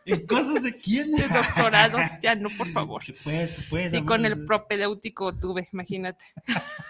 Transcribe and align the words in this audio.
¿En 0.05 0.25
cosas 0.25 0.63
de 0.63 0.75
quién? 0.77 1.11
De 1.11 1.27
doctorados, 1.27 2.01
ya 2.21 2.33
no, 2.35 2.49
por 2.57 2.67
favor. 2.69 3.03
Que 3.03 3.13
puedes, 3.13 3.51
que 3.51 3.61
puedes. 3.69 3.91
Sí, 3.91 4.01
con 4.03 4.25
el 4.25 4.45
propedéutico 4.45 5.37
tuve, 5.37 5.69
imagínate. 5.71 6.23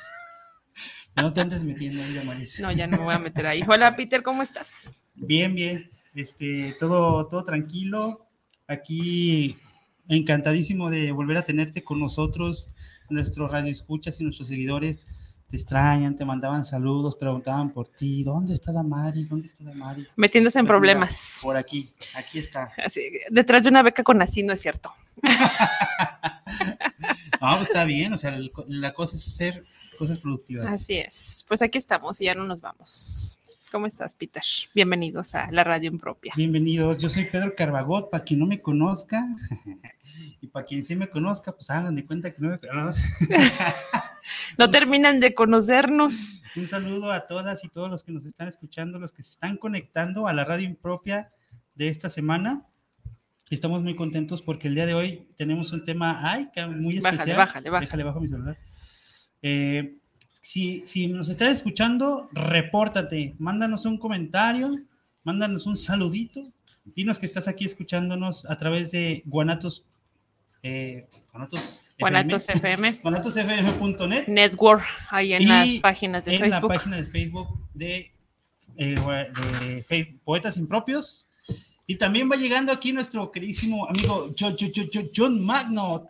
No 1.13 1.33
te 1.33 1.41
andes 1.41 1.65
metiendo 1.65 2.01
ahí, 2.01 2.13
Damaris. 2.13 2.57
No, 2.61 2.71
ya 2.71 2.87
no 2.87 2.95
me 2.97 3.03
voy 3.03 3.13
a 3.13 3.19
meter 3.19 3.45
ahí. 3.45 3.61
Hola, 3.67 3.97
Peter, 3.97 4.23
¿cómo 4.23 4.43
estás? 4.43 4.93
Bien, 5.13 5.53
bien. 5.53 5.91
Este, 6.15 6.73
todo, 6.79 7.27
todo 7.27 7.43
tranquilo. 7.43 8.29
Aquí 8.71 9.57
encantadísimo 10.07 10.89
de 10.89 11.11
volver 11.11 11.37
a 11.37 11.43
tenerte 11.43 11.83
con 11.83 11.99
nosotros, 11.99 12.69
nuestros 13.09 13.51
radioescuchas 13.51 14.21
y 14.21 14.23
nuestros 14.23 14.47
seguidores. 14.47 15.07
Te 15.49 15.57
extrañan, 15.57 16.15
te 16.15 16.23
mandaban 16.23 16.63
saludos, 16.63 17.17
preguntaban 17.17 17.71
por 17.71 17.89
ti. 17.89 18.23
¿Dónde 18.23 18.53
está 18.53 18.71
Damaris? 18.71 19.27
¿Dónde 19.27 19.47
está 19.49 19.65
Damaris? 19.65 20.07
Metiéndose 20.15 20.59
en 20.59 20.65
Pues 20.65 20.79
mira, 20.79 20.79
problemas. 20.79 21.39
Por 21.41 21.57
aquí, 21.57 21.91
aquí 22.15 22.39
está. 22.39 22.71
Así, 22.85 23.01
detrás 23.29 23.63
de 23.63 23.69
una 23.69 23.83
beca 23.83 24.03
con 24.03 24.21
así 24.21 24.41
no 24.41 24.53
es 24.53 24.61
cierto. 24.61 24.93
No, 27.41 27.57
pues 27.57 27.69
está 27.69 27.85
bien, 27.85 28.13
o 28.13 28.19
sea, 28.19 28.37
la 28.67 28.93
cosa 28.93 29.17
es 29.17 29.27
hacer 29.27 29.65
cosas 29.97 30.19
productivas. 30.19 30.67
Así 30.67 30.97
es. 30.97 31.43
Pues 31.47 31.63
aquí 31.63 31.79
estamos 31.79 32.21
y 32.21 32.25
ya 32.25 32.35
no 32.35 32.45
nos 32.45 32.61
vamos. 32.61 33.39
¿Cómo 33.71 33.87
estás, 33.87 34.13
Peter? 34.13 34.43
Bienvenidos 34.75 35.33
a 35.33 35.49
la 35.49 35.63
radio 35.63 35.89
impropia. 35.89 36.33
Bienvenidos, 36.35 36.97
yo 36.97 37.09
soy 37.09 37.23
Pedro 37.23 37.55
Carbagot, 37.55 38.09
para 38.09 38.21
quien 38.21 38.41
no 38.41 38.45
me 38.45 38.61
conozca, 38.61 39.25
y 40.41 40.47
para 40.47 40.65
quien 40.65 40.83
sí 40.83 40.93
me 40.93 41.09
conozca, 41.09 41.53
pues 41.53 41.69
hagan 41.69 41.95
de 41.95 42.05
cuenta 42.05 42.31
que 42.31 42.41
no 42.41 42.49
me 42.49 42.59
conoce. 42.59 43.01
No 44.57 44.69
terminan 44.69 45.19
de 45.19 45.33
conocernos. 45.33 46.41
Un 46.55 46.67
saludo 46.67 47.11
a 47.11 47.25
todas 47.25 47.63
y 47.63 47.69
todos 47.69 47.89
los 47.89 48.03
que 48.03 48.11
nos 48.11 48.25
están 48.25 48.49
escuchando, 48.49 48.99
los 48.99 49.13
que 49.13 49.23
se 49.23 49.31
están 49.31 49.57
conectando 49.57 50.27
a 50.27 50.33
la 50.33 50.45
radio 50.45 50.67
impropia 50.67 51.31
de 51.73 51.87
esta 51.87 52.09
semana. 52.09 52.67
Estamos 53.49 53.81
muy 53.81 53.95
contentos 53.95 54.43
porque 54.43 54.67
el 54.67 54.75
día 54.75 54.85
de 54.85 54.93
hoy 54.93 55.27
tenemos 55.37 55.71
un 55.71 55.83
tema 55.83 56.19
ay, 56.21 56.49
muy 56.67 56.99
Bájale, 56.99 57.15
especial. 57.17 57.37
bájale, 57.37 57.69
bájale. 57.69 57.85
Déjale 57.87 58.03
bajo 58.03 58.19
mi 58.19 58.27
celular. 58.27 58.57
Eh, 59.41 60.00
si, 60.31 60.85
si 60.87 61.07
nos 61.07 61.29
estás 61.29 61.49
escuchando, 61.49 62.29
repórtate, 62.33 63.35
mándanos 63.39 63.85
un 63.85 63.97
comentario, 63.97 64.71
mándanos 65.23 65.65
un 65.67 65.77
saludito, 65.77 66.51
dinos 66.95 67.19
que 67.19 67.25
estás 67.25 67.47
aquí 67.47 67.65
escuchándonos 67.65 68.49
a 68.49 68.57
través 68.57 68.91
de 68.91 69.21
Guanatos, 69.25 69.85
eh, 70.63 71.07
Guanatos, 71.31 71.83
Guanatos 71.99 72.49
FM, 72.49 72.99
guanatosfm.net 73.03 74.27
Network, 74.27 74.83
ahí 75.09 75.33
en 75.33 75.41
Y 75.43 75.45
las 75.45 75.69
páginas 75.81 76.25
de 76.25 76.33
en 76.35 76.39
Facebook. 76.41 76.61
la 76.71 76.75
página 76.77 76.97
de 76.97 77.03
Facebook 77.03 77.67
de, 77.73 78.11
eh, 78.77 78.95
de 79.61 79.83
Fe- 79.83 80.19
Poetas 80.23 80.57
Impropios. 80.57 81.27
Y 81.91 81.97
también 81.97 82.31
va 82.31 82.37
llegando 82.37 82.71
aquí 82.71 82.93
nuestro 82.93 83.29
queridísimo 83.33 83.85
amigo 83.85 84.27
John, 84.39 84.53
John, 84.57 84.69
John, 84.73 84.85
John- 84.93 85.05
John 85.13 85.45
Magno. 85.45 86.07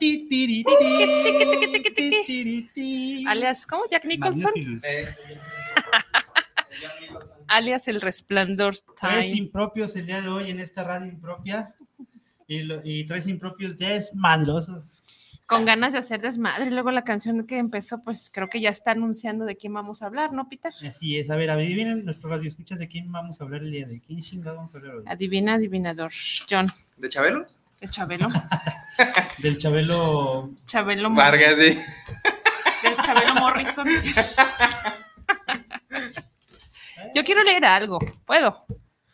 Alias, 3.28 3.66
¿cómo? 3.66 3.86
Jack 3.90 4.06
Nicholson. 4.06 4.44
Magnifilus. 4.44 4.84
Alias 7.48 7.88
El 7.88 8.00
Resplandor 8.00 8.76
Tres 9.00 9.26
Time. 9.30 9.38
impropios 9.40 9.96
el 9.96 10.06
día 10.06 10.22
de 10.22 10.28
hoy 10.30 10.52
en 10.52 10.60
esta 10.60 10.84
radio 10.84 11.08
impropia. 11.12 11.74
Y, 12.48 12.62
lo- 12.62 12.82
y 12.84 13.04
tres 13.06 13.26
impropios 13.26 13.80
desmadrosos. 13.80 14.91
Con 15.52 15.66
ganas 15.66 15.92
de 15.92 16.00
hacer 16.00 16.22
desmadre. 16.22 16.72
Luego 16.72 16.92
la 16.92 17.04
canción 17.04 17.46
que 17.46 17.58
empezó, 17.58 18.02
pues 18.02 18.32
creo 18.34 18.48
que 18.48 18.62
ya 18.62 18.70
está 18.70 18.92
anunciando 18.92 19.44
de 19.44 19.58
quién 19.58 19.74
vamos 19.74 20.02
a 20.02 20.06
hablar, 20.06 20.32
¿no, 20.32 20.48
Peter? 20.48 20.72
Así 20.88 21.20
es. 21.20 21.30
A 21.30 21.36
ver, 21.36 21.50
adivinen 21.50 22.06
nuestro 22.06 22.30
radio 22.30 22.48
escuchas 22.48 22.80
de 22.80 22.88
quién 22.88 23.12
vamos 23.12 23.42
a 23.42 23.44
hablar 23.44 23.64
el 23.64 23.70
día 23.70 23.86
de 23.86 23.96
hoy. 23.96 24.00
¿Quién 24.00 24.22
chingado 24.22 24.56
vamos 24.56 24.74
a 24.74 24.78
hablar 24.78 24.96
hoy? 24.96 25.04
Adivina, 25.08 25.56
adivinador. 25.56 26.14
John, 26.50 26.68
¿De 26.96 27.10
Chabelo? 27.10 27.46
el 27.82 27.92
Chabelo. 27.92 28.30
Del 29.40 29.58
Chabelo. 29.58 30.52
Chabelo 30.68 31.14
Vargas, 31.14 31.56
sí. 31.58 31.78
Del 32.84 32.96
Chabelo 33.04 33.36
Morrison. 33.36 33.88
Yo 37.14 37.26
quiero 37.26 37.44
leer 37.44 37.66
algo. 37.66 38.00
¿Puedo? 38.26 38.66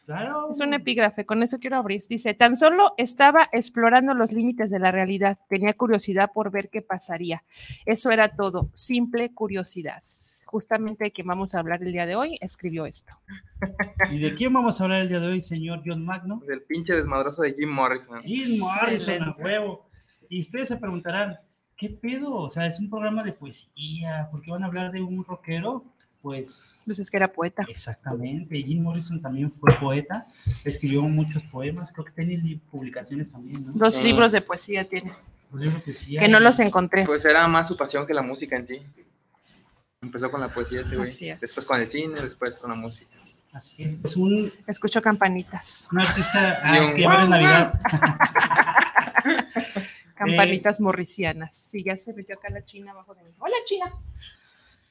Claro. 0.08 0.52
Es 0.54 0.62
un 0.62 0.74
epígrafe, 0.74 1.26
con 1.26 1.44
eso 1.44 1.60
quiero 1.60 1.76
abrir. 1.76 2.02
Dice, 2.08 2.34
tan 2.34 2.56
solo 2.56 2.94
estaba 2.96 3.50
explorando 3.52 4.14
los 4.14 4.32
límites 4.32 4.70
de 4.70 4.80
la 4.80 4.90
realidad, 4.90 5.38
tenía 5.50 5.74
curiosidad 5.74 6.32
por 6.34 6.50
ver 6.50 6.70
qué 6.70 6.82
pasaría. 6.82 7.44
Eso 7.86 8.10
era 8.10 8.34
todo, 8.34 8.70
simple 8.74 9.34
curiosidad. 9.34 10.02
Justamente 10.46 11.04
de 11.04 11.12
quien 11.12 11.28
vamos 11.28 11.54
a 11.54 11.60
hablar 11.60 11.84
el 11.84 11.92
día 11.92 12.06
de 12.06 12.16
hoy, 12.16 12.38
escribió 12.40 12.86
esto. 12.86 13.12
¿Y 14.10 14.20
de 14.20 14.34
quién 14.34 14.54
vamos 14.54 14.80
a 14.80 14.86
hablar 14.86 15.02
el 15.02 15.10
día 15.10 15.20
de 15.20 15.28
hoy, 15.28 15.42
señor 15.42 15.82
John 15.86 16.06
Magno? 16.06 16.42
Del 16.48 16.62
pinche 16.62 16.96
desmadroso 16.96 17.42
de 17.42 17.54
Jim 17.54 17.70
Morrison. 17.70 18.24
Jim 18.24 18.62
Morrison, 18.62 19.24
a 19.24 19.36
huevo. 19.38 19.90
Y 20.30 20.40
ustedes 20.40 20.70
se 20.70 20.78
preguntarán, 20.78 21.38
¿qué 21.76 21.90
pedo? 21.90 22.34
O 22.34 22.50
sea, 22.50 22.66
es 22.66 22.80
un 22.80 22.90
programa 22.90 23.26
de 23.26 23.34
poesía, 23.34 24.30
¿por 24.32 24.42
qué 24.42 24.52
van 24.52 24.64
a 24.64 24.68
hablar 24.68 24.94
de 24.94 25.02
un 25.02 25.26
rockero? 25.26 25.84
Pues 26.28 26.82
Pues 26.86 27.00
es 27.00 27.10
que 27.10 27.16
era 27.16 27.32
poeta. 27.32 27.64
exactamente, 27.70 28.58
Jim 28.62 28.84
Morrison 28.84 29.22
también 29.22 29.50
fue 29.50 29.74
poeta, 29.80 30.28
escribió 30.66 31.02
muchos 31.04 31.42
poemas, 31.44 31.90
creo 31.94 32.04
que 32.04 32.12
tiene 32.12 32.36
li- 32.36 32.58
publicaciones 32.70 33.32
también, 33.32 33.54
¿no? 33.66 33.72
Dos 33.76 33.96
Sí. 33.96 34.04
libros 34.04 34.34
de 34.34 34.42
poesía 34.42 34.84
tiene, 34.84 35.14
Pues 35.50 35.64
yo 35.64 35.70
creo 35.70 35.84
que 35.84 35.94
sí, 35.94 36.18
que 36.18 36.28
no 36.28 36.42
los 36.42 36.60
encontré. 36.60 37.06
Pues 37.06 37.24
era 37.24 37.48
más 37.48 37.70
su 37.70 37.78
pasión 37.78 38.06
que 38.06 38.14
la 38.14 38.22
música 38.24 38.58
en 38.58 38.68
sí. 38.68 38.82
Empezó 40.02 40.30
con 40.30 40.42
la 40.42 40.50
poesía 40.50 40.82
ese 40.82 40.98
güey. 40.98 41.08
Es. 41.10 41.40
Después 41.40 41.66
con 41.66 41.80
el 41.80 41.88
cine, 41.88 42.20
después 42.22 42.60
con 42.60 42.72
la 42.72 42.76
música. 42.76 43.16
Así 43.54 43.84
es, 43.84 44.04
es 44.04 44.18
un, 44.18 44.52
Escucho 44.68 45.02
campanitas, 45.02 45.88
un 45.94 46.02
artista, 46.02 46.60
ah, 46.64 46.78
es 46.80 46.92
que 46.92 47.02
ya 47.04 47.24
es 47.24 47.30
Navidad. 47.30 47.82
campanitas 50.16 50.80
morricianas. 50.82 51.56
Sí, 51.56 51.84
ya 51.84 51.96
se 51.96 52.14
metió 52.14 52.36
acá 52.36 52.50
la 52.50 52.64
china 52.66 52.92
abajo 52.92 53.16
de 53.16 53.24
mí. 53.24 53.30
Hola, 53.40 53.56
china. 53.66 53.94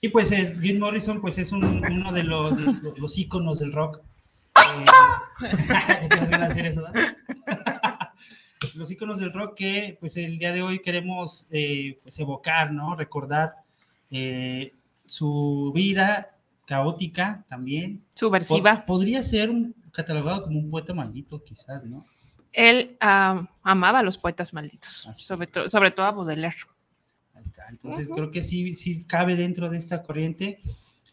Y 0.06 0.08
pues 0.10 0.30
es, 0.30 0.60
Jim 0.60 0.78
Morrison 0.78 1.20
pues 1.20 1.36
es 1.38 1.50
un- 1.50 1.82
uno 1.84 2.12
de 2.12 2.22
los, 2.22 2.56
de 2.56 2.92
los 3.00 3.18
íconos 3.18 3.58
del 3.58 3.72
rock. 3.72 4.00
Eh, 4.56 6.08
¿te 6.08 6.16
vas 6.26 6.32
a 6.42 6.46
hacer 6.46 6.66
eso, 6.66 6.82
¿verdad? 6.92 7.16
los 8.76 8.88
íconos 8.90 9.18
del 9.18 9.32
rock 9.32 9.54
que 9.56 9.96
pues 9.98 10.16
el 10.16 10.38
día 10.38 10.52
de 10.52 10.62
hoy 10.62 10.78
queremos 10.78 11.46
eh, 11.50 11.98
pues, 12.04 12.18
evocar, 12.20 12.72
¿no? 12.72 12.94
Recordar 12.94 13.54
eh, 14.12 14.72
su 15.06 15.72
vida 15.74 16.36
caótica 16.66 17.44
también. 17.48 17.98
Pod- 17.98 18.18
Subversiva. 18.20 18.84
podría 18.86 19.22
ser 19.24 19.50
un, 19.50 19.74
catalogado 19.92 20.44
como 20.44 20.60
un 20.60 20.70
poeta 20.70 20.94
maldito, 20.94 21.42
quizás, 21.42 21.82
¿no? 21.84 22.04
Él 22.52 22.96
ah, 23.00 23.48
amaba 23.64 23.98
a 23.98 24.02
los 24.04 24.18
poetas 24.18 24.52
malditos, 24.52 25.06
Así 25.08 25.24
sobre, 25.24 25.48
to- 25.48 25.68
sobre 25.68 25.90
todo 25.90 26.06
a 26.06 26.12
Baudelaire. 26.12 26.56
Ahí 27.36 27.42
está. 27.42 27.66
Entonces 27.68 28.08
creo 28.08 28.30
que 28.30 28.42
sí, 28.42 28.74
sí 28.74 29.04
cabe 29.04 29.36
dentro 29.36 29.70
de 29.70 29.78
esta 29.78 30.02
corriente. 30.02 30.60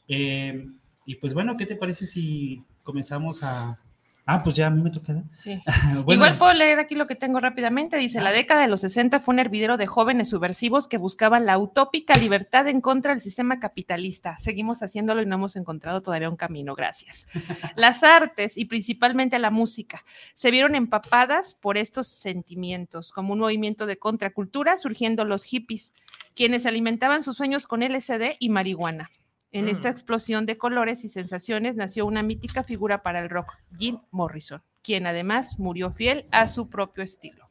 Eh, 0.08 0.66
y 1.06 1.16
pues 1.16 1.34
bueno, 1.34 1.58
¿qué 1.58 1.66
te 1.66 1.76
parece 1.76 2.08
si 2.08 2.64
comenzamos 2.84 3.44
a... 3.44 3.78
Ah, 4.26 4.42
pues 4.42 4.56
ya 4.56 4.68
a 4.68 4.70
mí 4.70 4.82
me 4.82 4.90
toca. 4.90 5.24
Sí. 5.40 5.62
Bueno, 6.04 6.26
Igual 6.26 6.38
puedo 6.38 6.54
leer 6.54 6.80
aquí 6.80 6.96
lo 6.96 7.08
que 7.08 7.16
tengo 7.16 7.40
rápidamente. 7.40 7.98
Dice, 7.98 8.22
la 8.22 8.32
década 8.32 8.62
de 8.62 8.68
los 8.68 8.82
60 8.82 9.20
fue 9.20 9.34
un 9.34 9.40
hervidero 9.40 9.78
de 9.78 9.86
jóvenes 9.86 10.30
subversivos 10.30 10.88
que 10.88 10.98
buscaban 10.98 11.46
la 11.46 11.58
utópica 11.58 12.16
libertad 12.16 12.68
en 12.68 12.82
contra 12.82 13.12
del 13.12 13.22
sistema 13.22 13.60
capitalista. 13.60 14.38
Seguimos 14.40 14.82
haciéndolo 14.82 15.22
y 15.22 15.26
no 15.26 15.36
hemos 15.36 15.56
encontrado 15.56 16.02
todavía 16.02 16.30
un 16.30 16.36
camino, 16.36 16.74
gracias. 16.76 17.28
Las 17.76 18.04
artes 18.04 18.58
y 18.58 18.66
principalmente 18.66 19.40
la 19.40 19.52
música 19.52 20.04
se 20.34 20.52
vieron 20.52 20.76
empapadas 20.76 21.56
por 21.56 21.78
estos 21.78 22.08
sentimientos, 22.08 23.12
como 23.12 23.34
un 23.34 23.40
movimiento 23.40 23.86
de 23.86 23.98
contracultura, 23.98 24.78
surgiendo 24.78 25.26
los 25.26 25.44
hippies, 25.44 25.94
quienes 26.36 26.66
alimentaban 26.66 27.24
sus 27.24 27.38
sueños 27.38 27.68
con 27.68 27.82
LSD 27.82 28.38
y 28.40 28.50
marihuana. 28.50 29.10
En 29.54 29.70
esta 29.70 29.88
Mm. 29.88 29.92
explosión 29.92 30.46
de 30.46 30.58
colores 30.58 31.06
y 31.06 31.10
sensaciones 31.10 31.76
nació 31.76 32.06
una 32.06 32.24
mítica 32.24 32.64
figura 32.64 33.04
para 33.04 33.20
el 33.20 33.30
rock, 33.30 33.54
Jim 33.78 34.00
Morrison, 34.12 34.62
quien 34.82 35.06
además 35.08 35.60
murió 35.60 35.92
fiel 35.92 36.26
a 36.32 36.48
su 36.48 36.70
propio 36.70 37.04
estilo. 37.04 37.48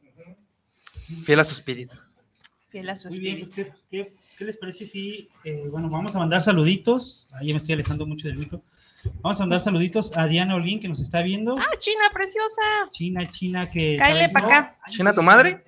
Fiel 1.23 1.39
a 1.39 1.45
su 1.45 1.53
espíritu. 1.53 1.95
Fiel 2.69 2.89
a 2.89 2.97
su 2.97 3.07
Muy 3.07 3.19
bien, 3.19 3.37
espíritu. 3.39 3.71
¿qué, 3.89 4.03
qué- 4.03 4.11
qué 4.37 4.45
les 4.45 4.57
parece 4.57 4.85
si, 4.85 5.29
eh, 5.45 5.63
bueno, 5.71 5.89
vamos 5.89 6.15
a 6.15 6.19
mandar 6.19 6.41
saluditos, 6.41 7.29
ahí 7.33 7.51
me 7.51 7.57
estoy 7.57 7.73
alejando 7.73 8.05
mucho 8.05 8.27
del 8.27 8.37
micro, 8.37 8.61
vamos 9.21 9.39
a 9.39 9.43
mandar 9.43 9.61
saluditos 9.61 10.17
a 10.17 10.25
Diana 10.27 10.55
Olguín 10.55 10.79
que 10.79 10.87
nos 10.89 10.99
está 10.99 11.21
viendo, 11.21 11.57
Ah, 11.57 11.77
China, 11.77 12.03
preciosa. 12.13 12.61
China, 12.91 13.29
China, 13.31 13.69
que... 13.71 13.95
Cáele 13.97 14.27
¿sabes? 14.27 14.33
pa' 14.33 14.39
acá. 14.39 14.77
¿China 14.89 15.13
tu 15.13 15.21
madre? 15.23 15.63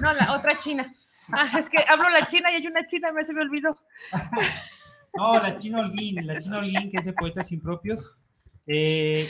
No, 0.00 0.12
la 0.14 0.34
otra 0.34 0.58
China. 0.58 0.84
Ah, 1.30 1.58
es 1.58 1.68
que 1.68 1.78
hablo 1.88 2.08
la 2.08 2.26
China 2.28 2.50
y 2.52 2.54
hay 2.56 2.66
una 2.66 2.84
China, 2.86 3.12
me 3.12 3.22
se 3.24 3.32
me 3.34 3.42
olvidó. 3.42 3.78
No, 5.16 5.34
la 5.34 5.58
China 5.58 5.80
Holguín, 5.80 6.26
la 6.26 6.40
China 6.40 6.58
Holguín, 6.58 6.90
que 6.90 6.98
es 6.98 7.04
de 7.04 7.12
Poetas 7.12 7.52
Impropios. 7.52 8.16
Eh, 8.66 9.28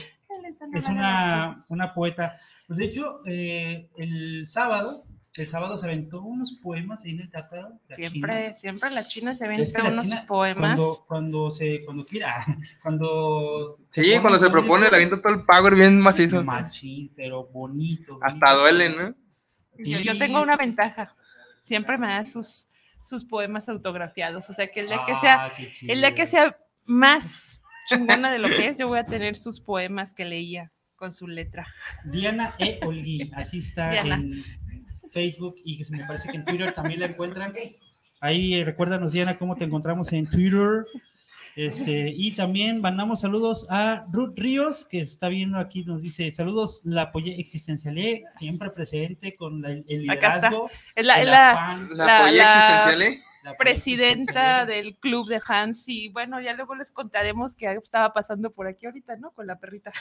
es 0.75 0.89
una, 0.89 1.65
una 1.69 1.95
poeta. 1.95 2.39
Pues 2.67 2.79
de 2.79 2.85
hecho, 2.87 3.21
eh, 3.27 3.89
el 3.97 4.49
sábado, 4.49 5.05
el 5.37 5.47
sábado 5.47 5.77
se 5.77 5.87
aventó 5.87 6.23
unos 6.23 6.55
poemas 6.63 7.03
ahí 7.05 7.13
en 7.13 7.21
el 7.21 7.31
Tártaro. 7.31 7.79
Siempre, 7.95 8.45
China. 8.45 8.55
siempre 8.55 8.91
la 8.91 9.05
China 9.05 9.35
se 9.35 9.47
ven 9.47 9.61
Es 9.61 9.73
que 9.73 9.83
unos 9.83 10.05
China, 10.05 10.25
poemas. 10.27 10.77
Cuando, 10.77 11.05
cuando 11.07 11.51
se, 11.53 11.85
cuando 11.85 12.07
quiera, 12.07 12.45
cuando. 12.83 13.79
Sí, 13.91 14.03
pone 14.03 14.21
cuando 14.21 14.39
se 14.39 14.51
propone, 14.51 14.91
le 14.91 14.97
avienta 14.97 15.21
todo 15.21 15.35
el 15.35 15.45
power 15.45 15.75
bien 15.75 16.01
macizo. 16.01 16.43
Machín, 16.43 17.13
pero 17.15 17.45
bonito. 17.45 18.19
Hasta 18.23 18.55
bonito. 18.55 18.61
duelen, 18.61 18.97
¿no? 18.97 19.15
Yo, 19.79 19.99
yo 19.99 20.19
tengo 20.19 20.41
una 20.41 20.57
ventaja. 20.57 21.15
Siempre 21.63 21.99
me 21.99 22.07
da 22.07 22.25
sus, 22.25 22.69
sus 23.07 23.25
poemas 23.25 23.69
autografiados. 23.69 24.51
O 24.51 24.53
sea 24.53 24.67
que 24.69 24.81
el 24.81 24.89
día 24.89 25.01
que 25.07 25.13
Ah, 25.13 25.21
sea, 25.21 25.53
el 25.83 26.01
día 26.01 26.15
que 26.15 26.27
sea 26.27 26.59
más 26.85 27.63
chingona 27.89 28.31
de 28.33 28.39
lo 28.39 28.49
que 28.49 28.67
es, 28.69 28.79
yo 28.79 28.89
voy 28.89 28.99
a 28.99 29.05
tener 29.05 29.37
sus 29.37 29.61
poemas 29.61 30.13
que 30.13 30.25
leía 30.25 30.73
con 30.97 31.13
su 31.13 31.29
letra. 31.29 31.67
Diana 32.05 32.55
E. 32.59 32.81
Holguín, 32.83 33.33
así 33.35 33.59
está 33.59 33.91
Diana. 33.91 34.17
en 34.17 34.45
Facebook 35.13 35.55
y 35.65 35.79
que 35.79 35.85
se 35.85 35.97
me 35.97 36.05
parece 36.05 36.31
que 36.31 36.39
en 36.39 36.45
Twitter 36.45 36.73
también 36.73 37.01
la 37.01 37.07
encuentran. 37.07 37.53
Ahí 38.21 38.55
eh, 38.55 38.65
recuérdanos, 38.65 39.13
Diana, 39.13 39.37
cómo 39.39 39.57
te 39.57 39.65
encontramos 39.65 40.13
en 40.13 40.29
Twitter. 40.29 40.85
Este, 41.57 42.13
y 42.15 42.33
también 42.33 42.83
mandamos 42.83 43.23
saludos 43.23 43.67
a 43.71 44.05
Ruth 44.13 44.35
Ríos, 44.39 44.85
que 44.85 45.01
está 45.01 45.29
viendo 45.31 45.59
aquí, 45.59 45.85
nos 45.85 46.03
dice, 46.03 46.31
saludos, 46.31 46.83
la 46.85 47.03
apoyé 47.03 47.41
existencialé, 47.41 48.25
siempre 48.39 48.69
presente 48.71 49.35
con 49.37 49.63
la- 49.63 49.71
el 49.73 50.11
Acá 50.11 50.35
está. 50.37 50.51
liderazgo. 50.51 50.71
Es 50.95 51.07
la, 51.07 51.25
la 51.25 51.87
La, 51.95 52.31
La- 52.31 53.03
¿eh? 53.03 53.23
La 53.53 53.57
presidenta 53.57 54.67
del 54.67 54.97
club 54.97 55.29
de 55.29 55.41
Hans 55.47 55.85
y 55.89 56.09
bueno, 56.09 56.41
ya 56.41 56.53
luego 56.55 56.75
les 56.75 56.91
contaremos 56.91 57.55
qué 57.55 57.71
estaba 57.83 58.13
pasando 58.13 58.51
por 58.51 58.67
aquí 58.67 58.87
ahorita, 58.87 59.17
¿no? 59.17 59.31
Con 59.33 59.47
la 59.47 59.59
perrita 59.59 59.93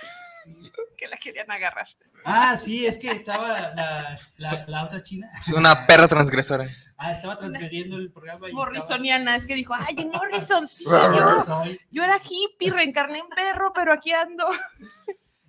que 0.97 1.07
la 1.07 1.17
querían 1.17 1.49
agarrar. 1.51 1.87
Ah, 2.25 2.55
sí, 2.57 2.85
es 2.85 2.97
que 2.97 3.11
estaba 3.11 3.71
la, 3.75 4.17
la- 4.37 4.65
la 4.67 4.83
otra 4.83 5.01
china. 5.03 5.29
Es 5.39 5.49
una 5.53 5.85
perra 5.85 6.07
transgresora. 6.07 6.65
Ah, 6.97 7.11
estaba 7.11 7.37
transgrediendo 7.37 7.97
el 7.97 8.11
programa. 8.11 8.47
y 8.47 8.49
estaba- 8.49 8.65
Morrisoniana, 8.65 9.35
es 9.35 9.45
que 9.45 9.55
dijo, 9.55 9.73
ay, 9.75 9.95
en 9.97 10.09
Morrison, 10.09 10.67
sí, 10.67 10.83
Yo 10.85 11.15
yo, 11.15 11.43
soy. 11.43 11.79
yo 11.91 12.03
era 12.03 12.19
hippie, 12.23 12.71
reencarné 12.71 13.19
en 13.19 13.27
perro, 13.29 13.71
pero 13.73 13.93
aquí 13.93 14.11
ando. 14.11 14.47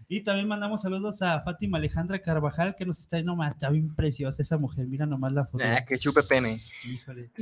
Y 0.08 0.23
también 0.23 0.47
mandamos 0.47 0.82
saludos 0.82 1.20
a 1.23 1.43
Fátima 1.43 1.79
Alejandra 1.79 2.20
Carvajal, 2.20 2.76
que 2.76 2.87
nos 2.87 3.00
está 3.00 3.17
ahí 3.17 3.25
nomás. 3.25 3.55
Está 3.55 3.70
bien 3.70 3.93
preciosa 3.94 4.41
esa 4.43 4.56
mujer. 4.56 4.87
Mira 4.87 5.05
nomás 5.05 5.32
la 5.32 5.47
foto. 5.47 5.64
Ah, 5.67 5.85
que 5.85 5.99
chupe 5.99 6.20
pene. 6.29 6.56
Híjole. 6.85 7.31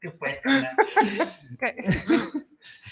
¿Qué 0.00 0.12
carnal? 0.42 0.76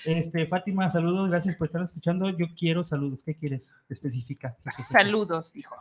Este, 0.04 0.46
Fátima, 0.46 0.90
saludos. 0.90 1.28
Gracias 1.28 1.56
por 1.56 1.66
estar 1.66 1.82
escuchando. 1.82 2.30
Yo 2.30 2.46
quiero 2.56 2.84
saludos. 2.84 3.24
¿Qué 3.24 3.34
quieres? 3.34 3.74
Especifica. 3.88 4.56
Saludos, 4.90 5.52
dijo. 5.52 5.74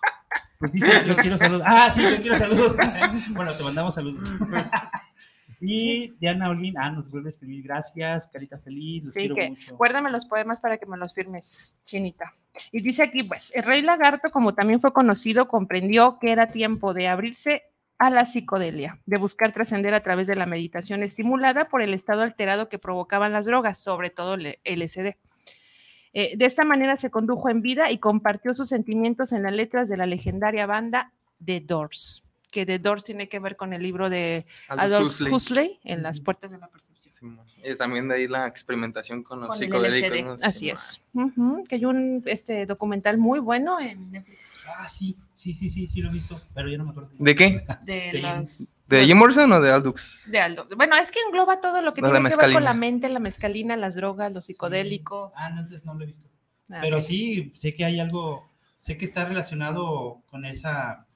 Pues 0.57 0.71
dice, 0.71 1.05
yo 1.05 1.15
quiero 1.17 1.37
saludos. 1.37 1.63
Ah, 1.65 1.91
sí, 1.93 2.01
yo 2.01 2.21
quiero 2.21 2.37
saludos. 2.37 2.75
bueno, 3.33 3.53
te 3.53 3.63
mandamos 3.63 3.95
saludos. 3.95 4.31
y 5.65 6.13
Diana 6.19 6.49
Olguín, 6.49 6.77
ah, 6.77 6.91
nos 6.91 7.09
vuelve 7.09 7.29
a 7.29 7.31
escribir. 7.31 7.63
Gracias, 7.63 8.27
carita 8.27 8.57
feliz. 8.59 9.03
Los 9.05 9.13
Sí, 9.13 9.21
quiero 9.21 9.35
que 9.35 9.49
mucho. 9.49 9.77
Guárdame 9.77 10.11
los 10.11 10.25
poemas 10.25 10.59
para 10.59 10.77
que 10.77 10.85
me 10.85 10.97
los 10.97 11.13
firmes, 11.13 11.75
Chinita. 11.83 12.33
Y 12.71 12.81
dice 12.81 13.03
aquí, 13.03 13.23
pues, 13.23 13.51
el 13.55 13.63
rey 13.63 13.81
lagarto, 13.81 14.29
como 14.31 14.53
también 14.53 14.81
fue 14.81 14.93
conocido, 14.93 15.47
comprendió 15.47 16.19
que 16.19 16.31
era 16.31 16.51
tiempo 16.51 16.93
de 16.93 17.07
abrirse 17.07 17.63
a 17.97 18.09
la 18.09 18.25
psicodelia, 18.25 18.99
de 19.05 19.17
buscar 19.17 19.53
trascender 19.53 19.93
a 19.93 20.03
través 20.03 20.27
de 20.27 20.35
la 20.35 20.45
meditación 20.45 21.03
estimulada 21.03 21.69
por 21.69 21.81
el 21.81 21.93
estado 21.93 22.21
alterado 22.21 22.67
que 22.67 22.79
provocaban 22.79 23.31
las 23.31 23.45
drogas, 23.45 23.79
sobre 23.79 24.09
todo 24.09 24.33
el 24.33 24.59
LSD. 24.65 25.15
Eh, 26.13 26.37
de 26.37 26.45
esta 26.45 26.63
manera 26.63 26.97
se 26.97 27.09
condujo 27.09 27.49
en 27.49 27.61
vida 27.61 27.89
y 27.91 27.97
compartió 27.97 28.53
sus 28.53 28.69
sentimientos 28.69 29.31
en 29.31 29.43
las 29.43 29.53
letras 29.53 29.89
de 29.89 29.97
la 29.97 30.05
legendaria 30.05 30.65
banda 30.65 31.11
The 31.43 31.61
Doors, 31.61 32.22
que 32.53 32.65
The 32.65 32.77
Doors 32.79 33.03
tiene 33.03 33.27
que 33.27 33.39
ver 33.39 33.57
con 33.57 33.73
el 33.73 33.81
libro 33.81 34.09
de 34.09 34.45
Aldous 34.69 34.85
Adolf 34.93 35.07
Huxley. 35.13 35.33
Huxley, 35.33 35.79
en 35.83 36.03
las 36.03 36.19
puertas 36.21 36.51
de 36.51 36.59
la 36.59 36.67
percepción. 36.67 36.93
Y 37.63 37.75
también 37.75 38.09
de 38.09 38.15
ahí 38.15 38.27
la 38.27 38.47
experimentación 38.47 39.23
con 39.23 39.39
los 39.39 39.47
Con 39.49 39.57
psicodélicos. 39.57 40.39
¿no? 40.41 40.45
Así 40.45 40.69
es. 40.69 41.07
Que 41.69 41.75
hay 41.75 41.85
un 41.85 42.21
este, 42.25 42.65
documental 42.65 43.17
muy 43.17 43.39
bueno 43.39 43.79
en 43.79 44.11
Netflix 44.11 44.61
Ah, 44.77 44.87
sí, 44.89 45.17
sí, 45.33 45.53
sí, 45.53 45.69
sí, 45.69 45.87
sí, 45.87 46.01
lo 46.01 46.09
he 46.09 46.13
visto, 46.13 46.37
pero 46.53 46.69
ya 46.69 46.77
no 46.77 46.83
me 46.83 46.91
acuerdo. 46.91 47.11
¿De 47.17 47.33
qué? 47.35 47.65
de, 47.83 48.11
De 48.11 48.21
los- 48.21 48.65
¿De 48.87 49.05
Jim 49.05 49.17
Morrison 49.17 49.49
o 49.53 49.61
de 49.61 49.71
Aldux? 49.71 50.29
de 50.29 50.39
Aldo. 50.39 50.67
Bueno, 50.75 50.95
es 50.97 51.11
que 51.11 51.19
engloba 51.25 51.61
todo 51.61 51.81
lo 51.81 51.93
que 51.93 52.01
tiene 52.01 52.29
que 52.29 52.35
ver 52.35 52.53
con 52.53 52.63
la 52.63 52.73
mente, 52.73 53.07
la 53.09 53.19
mezcalina, 53.19 53.77
las 53.77 53.95
drogas, 53.95 54.31
lo 54.33 54.41
psicodélico. 54.41 55.31
Ah, 55.35 55.49
no, 55.49 55.61
entonces 55.61 55.85
no 55.85 55.93
lo 55.95 56.03
he 56.03 56.07
visto. 56.07 56.27
Ah, 56.69 56.79
Pero 56.81 56.99
sí, 56.99 57.51
sé 57.55 57.73
que 57.73 57.85
hay 57.85 57.99
algo, 58.01 58.51
sé 58.79 58.97
que 58.97 59.05
está 59.05 59.23
relacionado 59.25 60.21
con 60.29 60.43
esa, 60.45 61.07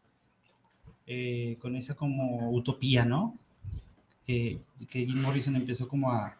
eh, 1.07 1.57
con 1.59 1.75
esa 1.75 1.95
como 1.95 2.51
utopía, 2.51 3.05
¿no? 3.05 3.37
Que, 4.25 4.59
que 4.89 5.05
Jim 5.05 5.21
Morrison 5.21 5.55
empezó 5.55 5.87
como 5.87 6.11
a... 6.11 6.35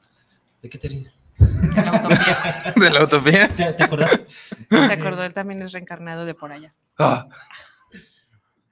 ¿De 0.61 0.69
qué 0.69 0.77
te 0.77 0.89
ríes? 0.89 1.13
De 1.39 1.81
la 1.85 1.91
utopía. 1.99 2.73
¿De 2.75 2.89
la 2.89 3.03
utopía? 3.03 3.47
¿Te, 3.49 3.73
te 3.73 3.83
acuerdas? 3.83 4.21
Se 4.69 4.93
acordó, 4.93 5.23
él 5.23 5.33
también 5.33 5.61
es 5.61 5.71
reencarnado 5.71 6.25
de 6.25 6.33
por 6.33 6.51
allá. 6.51 6.73
Ah, 6.99 7.27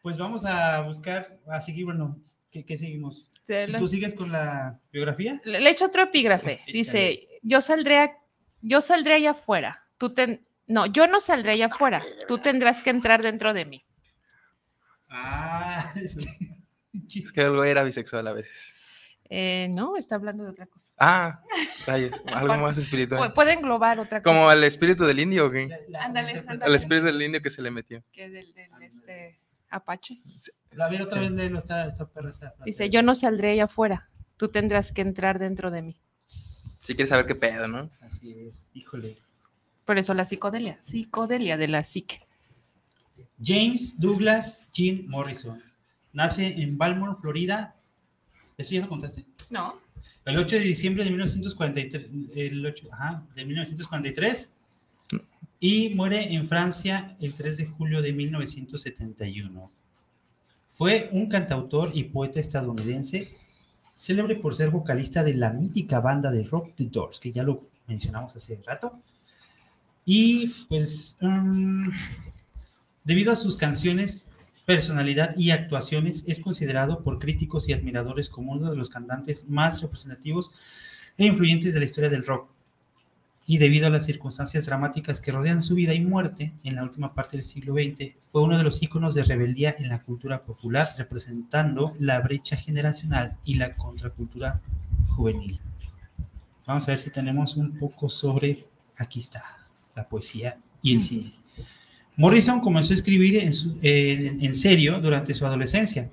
Pues 0.01 0.17
vamos 0.17 0.45
a 0.45 0.81
buscar, 0.81 1.39
a 1.47 1.59
seguir, 1.61 1.85
bueno, 1.85 2.19
¿qué, 2.51 2.65
qué 2.65 2.77
seguimos? 2.77 3.29
Se 3.43 3.63
¿Y 3.65 3.67
lo- 3.67 3.79
¿Tú 3.79 3.87
sigues 3.87 4.13
con 4.15 4.31
la 4.31 4.79
biografía? 4.91 5.39
Le, 5.45 5.61
le 5.61 5.69
echo 5.69 5.85
otro 5.85 6.01
epígrafe. 6.03 6.61
Dice, 6.67 7.27
yo 7.43 7.61
saldré, 7.61 7.99
a- 7.99 8.17
yo 8.61 8.81
saldré 8.81 9.13
allá 9.13 9.31
afuera. 9.31 9.83
Tú 9.97 10.13
ten, 10.13 10.45
no, 10.67 10.87
yo 10.87 11.07
no 11.07 11.19
saldré 11.19 11.51
allá 11.53 11.67
afuera. 11.67 12.01
Tú 12.27 12.39
tendrás 12.39 12.81
que 12.83 12.89
entrar 12.89 13.21
dentro 13.21 13.53
de 13.53 13.65
mí. 13.65 13.85
Ah, 15.09 15.74
es 15.95 16.15
que... 16.15 16.25
es 17.21 17.31
que 17.31 17.41
era 17.41 17.83
bisexual 17.83 18.27
a 18.27 18.33
veces. 18.33 18.73
Eh, 19.29 19.67
no, 19.71 19.97
está 19.97 20.15
hablando 20.15 20.43
de 20.43 20.51
otra 20.51 20.67
cosa. 20.67 20.93
Ah, 20.97 21.41
rayos, 21.87 22.21
algo 22.27 22.57
más 22.57 22.77
espiritual. 22.77 23.33
Puede 23.33 23.53
englobar 23.53 23.99
otra 23.99 24.21
cosa. 24.21 24.35
Como 24.35 24.51
el 24.51 24.63
espíritu 24.63 25.05
del 25.05 25.19
indio, 25.19 25.47
¿o 25.47 25.51
qué? 25.51 25.67
La- 25.67 25.77
la 25.89 26.05
Ándale. 26.05 26.43
El 26.63 26.75
espíritu 26.75 27.07
del 27.07 27.21
indio 27.21 27.41
que 27.41 27.49
se 27.49 27.61
le 27.61 27.71
metió. 27.71 28.03
que 28.11 28.29
del, 28.29 28.53
del, 28.53 28.69
este 28.83 29.39
Apache. 29.69 30.21
Ver, 30.89 31.01
otra 31.01 31.19
vez 31.19 31.31
léelo, 31.31 31.57
esta, 31.57 31.85
esta 31.85 32.07
perra, 32.07 32.29
esta 32.29 32.51
frase. 32.51 32.63
Dice, 32.65 32.89
yo 32.89 33.01
no 33.01 33.15
saldré 33.15 33.51
allá 33.51 33.65
afuera, 33.65 34.09
tú 34.37 34.49
tendrás 34.49 34.91
que 34.91 35.01
entrar 35.01 35.39
dentro 35.39 35.71
de 35.71 35.81
mí. 35.81 36.01
Si 36.25 36.93
quieres 36.93 37.09
saber 37.09 37.25
qué 37.25 37.33
pedo, 37.35 37.67
¿no? 37.67 37.89
Así 38.01 38.31
es, 38.31 38.67
híjole. 38.73 39.17
Por 39.85 39.97
eso 39.97 40.13
la 40.13 40.25
psicodelia, 40.25 40.79
psicodelia 40.83 41.57
de 41.57 41.67
la 41.67 41.83
psique. 41.83 42.27
James 43.41 43.99
Douglas 43.99 44.61
Jean 44.71 45.07
Morrison. 45.07 45.61
Nace 46.15 46.61
en 46.61 46.77
Baltimore, 46.77 47.17
Florida. 47.19 47.75
Eso 48.57 48.73
ya 48.73 48.81
lo 48.81 48.89
contaste. 48.89 49.25
No. 49.49 49.75
El 50.23 50.39
8 50.39 50.55
de 50.55 50.61
diciembre 50.61 51.03
de 51.03 51.11
1943. 51.11 52.09
El 52.35 52.65
8, 52.65 52.87
ajá, 52.91 53.23
de 53.35 53.45
1943. 53.45 54.51
y 55.59 55.89
muere 55.89 56.33
en 56.33 56.47
Francia 56.47 57.15
el 57.19 57.33
3 57.33 57.57
de 57.57 57.65
julio 57.67 58.01
de 58.01 58.13
1971. 58.13 59.71
Fue 60.77 61.09
un 61.11 61.27
cantautor 61.27 61.91
y 61.93 62.05
poeta 62.05 62.39
estadounidense, 62.39 63.31
célebre 63.93 64.35
por 64.35 64.55
ser 64.55 64.69
vocalista 64.69 65.23
de 65.23 65.33
la 65.33 65.51
mítica 65.51 65.99
banda 65.99 66.31
de 66.31 66.43
rock 66.43 66.75
The 66.75 66.85
Doors, 66.85 67.19
que 67.19 67.31
ya 67.31 67.43
lo 67.43 67.67
mencionamos 67.87 68.35
hace 68.35 68.61
rato. 68.65 68.99
Y 70.05 70.47
pues, 70.69 71.17
um, 71.21 71.91
debido 73.03 73.31
a 73.31 73.35
sus 73.35 73.55
canciones, 73.55 74.31
personalidad 74.65 75.35
y 75.37 75.51
actuaciones, 75.51 76.23
es 76.27 76.39
considerado 76.39 77.03
por 77.03 77.19
críticos 77.19 77.69
y 77.69 77.73
admiradores 77.73 78.29
como 78.29 78.53
uno 78.53 78.69
de 78.69 78.77
los 78.77 78.89
cantantes 78.89 79.47
más 79.47 79.81
representativos 79.81 80.51
e 81.17 81.25
influyentes 81.25 81.73
de 81.73 81.79
la 81.79 81.85
historia 81.85 82.09
del 82.09 82.25
rock. 82.25 82.49
Y 83.47 83.59
debido 83.59 83.85
a 83.85 83.91
las 83.91 84.05
circunstancias 84.05 84.65
dramáticas 84.65 85.21
que 85.21 85.31
rodean 85.31 85.61
su 85.61 85.75
vida 85.75 85.93
y 85.93 86.01
muerte 86.01 86.53
en 86.63 86.75
la 86.75 86.83
última 86.83 87.13
parte 87.13 87.37
del 87.37 87.43
siglo 87.43 87.75
XX, 87.75 88.15
fue 88.31 88.41
uno 88.41 88.57
de 88.57 88.63
los 88.63 88.81
íconos 88.81 89.13
de 89.13 89.23
rebeldía 89.23 89.75
en 89.77 89.89
la 89.89 90.01
cultura 90.01 90.43
popular, 90.43 90.89
representando 90.97 91.93
la 91.99 92.19
brecha 92.21 92.55
generacional 92.55 93.37
y 93.45 93.55
la 93.55 93.75
contracultura 93.75 94.61
juvenil. 95.09 95.61
Vamos 96.65 96.87
a 96.87 96.91
ver 96.91 96.99
si 96.99 97.11
tenemos 97.11 97.55
un 97.55 97.77
poco 97.77 98.09
sobre, 98.09 98.65
aquí 98.97 99.19
está, 99.19 99.67
la 99.95 100.09
poesía 100.09 100.57
y 100.81 100.95
el 100.95 101.01
cine. 101.03 101.44
Morrison 102.17 102.61
comenzó 102.61 102.93
a 102.93 102.95
escribir 102.95 103.37
en, 103.37 103.53
su- 103.53 103.77
en- 103.81 104.43
en 104.43 104.55
serio 104.55 104.99
durante 105.01 105.33
su 105.33 105.45
adolescencia. 105.45 106.09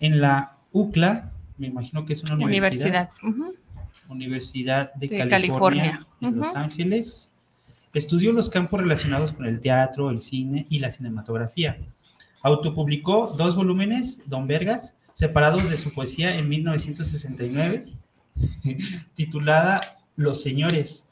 En 0.00 0.20
la 0.20 0.56
UCLA, 0.72 1.32
me 1.56 1.66
imagino 1.68 2.04
que 2.04 2.12
es 2.12 2.22
una 2.22 2.34
universidad, 2.44 3.10
Universidad. 4.08 4.92
De, 4.94 5.08
De 5.08 5.28
California, 5.28 5.28
California. 5.38 6.06
en 6.20 6.36
Los. 6.38 6.56
Ángeles. 6.56 7.32
Estudió 7.94 8.32
los 8.32 8.48
campos 8.50 8.80
relacionados 8.80 9.32
con 9.32 9.46
el 9.46 9.60
teatro, 9.60 10.10
el 10.10 10.20
cine 10.20 10.66
y 10.68 10.78
la 10.78 10.92
cinematografía. 10.92 11.78
Autopublicó 12.42 13.34
dos 13.36 13.56
volúmenes, 13.56 14.20
Don 14.26 14.46
Vergas, 14.46 14.94
separados 15.14 15.68
de 15.70 15.76
su 15.76 15.92
poesía 15.92 16.36
en 16.38 16.48
1969, 16.48 17.86
titulada 19.14 19.80
Los 20.16 20.42
Señores, 20.42 21.06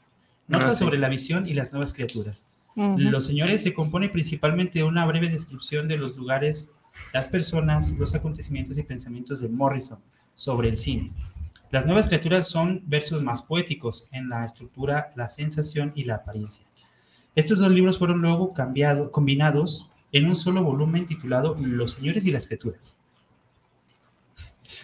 Notas 0.47 0.69
Ah, 0.71 0.75
sobre 0.75 0.97
la 0.97 1.09
visión 1.09 1.45
y 1.47 1.53
las 1.55 1.71
nuevas 1.73 1.91
criaturas. 1.93 2.45
Los 2.77 3.25
Señores 3.25 3.63
se 3.63 3.73
compone 3.73 4.07
principalmente 4.07 4.77
de 4.79 4.85
una 4.85 5.03
breve 5.07 5.29
descripción 5.29 5.87
de 5.87 5.97
los 5.97 6.15
lugares, 6.15 6.71
las 7.11 7.27
personas, 7.27 7.91
los 7.93 8.13
acontecimientos 8.13 8.77
y 8.77 8.83
pensamientos 8.83 9.41
de 9.41 9.49
Morrison 9.49 9.97
sobre 10.35 10.69
el 10.69 10.77
cine. 10.77 11.11
Las 11.71 11.87
nuevas 11.87 12.07
criaturas 12.07 12.47
son 12.47 12.83
versos 12.85 13.23
más 13.23 13.41
poéticos 13.41 14.05
en 14.11 14.29
la 14.29 14.45
estructura, 14.45 15.07
la 15.15 15.27
sensación 15.27 15.91
y 15.95 16.03
la 16.03 16.15
apariencia. 16.17 16.67
Estos 17.33 17.57
dos 17.57 17.71
libros 17.71 17.97
fueron 17.97 18.21
luego 18.21 18.53
cambiado, 18.53 19.11
combinados 19.11 19.89
en 20.11 20.27
un 20.27 20.35
solo 20.35 20.63
volumen 20.63 21.07
titulado 21.07 21.55
Los 21.59 21.93
Señores 21.93 22.25
y 22.25 22.31
las 22.31 22.45
Criaturas. 22.45 22.95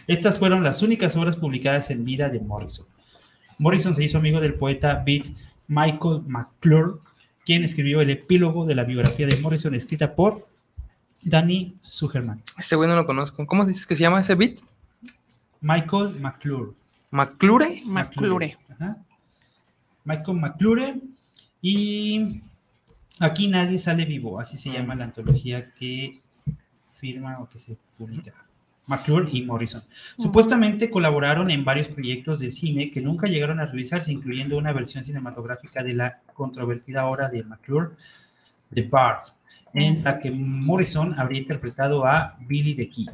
Estas 0.08 0.40
fueron 0.40 0.64
las 0.64 0.82
únicas 0.82 1.16
obras 1.16 1.38
publicadas 1.38 1.92
en 1.92 2.04
vida 2.04 2.30
de 2.30 2.40
Morrison. 2.40 2.88
Morrison 3.60 3.94
se 3.94 4.04
hizo 4.04 4.18
amigo 4.18 4.42
del 4.42 4.56
poeta 4.56 5.04
beat 5.06 5.28
Michael 5.68 6.24
McClure, 6.26 6.96
quien 7.46 7.64
escribió 7.64 8.02
el 8.02 8.10
epílogo 8.10 8.66
de 8.66 8.76
la 8.76 8.84
biografía 8.84 9.28
de 9.28 9.38
Morrison 9.38 9.74
escrita 9.76 10.16
por 10.16 10.48
Danny 11.22 11.76
Sugerman. 11.82 12.42
Ese 12.58 12.76
güey 12.76 12.90
no 12.90 12.96
lo 12.96 13.06
conozco. 13.06 13.46
¿Cómo 13.46 13.66
dices 13.66 13.88
que 13.88 13.96
se 13.96 14.02
llama 14.02 14.22
ese 14.22 14.36
beat? 14.36 14.60
Michael 15.62 16.20
McClure. 16.20 16.72
¿McClure? 17.12 17.84
McClure. 17.86 18.58
Ajá. 18.70 18.98
Michael 20.04 20.38
McClure. 20.38 21.02
Y 21.62 22.42
aquí 23.20 23.48
nadie 23.48 23.80
sale 23.80 24.04
vivo, 24.06 24.40
así 24.40 24.58
se 24.58 24.72
llama 24.72 24.96
la 24.96 25.06
antología 25.06 25.74
que 25.74 26.22
firma 27.00 27.40
o 27.40 27.50
que 27.50 27.58
se 27.58 27.78
publica. 27.98 28.43
McClure 28.88 29.30
y 29.32 29.44
Morrison. 29.44 29.84
Supuestamente 30.18 30.90
colaboraron 30.90 31.50
en 31.50 31.64
varios 31.64 31.88
proyectos 31.88 32.40
de 32.40 32.52
cine 32.52 32.92
que 32.92 33.02
nunca 33.02 33.28
llegaron 33.28 33.60
a 33.60 33.66
realizarse, 33.66 34.12
incluyendo 34.12 34.58
una 34.58 34.74
versión 34.74 35.04
cinematográfica 35.04 35.84
de 35.84 35.94
la 35.94 36.22
controvertida 36.34 37.06
obra 37.06 37.30
de 37.30 37.44
McClure, 37.44 37.92
The 38.74 38.84
Bards, 38.84 39.38
en 39.74 40.04
la 40.04 40.20
que 40.20 40.32
Morrison 40.32 41.18
habría 41.18 41.42
interpretado 41.42 42.06
a 42.06 42.38
Billy 42.42 42.76
the 42.76 42.90
Kid. 42.90 43.10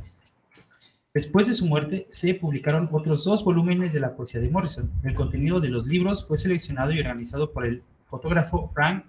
Después 1.14 1.48
de 1.48 1.54
su 1.54 1.66
muerte, 1.66 2.08
se 2.10 2.36
publicaron 2.36 2.88
otros 2.92 3.24
dos 3.24 3.44
volúmenes 3.44 3.94
de 3.94 4.00
la 4.00 4.16
poesía 4.16 4.42
de 4.42 4.50
Morrison. 4.50 4.92
El 5.04 5.16
contenido 5.16 5.60
de 5.60 5.70
los 5.70 5.88
libros 5.88 6.28
fue 6.28 6.38
seleccionado 6.38 6.92
y 6.92 7.00
organizado 7.00 7.52
por 7.52 7.66
el 7.66 7.84
fotógrafo 8.10 8.72
Frank 8.74 9.06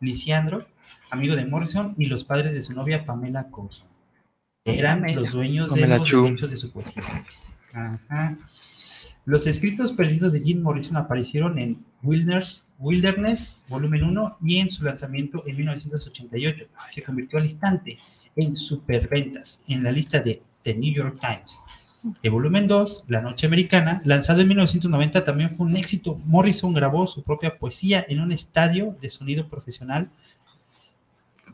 Lisiandro, 0.00 0.66
amigo 1.10 1.36
de 1.36 1.46
Morrison, 1.46 1.94
y 1.98 2.06
los 2.06 2.24
padres 2.24 2.52
de 2.52 2.62
su 2.62 2.74
novia 2.74 3.06
Pamela 3.06 3.48
Coulson. 3.48 3.95
Eran 4.66 5.14
los 5.14 5.32
dueños 5.32 5.72
de 5.74 5.86
los 5.86 6.10
derechos 6.10 6.50
de 6.50 6.56
su 6.56 6.70
poesía. 6.70 7.02
Ajá. 7.72 8.36
Los 9.24 9.46
escritos 9.46 9.92
perdidos 9.92 10.32
de 10.32 10.40
Jim 10.40 10.62
Morrison 10.62 10.96
aparecieron 10.96 11.58
en 11.58 11.84
Wilderness, 12.02 12.68
Wilderness, 12.78 13.64
volumen 13.68 14.04
1, 14.04 14.38
y 14.44 14.58
en 14.58 14.70
su 14.70 14.84
lanzamiento 14.84 15.42
en 15.46 15.56
1988. 15.56 16.66
Se 16.92 17.02
convirtió 17.02 17.38
al 17.38 17.46
instante 17.46 17.98
en 18.36 18.54
superventas 18.54 19.62
en 19.66 19.82
la 19.82 19.90
lista 19.90 20.20
de 20.20 20.42
The 20.62 20.74
New 20.74 20.94
York 20.94 21.18
Times. 21.20 21.64
El 22.22 22.30
volumen 22.30 22.68
2, 22.68 23.06
La 23.08 23.20
Noche 23.20 23.46
Americana, 23.46 24.00
lanzado 24.04 24.42
en 24.42 24.48
1990, 24.48 25.24
también 25.24 25.50
fue 25.50 25.66
un 25.66 25.76
éxito. 25.76 26.20
Morrison 26.24 26.72
grabó 26.72 27.06
su 27.06 27.24
propia 27.24 27.58
poesía 27.58 28.04
en 28.08 28.20
un 28.20 28.30
estadio 28.30 28.96
de 29.00 29.10
sonido 29.10 29.48
profesional. 29.48 30.08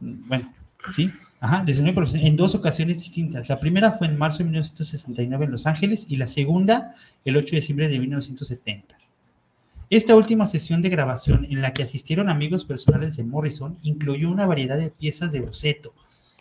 Bueno, 0.01 0.53
sí, 0.95 1.11
en 1.43 2.37
dos 2.37 2.55
ocasiones 2.55 2.99
distintas. 2.99 3.49
La 3.49 3.59
primera 3.59 3.93
fue 3.93 4.07
en 4.07 4.17
marzo 4.17 4.39
de 4.39 4.45
1969 4.45 5.45
en 5.47 5.51
Los 5.51 5.67
Ángeles 5.67 6.07
y 6.09 6.17
la 6.17 6.29
segunda 6.29 6.95
el 7.25 7.37
8 7.37 7.51
de 7.51 7.57
diciembre 7.57 7.89
de 7.89 7.99
1970. 7.99 8.97
Esta 9.91 10.15
última 10.15 10.47
sesión 10.47 10.81
de 10.83 10.89
grabación 10.89 11.45
en 11.45 11.61
la 11.61 11.75
que 11.75 11.83
asistieron 11.83 12.29
amigos 12.29 12.65
personales 12.65 13.17
de 13.17 13.25
Morrison 13.25 13.77
incluyó 13.83 14.31
una 14.31 14.47
variedad 14.47 14.79
de 14.79 14.91
piezas 14.91 15.33
de 15.33 15.41
boceto. 15.41 15.93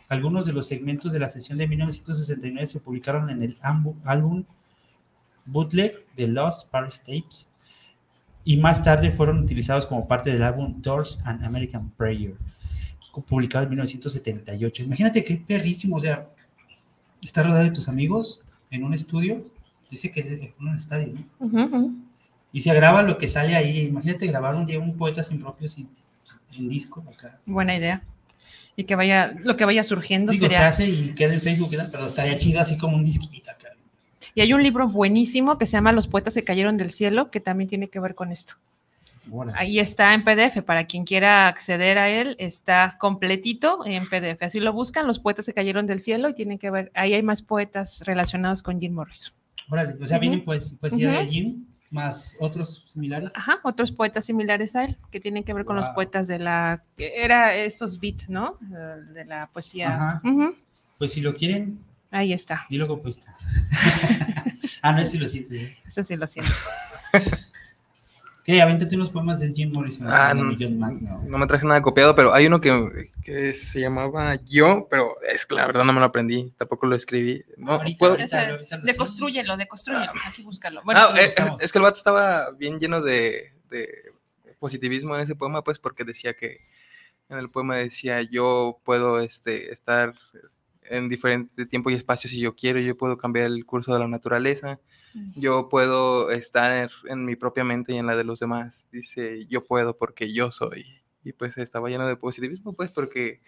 Algunos 0.07 0.45
de 0.45 0.53
los 0.53 0.67
segmentos 0.67 1.11
de 1.11 1.19
la 1.19 1.29
sesión 1.29 1.57
de 1.57 1.67
1969 1.67 2.67
se 2.67 2.79
publicaron 2.79 3.29
en 3.29 3.41
el 3.41 3.57
álbum 3.61 4.45
bootleg 5.45 6.05
de 6.15 6.27
Lost 6.27 6.69
Paris 6.69 6.99
Tapes 6.99 7.49
y 8.43 8.57
más 8.57 8.83
tarde 8.83 9.11
fueron 9.11 9.39
utilizados 9.39 9.87
como 9.87 10.07
parte 10.07 10.31
del 10.31 10.43
álbum 10.43 10.81
Doors 10.81 11.19
and 11.25 11.43
American 11.43 11.89
Prayer, 11.91 12.35
publicado 13.11 13.63
en 13.63 13.69
1978. 13.71 14.83
Imagínate 14.83 15.23
qué 15.23 15.35
perrísimo, 15.35 15.97
o 15.97 15.99
sea, 15.99 16.29
estar 17.21 17.45
rodeado 17.45 17.65
de 17.65 17.71
tus 17.71 17.89
amigos 17.89 18.41
en 18.69 18.83
un 18.83 18.93
estudio, 18.93 19.45
dice 19.89 20.11
que 20.11 20.21
es 20.21 20.27
en 20.27 20.53
un 20.59 20.77
estadio, 20.77 21.13
¿no? 21.39 21.93
Y 22.53 22.61
se 22.61 22.73
graba 22.73 23.01
lo 23.01 23.17
que 23.17 23.27
sale 23.27 23.55
ahí. 23.55 23.81
Imagínate 23.81 24.27
grabar 24.27 24.55
un 24.55 24.65
día 24.65 24.79
un 24.79 24.95
poeta 24.97 25.23
sin 25.23 25.39
propios 25.39 25.77
y 25.77 25.87
en 26.57 26.69
disco 26.69 27.03
acá. 27.13 27.39
Buena 27.45 27.75
idea. 27.75 28.03
Y 28.75 28.85
que 28.85 28.95
vaya, 28.95 29.33
lo 29.43 29.55
que 29.55 29.65
vaya 29.65 29.83
surgiendo 29.83 30.31
Digo, 30.31 30.45
se 30.47 30.51
sería. 30.51 30.67
hace 30.67 30.87
y 30.87 31.13
queda 31.13 31.33
en 31.33 31.39
Facebook, 31.39 31.69
pero 31.91 32.05
estaría 32.05 32.37
chido 32.37 32.61
así 32.61 32.77
como 32.77 32.97
un 32.97 33.03
disquito 33.03 33.51
acá. 33.51 33.69
Y 34.33 34.41
hay 34.41 34.53
un 34.53 34.63
libro 34.63 34.87
buenísimo 34.87 35.57
que 35.57 35.65
se 35.65 35.73
llama 35.73 35.91
Los 35.91 36.07
poetas 36.07 36.33
que 36.33 36.43
cayeron 36.43 36.77
del 36.77 36.89
cielo, 36.89 37.31
que 37.31 37.39
también 37.39 37.69
tiene 37.69 37.89
que 37.89 37.99
ver 37.99 38.15
con 38.15 38.31
esto. 38.31 38.55
Ahí 39.53 39.79
está 39.79 40.13
en 40.13 40.23
PDF, 40.23 40.63
para 40.63 40.85
quien 40.85 41.05
quiera 41.05 41.47
acceder 41.47 41.97
a 41.97 42.09
él, 42.09 42.35
está 42.39 42.97
completito 42.99 43.85
en 43.85 44.05
PDF. 44.09 44.41
Así 44.43 44.59
lo 44.59 44.73
buscan, 44.73 45.05
los 45.07 45.19
poetas 45.19 45.45
que 45.45 45.53
cayeron 45.53 45.85
del 45.87 45.99
cielo 45.99 46.27
y 46.29 46.33
tienen 46.33 46.57
que 46.57 46.71
ver, 46.71 46.91
ahí 46.95 47.13
hay 47.13 47.23
más 47.23 47.41
poetas 47.41 48.01
relacionados 48.05 48.63
con 48.63 48.79
Jim 48.79 48.93
Morrison. 48.93 49.33
Órale, 49.69 49.93
o 50.01 50.05
sea, 50.05 50.17
Ujú. 50.17 50.21
vienen 50.21 50.43
pues, 50.45 50.71
poesía 50.79 51.11
de. 51.19 51.27
Jim 51.27 51.65
más 51.91 52.37
otros 52.39 52.83
similares. 52.87 53.31
Ajá, 53.35 53.59
otros 53.63 53.91
poetas 53.91 54.25
similares 54.25 54.75
a 54.77 54.85
él, 54.85 54.97
que 55.11 55.19
tienen 55.19 55.43
que 55.43 55.53
ver 55.53 55.65
con 55.65 55.75
los 55.75 55.89
poetas 55.89 56.27
de 56.27 56.39
la, 56.39 56.83
que 56.97 57.21
era 57.23 57.53
estos 57.53 57.99
beat, 57.99 58.27
¿no? 58.29 58.57
Eh, 58.73 59.01
De 59.13 59.25
la 59.25 59.47
poesía. 59.47 59.89
Ajá. 59.89 60.21
Pues 60.97 61.11
si 61.13 61.21
lo 61.21 61.35
quieren, 61.35 61.79
Ahí 62.09 62.33
está, 62.33 62.65
dilo 62.69 62.87
con 62.87 63.01
poesía. 63.01 63.23
ah, 64.81 64.91
no 64.93 64.99
es 64.99 65.11
si 65.11 65.17
lo 65.17 65.27
sientes. 65.27 65.51
¿eh? 65.53 65.77
eso 65.87 66.01
sí 66.03 66.15
lo 66.15 66.27
siento. 66.27 66.51
¿Qué? 68.51 68.61
Avéntate 68.61 68.95
unos 68.95 69.11
poemas 69.11 69.39
de 69.39 69.53
Jim 69.53 69.71
Morrison. 69.71 70.07
Ah, 70.09 70.33
no, 70.33 70.43
no, 70.43 70.57
John 70.59 70.77
Mack, 70.77 70.93
no. 71.01 71.21
no 71.23 71.37
me 71.37 71.47
traje 71.47 71.65
nada 71.65 71.81
copiado, 71.81 72.13
pero 72.15 72.33
hay 72.33 72.47
uno 72.47 72.59
que, 72.59 73.09
que 73.23 73.53
se 73.53 73.79
llamaba 73.79 74.35
Yo, 74.43 74.87
pero 74.89 75.15
es 75.33 75.45
que 75.45 75.55
la 75.55 75.65
verdad 75.67 75.85
no 75.85 75.93
me 75.93 75.99
lo 76.01 76.05
aprendí, 76.07 76.51
tampoco 76.57 76.85
lo 76.85 76.95
escribí. 76.97 77.43
No, 77.55 77.73
Ahorita, 77.73 77.97
puedo- 77.97 78.11
ahorita. 78.13 78.49
Ahorita 78.49 78.77
lo 78.77 78.83
deconstrúyelo, 78.83 79.55
deconstrúyelo, 79.57 80.11
aquí 80.25 80.41
búscalo. 80.41 80.81
Bueno, 80.83 80.99
Ah, 81.01 81.13
lo 81.15 81.17
eh, 81.21 81.33
es 81.61 81.71
que 81.71 81.77
el 81.79 81.83
vato 81.83 81.97
estaba 81.97 82.51
bien 82.51 82.77
lleno 82.79 83.01
de, 83.01 83.53
de 83.69 84.11
positivismo 84.59 85.15
en 85.15 85.21
ese 85.21 85.35
poema, 85.35 85.63
pues 85.63 85.79
porque 85.79 86.03
decía 86.03 86.33
que 86.33 86.57
en 87.29 87.37
el 87.37 87.49
poema 87.49 87.77
decía 87.77 88.21
yo 88.21 88.79
puedo 88.83 89.21
este, 89.21 89.71
estar 89.71 90.13
en 90.83 91.09
diferente 91.09 91.65
tiempo 91.65 91.89
y 91.89 91.93
espacio 91.93 92.29
si 92.29 92.39
yo 92.39 92.55
quiero, 92.55 92.79
yo 92.79 92.97
puedo 92.97 93.17
cambiar 93.17 93.47
el 93.47 93.65
curso 93.65 93.93
de 93.93 93.99
la 93.99 94.07
naturaleza, 94.07 94.79
yo 95.35 95.69
puedo 95.69 96.31
estar 96.31 96.89
en 97.07 97.25
mi 97.25 97.35
propia 97.35 97.63
mente 97.63 97.93
y 97.93 97.97
en 97.97 98.07
la 98.07 98.15
de 98.15 98.23
los 98.23 98.39
demás. 98.39 98.87
Dice 98.91 99.45
yo 99.47 99.63
puedo 99.63 99.97
porque 99.97 100.33
yo 100.33 100.51
soy. 100.51 100.85
y 101.23 101.33
pues 101.33 101.57
estaba 101.57 101.89
lleno 101.89 102.07
de 102.07 102.15
positivismo, 102.15 102.73
pues 102.73 102.91
porque 102.91 103.41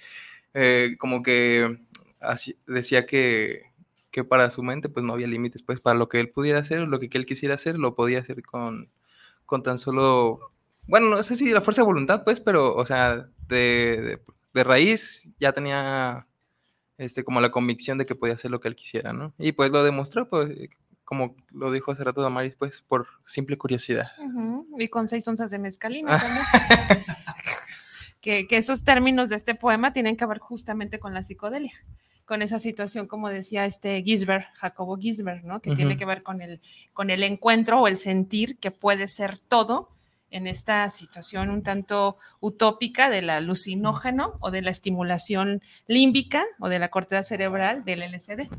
eh, 0.53 0.95
como 0.99 1.23
que 1.23 1.79
así, 2.19 2.57
decía 2.67 3.05
que, 3.05 3.63
que 4.11 4.23
para 4.23 4.49
su 4.51 4.63
mente 4.63 4.89
pues 4.89 5.05
no 5.05 5.13
había 5.13 5.27
límites, 5.27 5.63
pues 5.63 5.79
para 5.81 5.97
lo 5.97 6.09
que 6.09 6.19
él 6.19 6.29
pudiera 6.29 6.59
hacer, 6.59 6.81
lo 6.81 6.99
que 6.99 7.09
él 7.11 7.25
quisiera 7.25 7.55
hacer, 7.55 7.77
lo 7.79 7.95
podía 7.95 8.19
hacer 8.19 8.43
con, 8.43 8.91
con 9.45 9.63
tan 9.63 9.79
solo, 9.79 10.51
bueno, 10.87 11.09
no 11.09 11.23
sé 11.23 11.35
si 11.35 11.51
la 11.51 11.61
fuerza 11.61 11.81
de 11.81 11.87
voluntad, 11.87 12.23
pues, 12.23 12.39
pero, 12.39 12.75
o 12.75 12.85
sea, 12.85 13.29
de, 13.47 14.19
de, 14.53 14.63
raíz 14.63 15.29
ya 15.39 15.51
tenía 15.51 16.27
este, 17.03 17.23
como 17.23 17.41
la 17.41 17.51
convicción 17.51 17.97
de 17.97 18.05
que 18.05 18.15
podía 18.15 18.35
hacer 18.35 18.51
lo 18.51 18.59
que 18.59 18.67
él 18.67 18.75
quisiera, 18.75 19.13
¿no? 19.13 19.33
Y 19.37 19.51
pues 19.51 19.71
lo 19.71 19.83
demostró, 19.83 20.29
pues, 20.29 20.49
como 21.03 21.35
lo 21.51 21.71
dijo 21.71 21.91
hace 21.91 22.03
rato 22.03 22.21
Damaris, 22.21 22.55
pues, 22.55 22.83
por 22.87 23.07
simple 23.25 23.57
curiosidad. 23.57 24.11
Y 24.77 24.87
con 24.87 25.07
seis 25.07 25.27
onzas 25.27 25.51
de 25.51 25.59
mezcalina 25.59 26.19
también. 26.19 27.05
que, 28.21 28.47
que 28.47 28.57
esos 28.57 28.83
términos 28.83 29.29
de 29.29 29.35
este 29.35 29.55
poema 29.55 29.93
tienen 29.93 30.17
que 30.17 30.25
ver 30.25 30.39
justamente 30.39 30.99
con 30.99 31.13
la 31.13 31.23
psicodelia 31.23 31.73
con 32.25 32.41
esa 32.41 32.57
situación, 32.57 33.07
como 33.07 33.29
decía 33.29 33.65
este 33.65 34.01
Gisbert, 34.01 34.47
Jacobo 34.55 34.97
Gisbert, 34.97 35.43
¿no? 35.43 35.61
Que 35.61 35.75
tiene 35.75 35.97
que 35.97 36.05
ver 36.05 36.23
con 36.23 36.41
el, 36.41 36.61
con 36.93 37.09
el 37.09 37.21
encuentro 37.23 37.81
o 37.81 37.87
el 37.87 37.97
sentir 37.97 38.57
que 38.59 38.71
puede 38.71 39.07
ser 39.07 39.39
todo 39.39 39.89
en 40.33 40.47
esta 40.47 40.89
situación 40.89 41.49
un 41.49 41.63
tanto 41.63 42.17
utópica 42.39 43.09
del 43.09 43.29
alucinógeno 43.29 44.37
o 44.39 44.51
de 44.51 44.63
la 44.63 44.71
estimulación 44.71 45.61
límbica 45.87 46.43
o 46.59 46.69
de 46.69 46.79
la 46.79 46.89
corteza 46.89 47.23
cerebral 47.23 47.85
del 47.85 48.01
LSD. 48.01 48.49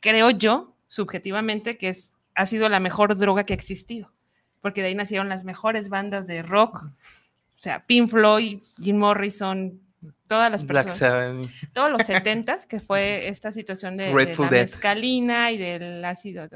Creo 0.00 0.30
yo, 0.30 0.74
subjetivamente, 0.88 1.76
que 1.76 1.88
es, 1.88 2.14
ha 2.34 2.46
sido 2.46 2.68
la 2.68 2.80
mejor 2.80 3.16
droga 3.16 3.44
que 3.44 3.52
ha 3.52 3.56
existido, 3.56 4.12
porque 4.60 4.80
de 4.80 4.88
ahí 4.88 4.94
nacieron 4.94 5.28
las 5.28 5.44
mejores 5.44 5.88
bandas 5.88 6.26
de 6.26 6.42
rock, 6.42 6.84
o 6.84 7.60
sea, 7.62 7.84
Pink 7.84 8.08
Floyd, 8.08 8.60
Jim 8.80 8.96
Morrison, 8.96 9.80
todas 10.28 10.50
las 10.50 10.64
personas, 10.64 11.48
todos 11.72 11.90
los 11.90 12.02
setentas, 12.06 12.66
que 12.66 12.80
fue 12.80 13.28
esta 13.28 13.50
situación 13.50 13.96
de, 13.96 14.12
de 14.12 14.36
la 14.36 14.50
mescalina 14.50 15.50
y 15.50 15.58
del 15.58 16.04
ácido, 16.04 16.48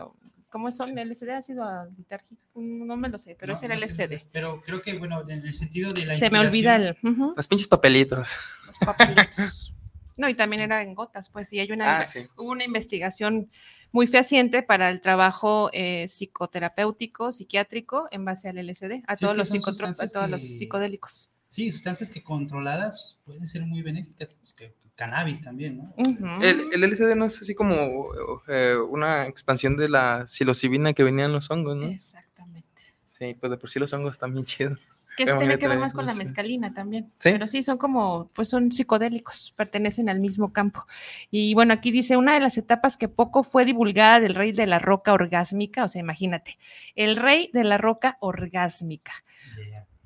¿cómo 0.57 0.71
son? 0.71 0.97
¿El 0.97 1.11
LSD 1.11 1.29
ácido 1.33 1.65
litárgico? 1.99 2.41
No 2.55 2.97
me 2.97 3.11
lo 3.11 3.19
sé, 3.19 3.37
pero 3.39 3.53
es 3.53 3.63
el 3.63 3.73
LSD. 3.73 4.27
pero 4.33 4.63
creo 4.63 4.81
que, 4.81 4.99
bueno, 4.99 5.21
en 5.29 5.47
el 5.47 5.53
sentido 5.53 5.93
de 5.93 6.07
la 6.07 6.17
Se 6.17 6.31
me 6.31 6.39
olvida 6.39 6.77
el... 6.77 6.97
Los 7.37 7.47
pinches 7.47 7.69
papelitos. 7.69 8.39
Los 8.67 8.79
papelitos. 8.79 9.75
No, 10.17 10.31
y 10.31 10.35
también 10.35 10.63
era 10.63 10.81
en 10.81 10.95
gotas, 10.95 11.29
pues, 11.29 11.53
y 11.53 11.61
hay 11.61 11.71
una, 11.73 12.01
ah, 12.01 12.07
hubo 12.39 12.51
una 12.53 12.65
investigación 12.65 13.51
muy 13.93 14.07
fehaciente 14.07 14.63
para 14.63 14.89
el 14.89 15.03
trabajo 15.03 15.69
eh, 15.75 16.09
psicoterapéutico, 16.09 17.33
psiquiátrico, 17.33 18.09
en 18.11 18.25
base 18.25 18.49
al 18.49 18.57
LSD, 18.57 19.03
a 19.07 19.17
todos, 19.17 19.37
los, 19.37 19.53
a 19.53 20.09
todos 20.09 20.31
los 20.31 20.41
psicodélicos. 20.41 21.33
Sí, 21.49 21.71
sustancias 21.71 22.11
que 22.11 22.23
controladas 22.23 23.19
pueden 23.25 23.47
ser 23.47 23.65
muy 23.67 23.83
benéficas, 23.83 24.35
pues 24.35 24.53
que 24.53 24.75
cannabis 24.97 25.41
también, 25.43 25.77
¿no? 25.77 26.41
el, 26.41 26.73
el, 26.73 26.91
LSD 26.91 27.15
no 27.15 27.27
es 27.27 27.41
así 27.41 27.55
como 27.55 28.09
eh, 28.49 28.77
una 28.89 29.27
expansión 29.27 29.77
de 29.77 29.89
la 29.89 30.27
psilocibina 30.27 30.95
que 30.95 31.05
venían 31.05 31.33
los 31.33 31.51
hongos, 31.51 31.77
¿no? 31.77 31.87
Exactamente. 31.87 32.83
Sí, 33.11 33.37
pues 33.39 33.51
de 33.51 33.59
por 33.59 33.71
sí 33.71 33.79
los 33.79 33.93
hongos 33.93 34.13
están 34.13 34.33
bien 34.33 34.45
chidos. 34.47 34.79
Que 35.17 35.23
eso 35.23 35.39
tiene 35.39 35.59
que 35.59 35.67
ver 35.67 35.79
más 35.79 35.95
con 35.95 36.05
la 36.05 36.15
mezcalina 36.15 36.75
también. 36.75 37.11
¿Sí? 37.19 37.31
Pero 37.31 37.47
sí, 37.47 37.63
son 37.63 37.79
como, 37.79 38.29
pues 38.35 38.51
son 38.51 38.71
psicodélicos, 38.71 39.55
pertenecen 39.57 40.11
al 40.11 40.21
mismo 40.21 40.53
campo. 40.53 40.87
Y 41.31 41.55
bueno, 41.55 41.73
aquí 41.73 41.91
dice, 41.91 42.19
una 42.19 42.35
de 42.35 42.41
las 42.41 42.59
etapas 42.59 42.99
que 42.99 43.09
poco 43.09 43.43
fue 43.43 43.65
divulgada 43.65 44.21
del 44.21 44.35
rey 44.35 44.53
de 44.53 44.67
la 44.67 44.79
roca 44.79 45.15
orgásmica, 45.15 45.85
o 45.85 45.89
sea, 45.89 46.01
imagínate, 46.01 46.59
el 46.97 47.17
rey 47.17 47.51
de 47.55 47.65
la 47.65 47.79
roca 47.79 48.19
orgásmica 48.21 49.13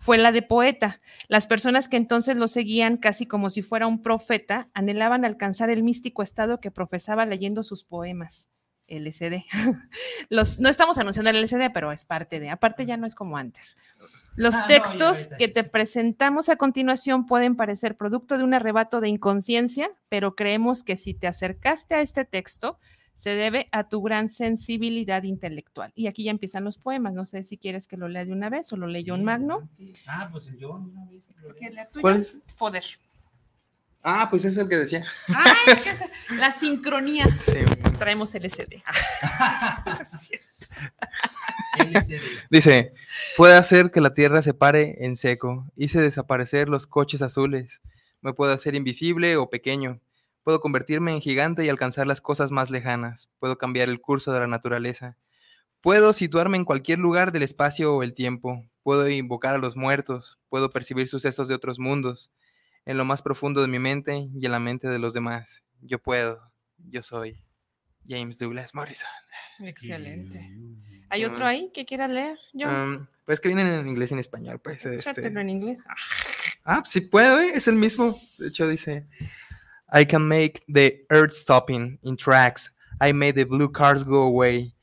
fue 0.00 0.18
la 0.18 0.32
de 0.32 0.42
poeta. 0.42 1.00
Las 1.28 1.46
personas 1.46 1.88
que 1.88 1.98
entonces 1.98 2.34
lo 2.34 2.48
seguían 2.48 2.96
casi 2.96 3.26
como 3.26 3.50
si 3.50 3.62
fuera 3.62 3.86
un 3.86 4.02
profeta 4.02 4.68
anhelaban 4.72 5.24
alcanzar 5.24 5.70
el 5.70 5.82
místico 5.82 6.22
estado 6.22 6.58
que 6.58 6.70
profesaba 6.70 7.26
leyendo 7.26 7.62
sus 7.62 7.84
poemas. 7.84 8.48
LCD. 8.88 9.44
Los, 10.30 10.58
no 10.58 10.68
estamos 10.68 10.98
anunciando 10.98 11.30
el 11.30 11.36
LCD, 11.36 11.70
pero 11.72 11.92
es 11.92 12.04
parte 12.04 12.40
de, 12.40 12.50
aparte 12.50 12.86
ya 12.86 12.96
no 12.96 13.06
es 13.06 13.14
como 13.14 13.36
antes. 13.36 13.76
Los 14.34 14.54
ah, 14.54 14.64
textos 14.66 15.28
que 15.38 15.46
te 15.46 15.62
presentamos 15.62 16.48
a 16.48 16.56
continuación 16.56 17.26
pueden 17.26 17.54
parecer 17.54 17.96
producto 17.96 18.36
de 18.36 18.42
un 18.42 18.52
arrebato 18.52 19.00
de 19.00 19.08
inconsciencia, 19.08 19.90
pero 20.08 20.34
creemos 20.34 20.82
que 20.82 20.96
si 20.96 21.14
te 21.14 21.28
acercaste 21.28 21.94
a 21.94 22.00
este 22.00 22.24
texto, 22.24 22.78
se 23.20 23.34
debe 23.34 23.68
a 23.70 23.86
tu 23.86 24.00
gran 24.00 24.30
sensibilidad 24.30 25.24
intelectual. 25.24 25.92
Y 25.94 26.06
aquí 26.06 26.24
ya 26.24 26.30
empiezan 26.30 26.64
los 26.64 26.78
poemas. 26.78 27.12
No 27.12 27.26
sé 27.26 27.42
si 27.42 27.58
quieres 27.58 27.86
que 27.86 27.98
lo 27.98 28.08
lea 28.08 28.24
de 28.24 28.32
una 28.32 28.48
vez 28.48 28.72
o 28.72 28.78
lo 28.78 28.86
leyó 28.86 29.12
un 29.12 29.24
Magno. 29.24 29.68
Ah, 30.06 30.30
pues 30.32 30.48
el 30.48 30.56
John 30.58 30.90
una 30.90 31.04
vez. 31.04 31.20
¿Cuál 32.00 32.20
es? 32.20 32.38
Poder. 32.56 32.82
Ah, 34.02 34.28
pues 34.30 34.46
es 34.46 34.56
el 34.56 34.70
que 34.70 34.78
decía. 34.78 35.04
Ah, 35.28 35.52
la 36.38 36.50
sincronía. 36.50 37.26
Sí. 37.36 37.58
Traemos 37.98 38.32
LSD. 38.32 38.82
LSD. 41.76 42.14
Dice, 42.50 42.94
puede 43.36 43.54
hacer 43.54 43.90
que 43.90 44.00
la 44.00 44.14
tierra 44.14 44.40
se 44.40 44.54
pare 44.54 45.04
en 45.04 45.14
seco, 45.14 45.66
hice 45.76 46.00
desaparecer 46.00 46.70
los 46.70 46.86
coches 46.86 47.20
azules, 47.20 47.82
me 48.22 48.32
puedo 48.32 48.52
hacer 48.52 48.74
invisible 48.74 49.36
o 49.36 49.50
pequeño, 49.50 50.00
Puedo 50.42 50.60
convertirme 50.60 51.12
en 51.12 51.20
gigante 51.20 51.64
y 51.64 51.68
alcanzar 51.68 52.06
las 52.06 52.20
cosas 52.20 52.50
más 52.50 52.70
lejanas. 52.70 53.30
Puedo 53.38 53.58
cambiar 53.58 53.88
el 53.88 54.00
curso 54.00 54.32
de 54.32 54.40
la 54.40 54.46
naturaleza. 54.46 55.16
Puedo 55.80 56.12
situarme 56.12 56.56
en 56.56 56.64
cualquier 56.64 56.98
lugar 56.98 57.32
del 57.32 57.42
espacio 57.42 57.94
o 57.94 58.02
el 58.02 58.14
tiempo. 58.14 58.66
Puedo 58.82 59.08
invocar 59.08 59.54
a 59.54 59.58
los 59.58 59.76
muertos. 59.76 60.38
Puedo 60.48 60.70
percibir 60.70 61.08
sucesos 61.08 61.48
de 61.48 61.54
otros 61.54 61.78
mundos. 61.78 62.30
En 62.86 62.96
lo 62.96 63.04
más 63.04 63.22
profundo 63.22 63.60
de 63.60 63.68
mi 63.68 63.78
mente 63.78 64.28
y 64.34 64.44
en 64.44 64.52
la 64.52 64.60
mente 64.60 64.88
de 64.88 64.98
los 64.98 65.12
demás. 65.12 65.62
Yo 65.80 65.98
puedo. 65.98 66.52
Yo 66.78 67.02
soy. 67.02 67.44
James 68.06 68.38
Douglas 68.38 68.74
Morrison. 68.74 69.08
Excelente. 69.60 70.50
¿Hay 71.10 71.24
otro 71.24 71.46
ahí 71.46 71.70
que 71.74 71.84
quieras 71.84 72.10
leer? 72.10 72.38
pues 73.24 73.40
que 73.40 73.48
vienen 73.48 73.66
en 73.66 73.88
inglés 73.88 74.10
y 74.10 74.14
en 74.14 74.20
español. 74.20 74.60
Pues, 74.60 74.84
este... 74.84 75.26
en 75.26 75.48
inglés. 75.48 75.84
Ah, 76.64 76.82
sí 76.84 77.02
puedo, 77.02 77.40
¿eh? 77.40 77.52
es 77.54 77.68
el 77.68 77.76
mismo. 77.76 78.14
De 78.38 78.48
hecho, 78.48 78.68
dice. 78.68 79.06
I 79.92 80.04
can 80.04 80.28
make 80.28 80.62
the 80.68 80.98
earth 81.10 81.34
stopping 81.34 81.98
in 82.02 82.16
tracks. 82.16 82.70
I 83.00 83.12
made 83.12 83.34
the 83.34 83.44
blue 83.44 83.68
cars 83.68 84.04
go 84.04 84.22
away. 84.22 84.74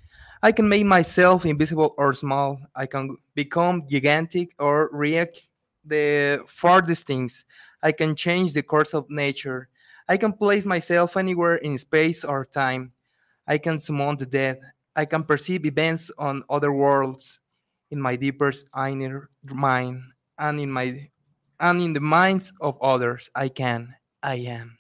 I 0.42 0.52
can 0.52 0.70
make 0.70 0.86
myself 0.86 1.46
invisible 1.46 1.96
or 1.98 2.14
small. 2.14 2.60
I 2.76 2.86
can 2.86 3.18
become 3.34 3.88
gigantic 3.90 4.54
or 4.60 4.90
react 4.92 5.44
the 5.86 6.44
farthest 6.48 7.08
things. 7.08 7.44
I 7.82 7.92
can 7.92 8.16
change 8.16 8.54
the 8.54 8.64
course 8.64 8.94
of 8.94 9.10
nature. 9.10 9.70
I 10.10 10.18
can 10.18 10.34
place 10.34 10.66
myself 10.66 11.18
anywhere 11.18 11.56
in 11.56 11.78
space 11.78 12.24
or 12.24 12.46
time. 12.46 12.92
I 13.48 13.58
can 13.58 13.80
summon 13.80 14.18
the 14.18 14.26
dead. 14.26 14.60
I 14.96 15.06
can 15.06 15.24
perceive 15.24 15.66
events 15.66 16.12
on 16.18 16.44
other 16.50 16.72
worlds 16.72 17.40
in 17.92 18.02
my 18.02 18.16
deepest 18.16 18.70
inner 18.76 19.30
mind 19.44 20.02
and 20.38 20.60
in 20.60 20.72
my 20.72 21.10
and 21.60 21.82
in 21.82 21.94
the 21.94 22.02
minds 22.02 22.52
of 22.62 22.78
others. 22.82 23.30
I 23.34 23.50
can. 23.50 23.96
I 24.22 24.36
am. 24.36 24.78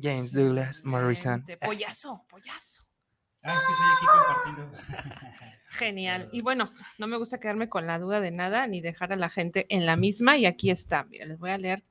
James 0.00 0.32
Douglas 0.32 0.82
Morrison. 0.84 1.44
Pollazo, 1.60 2.24
pollazo. 2.28 2.84
Ah, 3.42 3.58
Genial. 5.70 6.28
Y 6.32 6.42
bueno, 6.42 6.72
no 6.98 7.06
me 7.06 7.16
gusta 7.16 7.40
quedarme 7.40 7.68
con 7.68 7.86
la 7.86 7.98
duda 7.98 8.20
de 8.20 8.30
nada 8.30 8.66
ni 8.66 8.80
dejar 8.80 9.12
a 9.12 9.16
la 9.16 9.28
gente 9.28 9.66
en 9.68 9.86
la 9.86 9.96
misma. 9.96 10.36
Y 10.36 10.46
aquí 10.46 10.70
está. 10.70 11.04
Mira, 11.04 11.26
les 11.26 11.38
voy 11.38 11.50
a 11.50 11.58
leer 11.58 11.84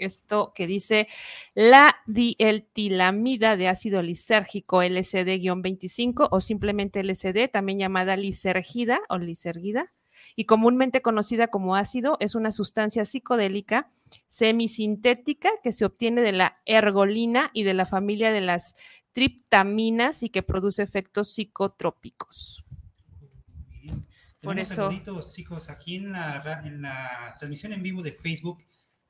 esto 0.00 0.52
que 0.54 0.66
dice 0.66 1.06
la 1.54 1.96
dieltilamida 2.06 3.56
de 3.56 3.68
ácido 3.68 4.02
lisérgico 4.02 4.82
LSD-25 4.82 6.28
o 6.30 6.40
simplemente 6.40 7.02
LSD, 7.02 7.48
también 7.50 7.78
llamada 7.78 8.16
lisergida 8.16 9.00
o 9.08 9.18
lisergida, 9.18 9.92
y 10.36 10.44
comúnmente 10.44 11.02
conocida 11.02 11.48
como 11.48 11.76
ácido, 11.76 12.16
es 12.20 12.34
una 12.34 12.50
sustancia 12.50 13.04
psicodélica 13.04 13.90
semisintética 14.28 15.50
que 15.62 15.72
se 15.72 15.84
obtiene 15.84 16.22
de 16.22 16.32
la 16.32 16.58
ergolina 16.66 17.50
y 17.52 17.62
de 17.62 17.74
la 17.74 17.86
familia 17.86 18.32
de 18.32 18.40
las 18.40 18.74
triptaminas 19.12 20.22
y 20.22 20.30
que 20.30 20.42
produce 20.42 20.82
efectos 20.82 21.32
psicotrópicos. 21.34 22.64
Por 24.42 24.58
eso. 24.58 24.90
chicos, 25.32 25.68
aquí 25.68 25.96
en 25.96 26.12
la, 26.12 26.62
en 26.64 26.80
la 26.80 27.34
transmisión 27.38 27.72
en 27.72 27.82
vivo 27.82 28.02
de 28.02 28.12
Facebook 28.12 28.64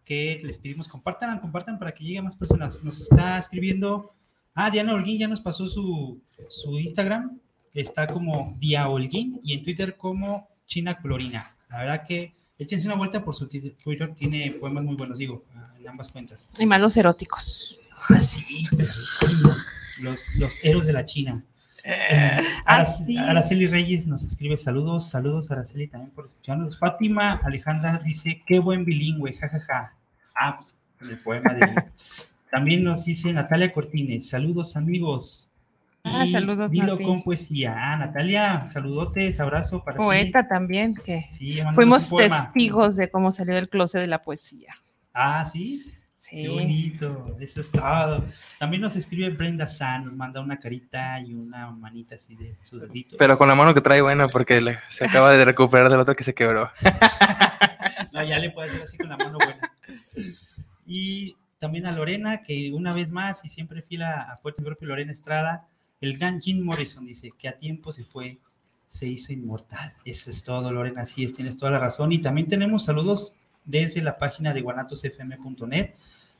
que 0.04 0.40
les 0.42 0.58
pedimos 0.58 0.88
compartan, 0.88 1.38
compartan 1.38 1.78
para 1.78 1.94
que 1.94 2.04
llegue 2.04 2.22
más 2.22 2.36
personas. 2.36 2.82
Nos 2.82 3.00
está 3.00 3.38
escribiendo. 3.38 4.12
Ah, 4.54 4.70
Diana 4.70 4.94
Holguín 4.94 5.18
ya 5.18 5.28
nos 5.28 5.40
pasó 5.40 5.68
su, 5.68 6.20
su 6.48 6.78
Instagram. 6.80 7.38
Está 7.72 8.08
como 8.08 8.56
Dia 8.58 8.88
Holguín 8.88 9.38
y 9.44 9.54
en 9.54 9.62
Twitter 9.62 9.96
como 9.96 10.48
China 10.70 10.96
Clorina. 10.96 11.54
La 11.68 11.80
verdad 11.80 12.04
que 12.06 12.33
échense 12.56 12.87
una 12.87 12.96
vuelta 12.96 13.22
por 13.22 13.35
su 13.35 13.48
Twitter, 13.48 14.14
tiene 14.14 14.52
poemas 14.52 14.85
muy 14.85 14.94
buenos, 14.94 15.18
digo, 15.18 15.44
en 15.78 15.88
ambas 15.88 16.09
cuentas. 16.09 16.48
Y 16.59 16.64
malos 16.64 16.96
eróticos. 16.96 17.80
Ah, 18.09 18.18
sí, 18.18 18.64
Los, 20.00 20.35
los 20.37 20.56
héroes 20.62 20.87
de 20.87 20.92
la 20.92 21.04
China. 21.04 21.44
Eh, 21.83 22.38
ah, 22.66 22.87
Araceli 23.26 23.66
Reyes 23.66 24.06
nos 24.06 24.22
escribe 24.22 24.56
saludos, 24.56 25.09
saludos 25.09 25.50
Araceli 25.50 25.88
también 25.88 26.12
por 26.12 26.26
escucharnos. 26.26 26.78
Fátima 26.78 27.40
Alejandra 27.44 28.00
dice, 28.04 28.42
qué 28.46 28.61
buen 28.61 28.85
bilingüe, 28.85 29.35
jajaja. 29.35 29.96
Ah, 30.35 30.56
pues 30.56 30.76
el 31.00 31.18
poema 31.18 31.52
de... 31.52 31.85
También 32.50 32.83
nos 32.83 33.04
dice 33.04 33.33
Natalia 33.33 33.72
Cortines, 33.72 34.28
saludos 34.28 34.76
amigos. 34.76 35.49
Ah, 36.04 36.24
Y 36.24 36.32
saludos, 36.32 36.70
Dilo 36.70 36.98
con 36.98 37.22
poesía. 37.22 37.74
Ah, 37.76 37.96
Natalia, 37.96 38.68
saludotes, 38.70 39.38
abrazo 39.40 39.84
para 39.84 39.96
ti. 39.96 40.02
Poeta 40.02 40.48
también, 40.48 40.94
que 40.94 41.26
Sí, 41.30 41.60
fuimos 41.74 42.08
testigos 42.14 42.96
de 42.96 43.10
cómo 43.10 43.32
salió 43.32 43.54
del 43.54 43.68
closet 43.68 44.00
de 44.00 44.06
la 44.06 44.22
poesía. 44.22 44.74
Ah, 45.12 45.44
sí. 45.44 45.84
Sí. 46.16 46.42
Qué 46.42 46.48
bonito, 46.50 47.36
eso 47.40 47.60
es 47.62 47.70
todo. 47.70 48.24
También 48.58 48.82
nos 48.82 48.94
escribe 48.94 49.30
Brenda 49.30 49.66
San, 49.66 50.04
nos 50.04 50.14
manda 50.14 50.40
una 50.42 50.58
carita 50.60 51.18
y 51.20 51.32
una 51.34 51.70
manita 51.70 52.14
así 52.16 52.34
de 52.36 52.56
sus 52.60 52.82
deditos. 52.82 53.16
Pero 53.18 53.38
con 53.38 53.48
la 53.48 53.54
mano 53.54 53.72
que 53.72 53.80
trae 53.80 54.02
buena 54.02 54.28
porque 54.28 54.60
le- 54.60 54.78
se 54.88 55.06
acaba 55.06 55.30
de 55.32 55.42
recuperar 55.46 55.90
del 55.90 55.98
otro 56.00 56.14
que 56.14 56.24
se 56.24 56.34
quebró. 56.34 56.70
No, 58.12 58.22
ya 58.24 58.38
le 58.38 58.50
puede 58.50 58.70
hacer 58.70 58.82
así 58.82 58.96
con 58.96 59.08
la 59.08 59.16
mano 59.16 59.38
buena. 59.38 59.72
Y 60.86 61.36
también 61.58 61.86
a 61.86 61.92
Lorena, 61.92 62.42
que 62.42 62.72
una 62.72 62.92
vez 62.92 63.10
más 63.10 63.44
y 63.44 63.48
siempre 63.48 63.82
fila 63.82 64.28
a 64.32 64.36
Puerto 64.38 64.64
Propio 64.64 64.88
Lorena 64.88 65.12
Estrada, 65.12 65.68
el 66.00 66.16
gran 66.16 66.40
Jim 66.40 66.64
Morrison 66.64 67.04
dice 67.04 67.32
que 67.38 67.48
a 67.48 67.58
tiempo 67.58 67.92
se 67.92 68.04
fue, 68.04 68.38
se 68.88 69.06
hizo 69.06 69.32
inmortal. 69.32 69.92
Eso 70.04 70.30
es 70.30 70.42
todo, 70.42 70.72
Lorena, 70.72 71.02
así 71.02 71.24
es, 71.24 71.32
tienes 71.32 71.56
toda 71.56 71.72
la 71.72 71.78
razón. 71.78 72.12
Y 72.12 72.18
también 72.18 72.48
tenemos 72.48 72.84
saludos 72.84 73.34
desde 73.64 74.02
la 74.02 74.18
página 74.18 74.54
de 74.54 74.62
guanatosfm.net. 74.62 75.94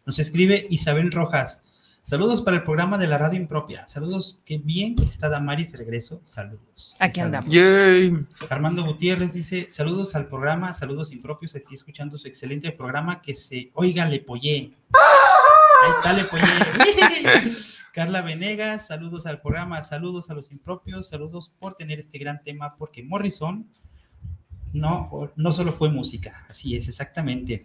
Nos 0.07 0.19
escribe 0.19 0.67
Isabel 0.71 1.13
Rojas. 1.13 1.63
Saludos 2.03 2.41
para 2.43 2.57
el 2.57 2.65
programa 2.65 2.97
de 2.99 3.07
la 3.07 3.19
radio 3.19 3.39
impropia. 3.39 3.87
Saludos, 3.87 4.41
qué 4.45 4.59
bien 4.59 4.97
que 4.97 5.05
está 5.05 5.29
Damaris 5.29 5.73
de 5.73 5.79
regreso. 5.79 6.21
Saludos. 6.25 6.97
Aquí 6.99 7.21
andamos. 7.21 7.53
Yay. 7.53 8.13
Armando 8.49 8.85
Gutiérrez 8.85 9.33
dice, 9.33 9.69
saludos 9.71 10.15
al 10.15 10.27
programa, 10.27 10.73
saludos 10.75 11.13
impropios, 11.13 11.55
aquí 11.55 11.75
escuchando 11.75 12.17
su 12.19 12.27
excelente 12.27 12.73
programa, 12.73 13.21
que 13.21 13.35
se 13.35 13.71
oiga 13.75 14.07
le 14.07 14.21
pollé. 14.21 14.73
Ahí 15.85 15.93
está 15.97 16.13
le. 16.13 16.25
Carla 17.93 18.23
Venegas, 18.23 18.87
saludos 18.87 19.27
al 19.27 19.41
programa, 19.41 19.83
saludos 19.83 20.31
a 20.31 20.35
los 20.35 20.53
impropios, 20.53 21.09
saludos 21.09 21.53
por 21.59 21.75
tener 21.75 21.99
este 21.99 22.19
gran 22.19 22.43
tema, 22.43 22.77
porque 22.77 23.03
Morrison 23.03 23.67
no, 24.73 25.33
no 25.35 25.53
solo 25.53 25.73
fue 25.73 25.89
música, 25.91 26.45
así 26.49 26.77
es, 26.77 26.89
exactamente. 26.89 27.65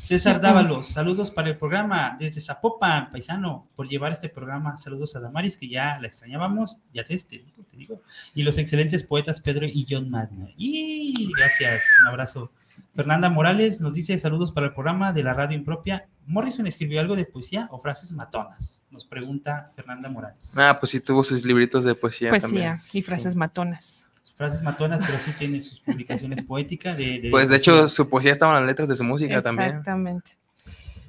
César 0.00 0.40
Dávalos, 0.40 0.86
saludos 0.86 1.30
para 1.30 1.50
el 1.50 1.58
programa 1.58 2.16
desde 2.18 2.40
Zapopan, 2.40 3.10
paisano, 3.10 3.68
por 3.76 3.88
llevar 3.88 4.12
este 4.12 4.28
programa. 4.28 4.78
Saludos 4.78 5.14
a 5.16 5.20
Damaris, 5.20 5.58
que 5.58 5.68
ya 5.68 5.98
la 6.00 6.06
extrañábamos, 6.06 6.80
ya 6.94 7.04
te, 7.04 7.18
te 7.18 7.38
digo, 7.38 7.62
te 7.70 7.76
digo. 7.76 8.00
Y 8.34 8.42
los 8.42 8.56
excelentes 8.56 9.04
poetas 9.04 9.40
Pedro 9.42 9.66
y 9.66 9.86
John 9.88 10.08
Magno. 10.08 10.48
Y 10.56 11.30
gracias, 11.36 11.82
un 12.00 12.06
abrazo. 12.06 12.50
Fernanda 12.94 13.28
Morales 13.28 13.80
nos 13.80 13.94
dice 13.94 14.18
saludos 14.18 14.52
para 14.52 14.66
el 14.68 14.72
programa 14.74 15.12
de 15.12 15.22
la 15.22 15.34
radio 15.34 15.56
impropia. 15.56 16.06
Morrison 16.26 16.66
escribió 16.66 17.00
algo 17.00 17.14
de 17.14 17.24
poesía 17.24 17.68
o 17.70 17.78
frases 17.80 18.10
matonas, 18.12 18.82
nos 18.90 19.04
pregunta 19.04 19.70
Fernanda 19.76 20.08
Morales. 20.08 20.54
Ah, 20.56 20.76
pues 20.80 20.90
sí 20.90 21.00
tuvo 21.00 21.22
sus 21.22 21.44
libritos 21.44 21.84
de 21.84 21.94
poesía, 21.94 22.30
Poesía 22.30 22.48
también. 22.48 22.80
y 22.92 23.02
frases 23.02 23.34
matonas. 23.36 24.02
Frases 24.34 24.62
matonas, 24.62 25.00
pero 25.06 25.18
sí 25.18 25.30
tiene 25.38 25.60
sus 25.60 25.80
publicaciones 25.80 26.42
poéticas. 26.42 26.96
De, 26.96 27.20
de 27.20 27.30
Pues 27.30 27.48
de 27.48 27.56
poesía. 27.56 27.56
hecho 27.56 27.88
su 27.88 28.08
poesía 28.08 28.32
estaba 28.32 28.52
en 28.54 28.60
las 28.60 28.66
letras 28.66 28.88
de 28.88 28.96
su 28.96 29.04
música 29.04 29.40
también. 29.40 29.68
Exactamente. 29.68 30.32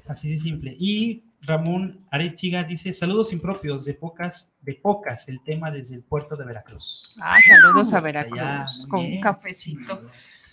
Así 0.07 0.29
de 0.29 0.39
simple. 0.39 0.75
Y 0.79 1.23
Ramón 1.41 2.05
Arechiga 2.11 2.63
dice, 2.63 2.93
saludos 2.93 3.33
impropios 3.33 3.83
de 3.85 3.93
pocas, 3.95 4.51
de 4.61 4.75
pocas, 4.75 5.27
el 5.27 5.41
tema 5.43 5.71
desde 5.71 5.95
el 5.95 6.03
puerto 6.03 6.35
de 6.37 6.45
Veracruz. 6.45 7.17
Ah, 7.21 7.37
saludos 7.45 7.93
a 7.93 7.99
Veracruz. 7.99 8.39
allá, 8.39 8.65
con 8.89 9.01
bien. 9.01 9.15
un 9.17 9.21
cafecito. 9.21 10.01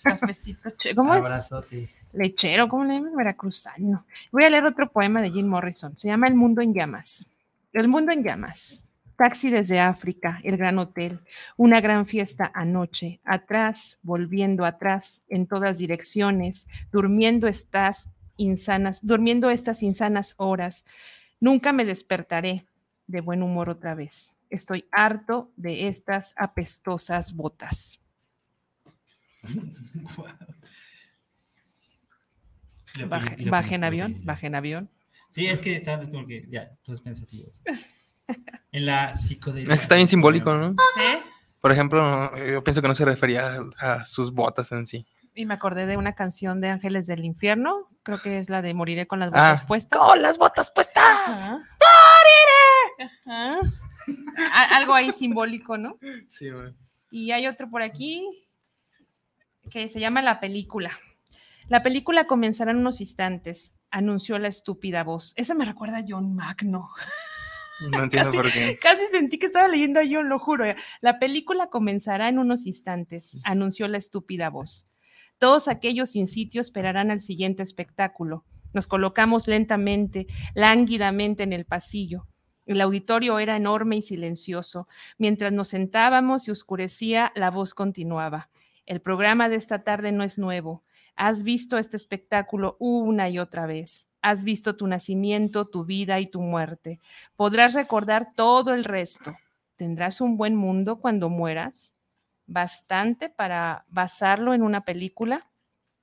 Cafecito. 0.05 0.69
¿Cómo 0.95 1.15
es? 1.15 1.51
Lechero, 2.13 2.69
¿cómo 2.69 2.85
le 2.85 2.93
llaman? 2.93 3.15
Veracruzano. 3.15 4.05
Voy 4.31 4.45
a 4.45 4.49
leer 4.49 4.65
otro 4.65 4.89
poema 4.89 5.21
de 5.21 5.31
Jim 5.31 5.47
Morrison. 5.47 5.97
Se 5.97 6.07
llama 6.07 6.27
El 6.27 6.35
mundo 6.35 6.61
en 6.61 6.73
llamas. 6.73 7.27
El 7.73 7.87
mundo 7.87 8.11
en 8.11 8.23
llamas. 8.23 8.83
Taxi 9.17 9.49
desde 9.49 9.79
África, 9.79 10.39
el 10.43 10.57
gran 10.57 10.77
hotel, 10.77 11.21
una 11.55 11.79
gran 11.79 12.05
fiesta 12.05 12.51
anoche, 12.53 13.21
atrás, 13.23 13.97
volviendo 14.01 14.65
atrás, 14.65 15.23
en 15.29 15.47
todas 15.47 15.77
direcciones, 15.77 16.67
durmiendo 16.91 17.47
estas 17.47 18.09
insanas, 18.37 19.05
durmiendo 19.05 19.49
estas 19.49 19.83
insanas 19.83 20.33
horas. 20.37 20.83
Nunca 21.39 21.71
me 21.71 21.85
despertaré 21.85 22.65
de 23.07 23.21
buen 23.21 23.41
humor 23.41 23.69
otra 23.69 23.95
vez. 23.95 24.35
Estoy 24.49 24.85
harto 24.91 25.51
de 25.55 25.87
estas 25.87 26.33
apestosas 26.37 27.33
botas. 27.33 28.01
Baje- 33.07 33.75
en 33.75 33.83
avión, 33.83 34.21
baje 34.23 34.47
en 34.47 34.55
avión. 34.55 34.89
Sí, 35.31 35.47
es 35.47 35.59
que 35.59 35.75
están 35.75 36.09
como 36.11 36.25
que 36.25 36.45
ya, 36.49 36.71
todos 36.83 37.01
pensativos. 37.01 37.61
En 38.71 38.85
la 38.85 39.13
psicodelia. 39.13 39.73
Está 39.73 39.95
bien 39.95 40.07
simbólico, 40.07 40.53
¿no? 40.53 40.75
¿Sí? 40.95 41.17
Por 41.59 41.71
ejemplo, 41.71 42.31
yo 42.37 42.63
pienso 42.63 42.81
que 42.81 42.87
no 42.87 42.95
se 42.95 43.05
refería 43.05 43.59
a, 43.79 44.05
sus 44.05 44.31
botas 44.31 44.71
en 44.71 44.87
sí. 44.87 45.05
Y 45.33 45.45
me 45.45 45.53
acordé 45.53 45.85
de 45.85 45.97
una 45.97 46.13
canción 46.13 46.61
de 46.61 46.69
Ángeles 46.69 47.07
del 47.07 47.25
Infierno, 47.25 47.89
creo 48.03 48.21
que 48.21 48.39
es 48.39 48.49
la 48.49 48.61
de 48.61 48.73
Moriré 48.73 49.07
con 49.07 49.19
las 49.19 49.29
botas 49.31 49.61
Ah, 49.61 49.65
puestas. 49.67 49.99
¡Con 49.99 50.21
las 50.21 50.37
botas 50.37 50.71
puestas! 50.71 51.03
Ajá. 51.03 51.51
¡Moriré! 52.97 53.11
Ajá. 53.25 53.59
Algo 54.75 54.93
ahí 54.93 55.11
simbólico, 55.11 55.77
¿no? 55.77 55.97
Sí, 56.29 56.49
güey. 56.49 56.73
Y 57.11 57.31
hay 57.31 57.47
otro 57.47 57.69
por 57.69 57.81
aquí 57.81 58.44
que 59.69 59.89
se 59.89 59.99
llama 59.99 60.21
La 60.21 60.39
película. 60.39 60.91
La 61.67 61.81
película 61.83 62.27
comenzará 62.27 62.71
en 62.71 62.77
unos 62.77 63.01
instantes, 63.01 63.75
anunció 63.91 64.37
la 64.37 64.47
estúpida 64.47 65.03
voz. 65.03 65.33
Esa 65.35 65.53
me 65.55 65.65
recuerda 65.65 65.97
a 65.97 66.05
John 66.07 66.35
Magno. 66.35 66.89
No 67.91 68.03
entiendo 68.03 68.29
Casi- 68.31 68.37
por 68.37 68.51
qué. 68.51 68.77
Casi 68.81 69.01
sentí 69.11 69.39
que 69.39 69.47
estaba 69.47 69.67
leyendo 69.67 69.99
a 69.99 70.03
John, 70.09 70.29
lo 70.29 70.39
juro. 70.39 70.65
La 71.01 71.19
película 71.19 71.67
comenzará 71.67 72.29
en 72.29 72.39
unos 72.39 72.65
instantes, 72.67 73.37
anunció 73.43 73.87
la 73.87 73.97
estúpida 73.97 74.49
voz. 74.49 74.87
Todos 75.39 75.67
aquellos 75.67 76.11
sin 76.11 76.27
sitio 76.27 76.61
esperarán 76.61 77.11
al 77.11 77.19
siguiente 77.19 77.63
espectáculo. 77.63 78.45
Nos 78.73 78.87
colocamos 78.87 79.47
lentamente, 79.47 80.27
lánguidamente 80.53 81.43
en 81.43 81.53
el 81.53 81.65
pasillo. 81.65 82.27
El 82.65 82.81
auditorio 82.81 83.37
era 83.39 83.55
enorme 83.57 83.97
y 83.97 84.01
silencioso. 84.01 84.87
Mientras 85.17 85.51
nos 85.51 85.67
sentábamos 85.69 86.47
y 86.47 86.51
oscurecía, 86.51 87.31
la 87.35 87.51
voz 87.51 87.73
continuaba. 87.73 88.49
El 88.85 89.01
programa 89.01 89.49
de 89.49 89.55
esta 89.55 89.83
tarde 89.83 90.11
no 90.11 90.23
es 90.23 90.37
nuevo. 90.37 90.83
Has 91.15 91.43
visto 91.43 91.77
este 91.77 91.97
espectáculo 91.97 92.77
una 92.79 93.29
y 93.29 93.39
otra 93.39 93.65
vez. 93.65 94.07
Has 94.21 94.43
visto 94.43 94.75
tu 94.75 94.85
nacimiento, 94.87 95.65
tu 95.65 95.85
vida 95.85 96.19
y 96.19 96.27
tu 96.27 96.41
muerte. 96.41 96.99
Podrás 97.35 97.73
recordar 97.73 98.33
todo 98.35 98.73
el 98.73 98.83
resto. 98.83 99.35
¿Tendrás 99.75 100.21
un 100.21 100.37
buen 100.37 100.55
mundo 100.55 100.99
cuando 100.99 101.29
mueras? 101.29 101.93
¿Bastante 102.47 103.29
para 103.29 103.85
basarlo 103.89 104.53
en 104.53 104.61
una 104.61 104.85
película? 104.85 105.47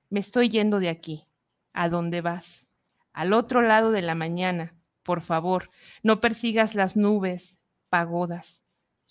Me 0.09 0.19
estoy 0.19 0.49
yendo 0.49 0.79
de 0.79 0.89
aquí. 0.89 1.25
¿A 1.71 1.89
dónde 1.89 2.21
vas? 2.21 2.67
Al 3.13 3.33
otro 3.33 3.61
lado 3.61 3.91
de 3.91 4.01
la 4.01 4.15
mañana. 4.15 4.75
Por 5.03 5.21
favor, 5.21 5.69
no 6.01 6.21
persigas 6.21 6.75
las 6.75 6.95
nubes, 6.95 7.59
pagodas. 7.89 8.62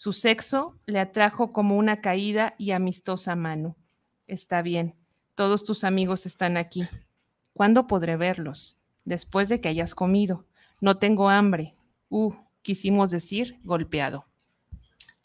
Su 0.03 0.13
sexo 0.13 0.77
le 0.85 0.99
atrajo 0.99 1.53
como 1.53 1.77
una 1.77 2.01
caída 2.01 2.57
y 2.59 2.73
amistosa 2.73 3.37
mano. 3.37 3.77
Está 4.27 4.61
bien, 4.61 4.97
todos 5.37 5.63
tus 5.63 5.85
amigos 5.85 6.27
están 6.27 6.57
aquí. 6.57 6.89
¿Cuándo 7.53 7.87
podré 7.87 8.17
verlos? 8.17 8.77
Después 9.05 9.49
de 9.49 9.61
que 9.61 9.69
hayas 9.69 9.95
comido. 9.95 10.45
No 10.81 10.97
tengo 10.97 11.29
hambre. 11.29 11.75
Uh, 12.09 12.35
quisimos 12.63 13.13
decir 13.13 13.61
golpeado. 13.63 14.27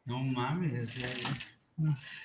No 0.06 0.20
mames, 0.20 0.96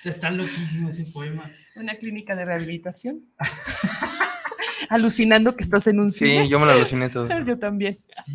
está 0.04 0.30
loquísimo 0.30 0.90
ese 0.90 1.04
poema. 1.04 1.50
Una 1.74 1.94
clínica 1.94 2.36
de 2.36 2.44
rehabilitación. 2.44 3.24
Alucinando 4.90 5.56
que 5.56 5.64
estás 5.64 5.86
en 5.86 6.00
un 6.00 6.12
cine. 6.12 6.42
Sí, 6.42 6.48
yo 6.50 6.60
me 6.60 6.66
lo 6.66 6.72
aluciné 6.72 7.08
todo. 7.08 7.28
Yo 7.46 7.58
también. 7.58 7.96
Sí. 8.26 8.34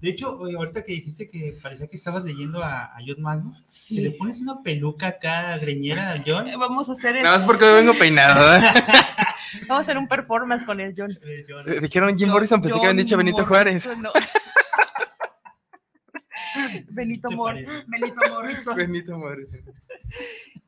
De 0.00 0.08
hecho, 0.10 0.38
oye, 0.38 0.56
ahorita 0.56 0.82
que 0.82 0.92
dijiste 0.92 1.28
que 1.28 1.58
parecía 1.62 1.86
que 1.86 1.96
estabas 1.96 2.24
leyendo 2.24 2.62
a, 2.64 2.84
a 2.84 2.96
John 3.06 3.20
Magno, 3.20 3.54
Sí. 3.66 3.96
si 3.96 4.00
le 4.00 4.10
pones 4.12 4.40
una 4.40 4.62
peluca 4.62 5.08
acá 5.08 5.56
greñera 5.58 6.12
a 6.12 6.22
John, 6.24 6.48
Eh, 6.48 6.56
Vamos 6.56 6.88
a 6.88 6.92
hacer 6.92 7.16
el- 7.16 7.22
Nada 7.22 7.36
más 7.36 7.44
porque 7.44 7.64
hoy 7.66 7.74
vengo 7.84 7.92
peinado. 7.98 8.56
¿eh? 8.56 8.60
vamos 9.68 9.70
a 9.70 9.78
hacer 9.80 9.98
un 9.98 10.08
performance 10.08 10.64
con 10.64 10.80
el 10.80 10.94
John. 10.96 11.10
eh, 11.10 11.44
John, 11.46 11.64
Dijeron 11.82 12.16
Jim 12.16 12.28
Morrison, 12.30 12.62
pensé 12.62 12.78
que 12.78 12.86
habían 12.86 12.96
dicho 12.96 13.16
Benito 13.16 13.44
Juárez. 13.44 13.88
No. 13.98 14.10
Benito, 16.90 17.28
¿Te 17.28 17.36
Mor- 17.36 17.52
parece? 17.54 17.84
Benito 17.86 18.20
Morrison. 18.30 18.76
Benito 18.76 19.18
Morrison. 19.18 19.60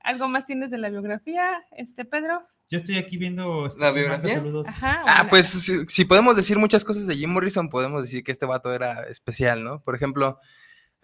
¿Algo 0.04 0.28
más 0.28 0.46
tienes 0.46 0.70
de 0.70 0.78
la 0.78 0.90
biografía, 0.90 1.64
este 1.76 2.04
Pedro? 2.04 2.42
Yo 2.70 2.78
estoy 2.78 2.96
aquí 2.96 3.18
viendo. 3.18 3.68
¿La 3.78 3.88
este, 3.88 4.00
biografía? 4.00 4.34
Saludos. 4.36 4.66
Ajá. 4.68 5.02
Ah, 5.06 5.26
pues 5.28 5.48
si, 5.48 5.86
si 5.86 6.04
podemos 6.04 6.36
decir 6.36 6.58
muchas 6.58 6.84
cosas 6.84 7.06
de 7.06 7.16
Jim 7.16 7.30
Morrison, 7.30 7.68
podemos 7.68 8.02
decir 8.02 8.24
que 8.24 8.32
este 8.32 8.46
vato 8.46 8.72
era 8.72 9.04
especial, 9.08 9.62
¿no? 9.62 9.82
Por 9.82 9.94
ejemplo, 9.94 10.38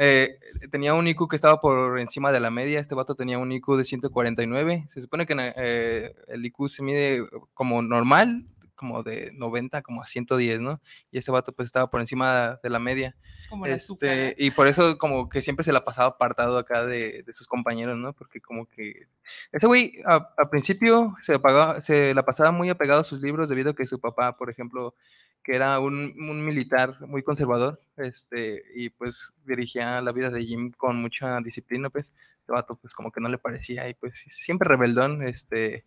eh, 0.00 0.38
tenía 0.70 0.94
un 0.94 1.08
IQ 1.08 1.28
que 1.28 1.36
estaba 1.36 1.60
por 1.60 1.98
encima 1.98 2.30
de 2.30 2.38
la 2.38 2.52
media, 2.52 2.78
este 2.78 2.94
vato 2.94 3.16
tenía 3.16 3.38
un 3.38 3.50
IQ 3.50 3.76
de 3.76 3.84
149, 3.84 4.86
se 4.88 5.00
supone 5.00 5.26
que 5.26 5.34
eh, 5.56 6.14
el 6.28 6.46
IQ 6.46 6.68
se 6.68 6.84
mide 6.84 7.26
como 7.52 7.82
normal, 7.82 8.46
como 8.78 9.02
de 9.02 9.30
90 9.34 9.82
como 9.82 10.02
a 10.02 10.06
110, 10.06 10.60
¿no? 10.62 10.80
Y 11.10 11.18
ese 11.18 11.30
vato 11.30 11.52
pues 11.52 11.66
estaba 11.66 11.90
por 11.90 12.00
encima 12.00 12.58
de 12.62 12.70
la 12.70 12.78
media. 12.78 13.14
Como 13.50 13.66
azúcar. 13.66 14.08
¿eh? 14.08 14.28
Este, 14.30 14.44
y 14.44 14.50
por 14.52 14.66
eso 14.68 14.96
como 14.96 15.28
que 15.28 15.42
siempre 15.42 15.64
se 15.64 15.72
la 15.72 15.84
pasaba 15.84 16.08
apartado 16.08 16.56
acá 16.56 16.86
de, 16.86 17.22
de 17.24 17.32
sus 17.34 17.46
compañeros, 17.46 17.98
¿no? 17.98 18.14
Porque 18.14 18.40
como 18.40 18.66
que 18.66 19.08
ese 19.52 19.66
güey 19.66 19.94
a- 20.06 20.30
al 20.38 20.48
principio 20.48 21.14
se, 21.20 21.34
apagaba- 21.34 21.82
se 21.82 22.14
la 22.14 22.24
pasaba 22.24 22.50
muy 22.52 22.70
apegado 22.70 23.02
a 23.02 23.04
sus 23.04 23.20
libros 23.20 23.50
debido 23.50 23.72
a 23.72 23.74
que 23.74 23.84
su 23.86 24.00
papá, 24.00 24.36
por 24.38 24.48
ejemplo, 24.48 24.94
que 25.42 25.54
era 25.56 25.78
un, 25.80 26.14
un 26.18 26.44
militar 26.44 27.00
muy 27.06 27.22
conservador, 27.22 27.80
este, 27.96 28.62
y 28.74 28.90
pues 28.90 29.34
dirigía 29.44 30.00
la 30.00 30.12
vida 30.12 30.30
de 30.30 30.44
Jim 30.44 30.70
con 30.76 30.96
mucha 31.00 31.38
disciplina, 31.40 31.90
pues, 31.90 32.12
este 32.40 32.52
vato 32.52 32.76
pues 32.76 32.94
como 32.94 33.10
que 33.12 33.20
no 33.20 33.28
le 33.28 33.36
parecía 33.38 33.88
y 33.88 33.94
pues 33.94 34.18
siempre 34.26 34.68
rebeldón, 34.68 35.22
este, 35.26 35.84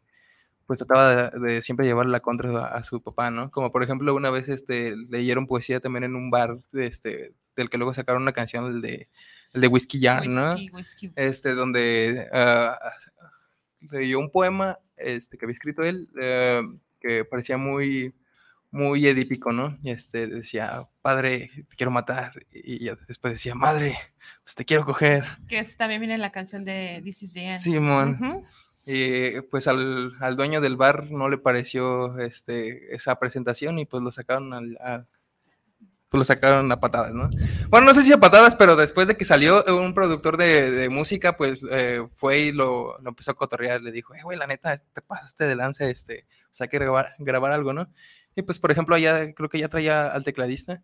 pues 0.71 0.77
trataba 0.79 1.29
de, 1.31 1.39
de 1.39 1.61
siempre 1.61 1.85
llevarle 1.85 2.13
la 2.13 2.21
contra 2.21 2.49
a, 2.49 2.77
a 2.77 2.83
su 2.83 3.01
papá, 3.01 3.29
¿no? 3.29 3.51
Como 3.51 3.71
por 3.73 3.83
ejemplo 3.83 4.15
una 4.15 4.29
vez 4.29 4.47
este, 4.47 4.95
leyeron 5.09 5.45
poesía 5.47 5.81
también 5.81 6.05
en 6.05 6.15
un 6.15 6.31
bar, 6.31 6.59
este, 6.71 7.33
del 7.57 7.69
que 7.69 7.77
luego 7.77 7.93
sacaron 7.93 8.21
una 8.21 8.31
canción, 8.31 8.65
el 8.67 8.81
de, 8.81 9.09
el 9.53 9.59
de 9.61 9.67
Whiskey 9.67 10.01
Jar, 10.01 10.25
¿no? 10.27 10.55
Whisky. 10.71 11.11
este, 11.17 11.53
donde 11.55 12.29
ah, 12.31 12.77
leyó 13.91 14.19
un 14.19 14.29
poema 14.31 14.79
este, 14.95 15.37
que 15.37 15.45
había 15.45 15.53
escrito 15.55 15.83
él, 15.83 16.07
eh, 16.21 16.61
que 16.99 17.25
parecía 17.25 17.57
muy, 17.57 18.13
muy 18.69 19.05
edípico, 19.07 19.51
¿no? 19.51 19.77
Y 19.83 19.91
este, 19.91 20.27
decía, 20.27 20.87
padre, 21.01 21.49
te 21.69 21.75
quiero 21.75 21.91
matar. 21.91 22.45
Y 22.51 22.89
después 23.07 23.33
decía, 23.33 23.55
madre, 23.55 23.97
pues 24.43 24.55
te 24.55 24.63
quiero 24.63 24.85
coger. 24.85 25.25
Que 25.47 25.59
es- 25.59 25.75
también 25.75 25.99
viene 25.99 26.13
en 26.15 26.21
la 26.21 26.31
canción 26.31 26.63
de 26.63 27.01
This 27.03 27.23
is 27.23 27.33
the 27.33 27.45
End. 27.49 27.57
Simón. 27.59 28.17
Ujú. 28.21 28.45
Y 28.85 29.41
pues 29.41 29.67
al, 29.67 30.13
al 30.19 30.35
dueño 30.35 30.59
del 30.61 30.75
bar 30.75 31.11
no 31.11 31.29
le 31.29 31.37
pareció 31.37 32.17
este, 32.19 32.95
esa 32.95 33.19
presentación 33.19 33.77
y 33.79 33.85
pues 33.85 34.01
lo 34.01 34.11
sacaron 34.11 34.53
al, 34.53 34.77
a- 34.77 35.05
pues 36.09 36.19
lo 36.19 36.25
sacaron 36.25 36.69
a 36.71 36.79
patadas, 36.81 37.13
¿no? 37.13 37.29
Bueno, 37.69 37.85
no 37.87 37.93
sé 37.93 38.03
si 38.03 38.11
a 38.11 38.17
patadas, 38.17 38.55
pero 38.57 38.75
después 38.75 39.07
de 39.07 39.15
que 39.15 39.23
salió 39.23 39.65
eh, 39.65 39.71
un 39.71 39.93
productor 39.93 40.35
de, 40.35 40.69
de 40.69 40.89
música, 40.89 41.37
pues 41.37 41.61
eh, 41.71 42.05
fue 42.15 42.39
y 42.39 42.51
lo, 42.51 42.97
lo 43.01 43.09
empezó 43.09 43.31
a 43.31 43.35
cotorrear, 43.35 43.81
le 43.81 43.93
dijo, 43.93 44.13
eh, 44.13 44.19
güey, 44.23 44.37
la 44.37 44.45
neta, 44.45 44.77
te 44.77 45.01
pasaste 45.01 45.45
de 45.45 45.55
lanza, 45.55 45.85
este, 45.87 46.25
o 46.45 46.53
sea, 46.53 46.65
hay 46.65 46.69
que 46.69 46.79
grabar, 46.79 47.13
grabar 47.19 47.53
algo, 47.53 47.71
¿no? 47.71 47.87
Y 48.35 48.41
pues, 48.41 48.59
por 48.59 48.71
ejemplo, 48.71 48.95
allá 48.95 49.33
creo 49.33 49.47
que 49.47 49.59
ya 49.59 49.69
traía 49.69 50.07
al 50.07 50.25
tecladista 50.25 50.83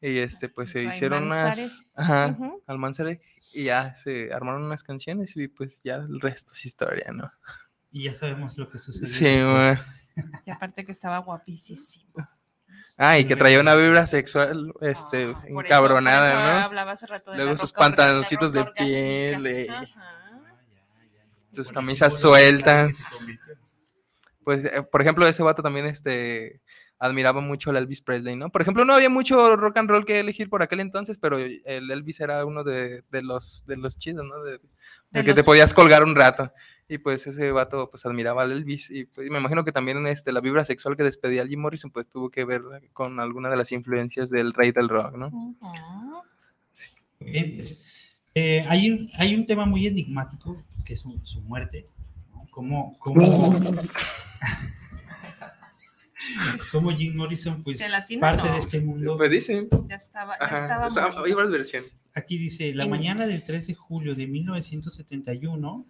y 0.00 0.16
este, 0.18 0.48
pues 0.48 0.70
se 0.70 0.82
hicieron 0.84 1.24
unas, 1.24 1.82
ajá, 1.94 2.28
Ujú. 2.38 2.62
al 2.66 2.78
Manzarek, 2.78 3.20
y 3.54 3.64
ya 3.64 3.94
se 3.94 4.32
armaron 4.32 4.64
unas 4.64 4.82
canciones 4.82 5.36
y 5.36 5.48
pues 5.48 5.80
ya 5.84 5.96
el 5.96 6.20
resto 6.20 6.52
es 6.52 6.64
historia, 6.66 7.10
¿no? 7.12 7.32
Y 7.92 8.04
ya 8.04 8.14
sabemos 8.14 8.56
lo 8.58 8.68
que 8.68 8.78
sucedió. 8.78 9.06
Sí, 9.06 9.24
güey. 9.42 9.76
Y 10.46 10.50
aparte 10.50 10.84
que 10.84 10.92
estaba 10.92 11.18
guapísimo. 11.18 12.12
Ah, 12.96 13.18
y 13.18 13.24
que 13.26 13.34
traía 13.36 13.60
una 13.60 13.74
vibra 13.74 14.06
sexual, 14.06 14.72
este, 14.80 15.24
Ah, 15.24 15.32
por 15.32 15.44
eso- 15.44 15.54
por 15.54 15.64
encabronada, 15.66 16.28
eso 16.30 16.38
¿no? 16.60 16.64
Hablaba 16.66 16.92
hace 16.92 17.06
rato 17.06 17.30
de 17.32 17.36
Luego 17.38 17.52
la 17.52 17.56
sus 17.56 17.72
pantaloncitos 17.72 18.52
de 18.52 18.64
piel, 18.66 19.46
eh. 19.46 19.66
Ajá. 19.70 19.84
Ah. 19.96 20.54
Sus 21.52 21.70
camisas 21.72 22.18
sueltas. 22.20 23.28
Pues, 24.44 24.64
eh, 24.64 24.82
por 24.82 25.00
ejemplo, 25.00 25.26
ese 25.26 25.42
vato 25.42 25.62
también, 25.62 25.86
este, 25.86 26.60
admiraba 26.98 27.40
mucho 27.40 27.70
al 27.70 27.76
Elvis 27.76 28.00
Presley, 28.00 28.36
¿no? 28.36 28.50
Por 28.50 28.62
ejemplo, 28.62 28.84
no 28.84 28.94
había 28.94 29.10
mucho 29.10 29.56
rock 29.56 29.76
and 29.78 29.90
roll 29.90 30.04
que 30.06 30.20
elegir 30.20 30.48
por 30.48 30.62
aquel 30.62 30.80
entonces, 30.80 31.18
pero 31.18 31.38
el 31.38 31.90
Elvis 31.90 32.20
era 32.20 32.44
uno 32.46 32.64
de, 32.64 33.02
de 33.10 33.22
los, 33.22 33.64
de 33.66 33.76
los 33.76 33.98
chidos, 33.98 34.26
¿no? 34.28 34.42
De, 34.42 34.52
De 34.52 34.58
de 35.10 35.24
que 35.24 35.32
te 35.32 35.38
los- 35.38 35.46
podías 35.46 35.74
colgar 35.74 36.02
un 36.04 36.14
rato. 36.14 36.52
Y 36.86 36.98
pues 36.98 37.26
ese 37.26 37.50
vato, 37.50 37.88
pues 37.90 38.04
admiraba 38.04 38.42
al 38.42 38.52
Elvis. 38.52 38.90
Y 38.90 39.06
pues 39.06 39.30
me 39.30 39.38
imagino 39.38 39.64
que 39.64 39.72
también 39.72 40.06
este, 40.06 40.32
la 40.32 40.40
vibra 40.40 40.64
sexual 40.64 40.96
que 40.96 41.02
despedía 41.02 41.46
Jim 41.46 41.60
Morrison, 41.60 41.90
pues 41.90 42.08
tuvo 42.08 42.28
que 42.30 42.44
ver 42.44 42.62
con 42.92 43.18
alguna 43.20 43.48
de 43.50 43.56
las 43.56 43.72
influencias 43.72 44.28
del 44.30 44.52
rey 44.52 44.70
del 44.72 44.88
rock, 44.90 45.16
¿no? 45.16 45.28
Ujú. 45.28 45.56
Bien, 47.20 47.54
pues, 47.56 48.16
eh, 48.34 48.64
hay, 48.68 48.90
un, 48.90 49.10
hay 49.18 49.34
un 49.34 49.46
tema 49.46 49.64
muy 49.64 49.86
enigmático, 49.86 50.62
que 50.84 50.92
es 50.92 51.00
su, 51.00 51.18
su 51.22 51.40
muerte. 51.40 51.86
¿no? 52.34 52.46
¿Cómo, 52.50 52.98
cómo, 52.98 53.22
cómo 56.72 56.90
Jim 56.90 57.16
Morrison, 57.16 57.62
pues, 57.62 57.80
Gelatina, 57.82 58.20
parte 58.20 58.48
no. 58.48 58.54
de 58.54 58.60
este 58.60 58.80
mundo? 58.80 59.16
Pues 59.16 59.30
dicen. 59.30 59.68
Ya 59.88 59.96
estaba, 59.96 60.38
ya 60.38 60.44
Ajá, 60.46 60.62
estaba 60.62 60.86
o 60.86 60.90
sea, 60.90 61.02
morido. 61.08 61.24
hay 61.24 61.32
varias 61.32 61.52
versiones. 61.52 61.90
Aquí 62.14 62.38
dice, 62.38 62.72
la 62.74 62.84
En- 62.84 62.90
mañana 62.90 63.26
del 63.26 63.42
3 63.44 63.66
de 63.66 63.74
julio 63.74 64.14
de 64.14 64.26
1971, 64.26 65.84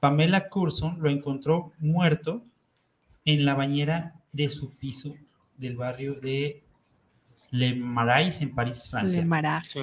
Pamela 0.00 0.48
Curson 0.48 0.98
lo 1.00 1.08
encontró 1.10 1.72
muerto 1.78 2.44
en 3.24 3.44
la 3.44 3.54
bañera 3.54 4.14
de 4.32 4.50
su 4.50 4.70
piso 4.70 5.14
del 5.56 5.76
barrio 5.76 6.14
de 6.14 6.62
Le 7.50 7.74
Marais 7.76 8.40
en 8.42 8.54
París, 8.54 8.88
Francia. 8.90 9.20
Le 9.20 9.24
Mará. 9.26 9.62
Sí. 9.66 9.80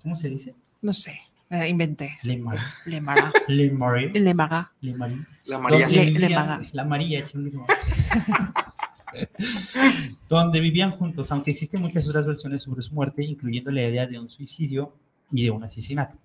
¿Cómo 0.00 0.14
se 0.16 0.28
dice? 0.30 0.54
No 0.80 0.94
sé, 0.94 1.18
eh, 1.50 1.68
inventé. 1.68 2.16
Le 2.22 2.36
Marais. 2.38 2.62
Le. 2.86 2.92
Le 2.92 3.00
Marais. 3.00 4.12
Le 4.14 4.32
Mará. 4.34 4.72
Le 4.80 4.94
Marais. 4.94 5.18
La 5.44 5.58
María. 5.58 5.88
Le- 5.88 6.10
le 6.12 6.28
la 6.72 6.84
María. 6.84 7.26
donde 10.28 10.60
vivían 10.60 10.92
juntos, 10.92 11.30
aunque 11.32 11.50
existen 11.50 11.80
muchas 11.80 12.08
otras 12.08 12.26
versiones 12.26 12.62
sobre 12.62 12.82
su 12.82 12.94
muerte, 12.94 13.24
incluyendo 13.24 13.70
la 13.70 13.82
idea 13.82 14.06
de 14.06 14.18
un 14.18 14.28
suicidio 14.28 14.92
y 15.32 15.44
de 15.44 15.50
un 15.50 15.64
asesinato. 15.64 16.16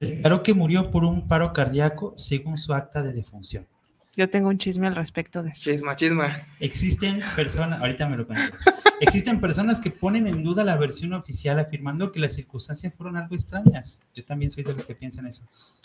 Se 0.00 0.06
declaró 0.06 0.42
que 0.42 0.54
murió 0.54 0.90
por 0.90 1.04
un 1.04 1.28
paro 1.28 1.52
cardíaco 1.52 2.14
según 2.16 2.58
su 2.58 2.74
acta 2.74 3.02
de 3.02 3.12
defunción. 3.12 3.66
Yo 4.14 4.28
tengo 4.28 4.48
un 4.50 4.58
chisme 4.58 4.86
al 4.88 4.94
respecto 4.96 5.42
de 5.42 5.50
eso. 5.50 5.70
Chisma, 5.70 5.96
chisma. 5.96 6.36
Existen 6.60 7.20
personas, 7.34 7.80
ahorita 7.80 8.06
me 8.08 8.18
lo 8.18 8.26
cuento, 8.26 8.54
existen 9.00 9.40
personas 9.40 9.80
que 9.80 9.90
ponen 9.90 10.26
en 10.26 10.42
duda 10.44 10.64
la 10.64 10.76
versión 10.76 11.14
oficial 11.14 11.58
afirmando 11.58 12.12
que 12.12 12.20
las 12.20 12.34
circunstancias 12.34 12.94
fueron 12.94 13.16
algo 13.16 13.34
extrañas. 13.34 14.00
Yo 14.14 14.22
también 14.24 14.50
soy 14.50 14.64
de 14.64 14.74
los 14.74 14.84
que 14.84 14.94
piensan 14.94 15.26
eso. 15.26 15.42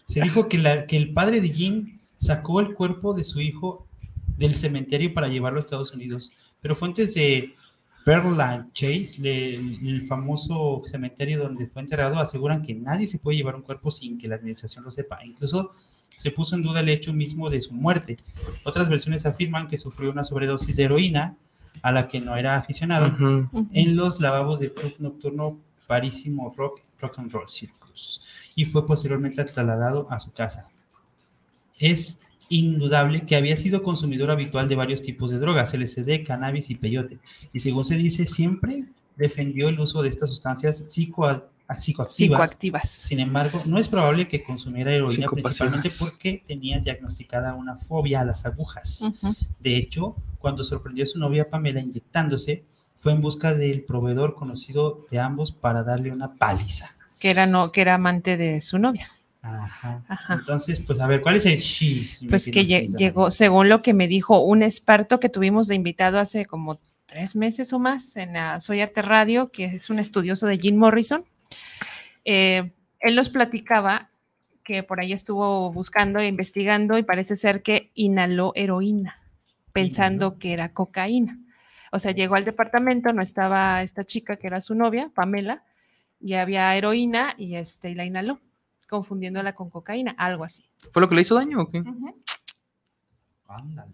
Se 0.07 0.21
dijo 0.21 0.49
que, 0.49 0.57
la- 0.57 0.87
que 0.87 0.97
el 0.97 1.13
padre 1.13 1.39
de 1.39 1.49
Jim 1.49 1.99
sacó 2.17 2.59
el 2.59 2.73
cuerpo 2.73 3.13
de 3.13 3.23
su 3.23 3.39
hijo 3.39 3.86
del 4.37 4.53
cementerio 4.53 5.13
para 5.13 5.27
llevarlo 5.27 5.59
a 5.59 5.61
Estados 5.61 5.91
Unidos, 5.93 6.31
pero 6.61 6.75
fuentes 6.75 7.13
de 7.15 7.55
Pearland 8.05 8.71
Chase, 8.73 9.15
le- 9.19 9.55
el 9.55 10.03
famoso 10.07 10.81
cementerio 10.85 11.39
donde 11.39 11.67
fue 11.67 11.81
enterrado, 11.81 12.19
aseguran 12.19 12.61
que 12.61 12.73
nadie 12.73 13.05
se 13.07 13.19
puede 13.19 13.37
llevar 13.37 13.55
un 13.55 13.63
cuerpo 13.63 13.91
sin 13.91 14.17
que 14.17 14.27
la 14.27 14.35
administración 14.35 14.83
lo 14.85 14.91
sepa. 14.91 15.19
Incluso 15.25 15.71
se 16.15 16.31
puso 16.31 16.55
en 16.55 16.63
duda 16.63 16.79
el 16.79 16.89
hecho 16.89 17.13
mismo 17.13 17.49
de 17.49 17.61
su 17.61 17.73
muerte. 17.73 18.17
Otras 18.63 18.87
versiones 18.89 19.25
afirman 19.25 19.67
que 19.67 19.77
sufrió 19.77 20.09
una 20.11 20.23
sobredosis 20.23 20.77
de 20.77 20.83
heroína 20.85 21.35
a 21.81 21.91
la 21.91 22.07
que 22.07 22.19
no 22.21 22.35
era 22.37 22.55
aficionado 22.55 23.07
en 23.73 23.95
los 23.95 24.19
lavabos 24.19 24.59
del 24.59 24.73
club 24.73 24.95
nocturno 24.99 25.59
Parísimo 25.85 26.53
Rock, 26.57 26.81
Rock 26.99 27.19
and 27.19 27.31
Roll 27.31 27.47
Circus 27.47 28.21
y 28.55 28.65
fue 28.65 28.85
posteriormente 28.87 29.43
trasladado 29.43 30.07
a 30.09 30.19
su 30.19 30.31
casa. 30.31 30.69
Es 31.77 32.19
indudable 32.49 33.21
que 33.25 33.35
había 33.35 33.55
sido 33.57 33.83
consumidor 33.83 34.31
habitual 34.31 34.67
de 34.69 34.75
varios 34.75 35.01
tipos 35.01 35.29
de 35.31 35.39
drogas, 35.39 35.73
LSD, 35.73 36.23
cannabis 36.25 36.69
y 36.69 36.75
peyote, 36.75 37.19
y 37.53 37.59
según 37.59 37.85
se 37.87 37.95
dice, 37.95 38.25
siempre 38.25 38.83
defendió 39.15 39.67
el 39.69 39.79
uso 39.79 40.01
de 40.01 40.09
estas 40.09 40.29
sustancias 40.29 40.83
psicoa- 40.85 41.43
psicoactivas. 41.77 42.15
Psicoactivas. 42.15 42.89
Sin 42.89 43.19
embargo, 43.19 43.61
no 43.65 43.77
es 43.77 43.87
probable 43.89 44.27
que 44.29 44.43
consumiera 44.43 44.93
heroína 44.93 45.27
principalmente 45.27 45.89
porque 45.99 46.41
tenía 46.45 46.79
diagnosticada 46.79 47.53
una 47.55 47.75
fobia 47.77 48.21
a 48.21 48.23
las 48.25 48.45
agujas. 48.45 49.01
De 49.59 49.75
hecho, 49.75 50.15
cuando 50.39 50.63
sorprendió 50.63 51.03
a 51.03 51.07
su 51.07 51.19
novia 51.19 51.49
Pamela 51.49 51.81
inyectándose, 51.81 52.63
fue 52.99 53.11
en 53.11 53.21
busca 53.21 53.53
del 53.53 53.83
proveedor 53.83 54.33
conocido 54.35 55.05
de 55.11 55.19
ambos 55.19 55.51
para 55.51 55.83
darle 55.83 56.11
una 56.11 56.35
paliza. 56.35 56.95
Que 57.19 57.31
era 57.31 57.45
no, 57.45 57.71
que 57.71 57.81
era 57.81 57.95
amante 57.95 58.37
de 58.37 58.61
su 58.61 58.79
novia. 58.79 59.11
Ajá. 59.63 60.03
Ajá. 60.07 60.33
Entonces, 60.35 60.79
pues 60.79 60.99
a 61.01 61.07
ver, 61.07 61.21
¿cuál 61.21 61.35
es 61.35 61.45
el 61.45 61.59
chisme? 61.59 62.29
Pues 62.29 62.45
que 62.45 62.65
lle- 62.65 62.95
llegó, 62.97 63.31
según 63.31 63.69
lo 63.69 63.81
que 63.81 63.93
me 63.93 64.07
dijo 64.07 64.39
un 64.43 64.63
experto 64.63 65.19
que 65.19 65.29
tuvimos 65.29 65.67
de 65.67 65.75
invitado 65.75 66.19
hace 66.19 66.45
como 66.45 66.79
tres 67.05 67.35
meses 67.35 67.71
o 67.73 67.79
más 67.79 68.17
en 68.17 68.33
la 68.33 68.59
Soy 68.59 68.81
Arte 68.81 69.01
Radio, 69.01 69.49
que 69.51 69.65
es 69.65 69.89
un 69.89 69.99
estudioso 69.99 70.45
de 70.47 70.57
Jim 70.57 70.75
Morrison. 70.75 71.23
Eh, 72.25 72.71
él 72.99 73.15
nos 73.15 73.29
platicaba 73.29 74.09
que 74.63 74.83
por 74.83 74.99
ahí 74.99 75.13
estuvo 75.13 75.71
buscando 75.71 76.19
e 76.19 76.27
investigando 76.27 76.97
y 76.97 77.03
parece 77.03 77.37
ser 77.37 77.61
que 77.61 77.91
inhaló 77.93 78.51
heroína, 78.55 79.17
pensando 79.71 80.25
Inhaló. 80.27 80.39
que 80.39 80.53
era 80.53 80.73
cocaína. 80.73 81.39
O 81.93 81.99
sea, 81.99 82.11
llegó 82.11 82.35
al 82.35 82.43
departamento, 82.43 83.13
no 83.13 83.21
estaba 83.21 83.81
esta 83.81 84.03
chica 84.03 84.35
que 84.35 84.47
era 84.47 84.59
su 84.59 84.75
novia, 84.75 85.09
Pamela, 85.15 85.63
y 86.19 86.33
había 86.33 86.75
heroína 86.75 87.33
y, 87.37 87.55
este, 87.55 87.91
y 87.91 87.95
la 87.95 88.03
inhaló, 88.03 88.41
confundiéndola 88.87 89.53
con 89.53 89.69
cocaína, 89.69 90.15
algo 90.17 90.43
así. 90.43 90.69
¿Fue 90.91 91.01
lo 91.01 91.09
que 91.09 91.15
le 91.15 91.21
hizo 91.21 91.35
daño 91.35 91.61
o 91.61 91.69
qué? 91.69 91.83
Ándale. 93.47 93.93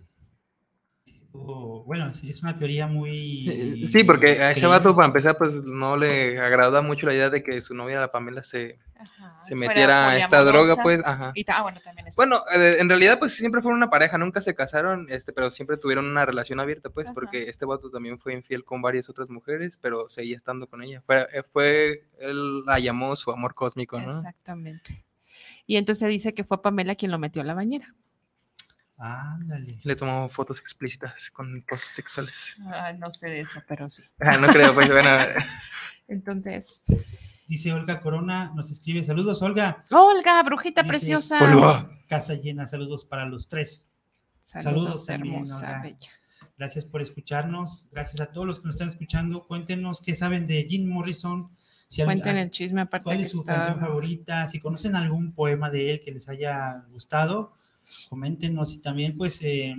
Estuvo- 1.34 1.84
bueno, 1.86 2.08
es, 2.10 2.24
es 2.24 2.44
una 2.44 2.58
teoría 2.58 2.86
muy... 2.88 3.88
Sí, 3.90 4.04
porque 4.04 4.42
a 4.42 4.52
ese 4.52 4.68
vato, 4.68 4.96
para 4.96 5.08
empezar, 5.08 5.38
pues 5.38 5.64
no 5.64 5.98
le 5.98 6.40
agrada 6.40 6.82
mucho 6.82 7.08
la 7.08 7.14
idea 7.14 7.30
de 7.30 7.42
que 7.44 7.60
su 7.62 7.74
novia, 7.74 8.00
la 8.00 8.12
Pamela, 8.12 8.44
se, 8.44 8.80
Ajá, 8.96 9.40
se 9.44 9.56
metiera 9.56 10.10
a 10.10 10.18
esta 10.18 10.44
droga, 10.44 10.76
pues, 10.82 11.02
ajá. 11.04 11.32
Y 11.34 11.44
ta- 11.44 11.58
ah, 11.58 11.62
bueno, 11.64 11.82
también 11.84 12.08
eso. 12.08 12.16
Bueno, 12.18 12.42
eh, 12.56 12.78
en 12.80 12.88
realidad, 12.88 13.18
pues 13.20 13.34
siempre 13.36 13.62
fueron 13.62 13.78
una 13.78 13.90
pareja, 13.90 14.18
nunca 14.18 14.42
se 14.42 14.54
casaron, 14.56 15.08
este, 15.10 15.34
pero 15.34 15.50
siempre 15.52 15.78
tuvieron 15.78 16.06
una 16.06 16.26
relación 16.26 16.60
abierta, 16.60 16.90
pues, 16.92 17.08
Ajá. 17.08 17.14
porque 17.16 17.50
este 17.50 17.66
vato 17.66 17.90
también 17.90 18.20
fue 18.20 18.34
infiel 18.34 18.64
con 18.64 18.82
varias 18.82 19.10
otras 19.10 19.30
mujeres, 19.30 19.78
pero 19.82 20.08
seguía 20.10 20.38
estando 20.38 20.68
con 20.68 20.84
ella. 20.84 21.02
Fue, 21.06 21.28
eh, 21.34 21.44
fue 21.52 22.04
él 22.20 22.62
la 22.66 22.80
llamó 22.80 23.16
su 23.16 23.32
amor 23.32 23.56
cósmico, 23.56 24.00
¿no? 24.00 24.12
Exactamente. 24.12 25.04
Y 25.66 25.78
entonces 25.78 26.08
dice 26.10 26.34
que 26.34 26.44
fue 26.44 26.62
Pamela 26.62 26.96
quien 26.96 27.10
lo 27.12 27.18
metió 27.20 27.42
a 27.42 27.46
la 27.46 27.54
bañera. 27.54 27.96
Ándale. 28.98 29.80
Le 29.84 29.96
tomó 29.96 30.30
fotos 30.30 30.60
explícitas 30.60 31.30
con 31.32 31.62
cosas 31.62 31.88
sexuales. 31.88 32.56
Ah, 32.68 32.94
no 32.94 33.14
sé 33.14 33.28
de 33.30 33.40
eso, 33.42 33.62
pero 33.68 33.90
sí. 33.90 34.04
Ah, 34.20 34.38
no 34.38 34.48
creo, 34.48 34.74
pues, 34.74 34.90
bueno. 34.90 35.10
Entonces, 36.08 36.84
Dice 37.48 37.74
Olga 37.74 38.00
Corona, 38.02 38.52
nos 38.56 38.72
escribe, 38.72 39.04
saludos 39.04 39.42
Olga. 39.42 39.84
Olga, 39.92 40.42
brujita 40.44 40.82
Dice, 40.82 40.90
preciosa. 40.90 41.40
Olga. 41.44 41.90
Casa 42.08 42.36
llena, 42.36 42.66
saludos 42.66 43.04
para 43.06 43.26
los 43.26 43.48
tres. 43.48 43.88
Saludos, 44.44 44.64
Saludos 44.64 45.06
también, 45.06 45.36
hermosa, 45.36 45.58
Olga. 45.58 45.82
bella. 45.82 46.10
Gracias 46.58 46.86
por 46.86 47.02
escucharnos. 47.02 47.90
Gracias 47.92 48.22
a 48.22 48.28
todos 48.32 48.48
los 48.48 48.60
que 48.60 48.68
nos 48.68 48.76
están 48.76 48.90
escuchando. 48.90 49.46
Cuéntenos 49.48 50.02
qué 50.02 50.16
saben 50.16 50.48
de 50.48 50.64
Jim 50.70 50.88
Morrison. 50.88 51.50
Si 51.88 52.04
Cuenten 52.04 52.38
el 52.38 52.50
chisme 52.52 52.82
aparte 52.82 53.04
¿Cuál 53.06 53.22
es 53.22 53.32
su 53.32 53.42
está- 53.42 53.56
canción 53.56 53.80
favorita? 53.80 54.48
Si 54.48 54.60
conocen 54.60 54.96
algún 54.96 55.34
poema 55.34 55.70
de 55.70 55.92
él 55.94 56.02
que 56.04 56.12
les 56.12 56.28
haya 56.30 56.86
gustado, 56.92 57.54
coméntenos. 58.10 58.74
Y 58.74 58.80
también, 58.80 59.18
pues, 59.18 59.42
eh, 59.42 59.76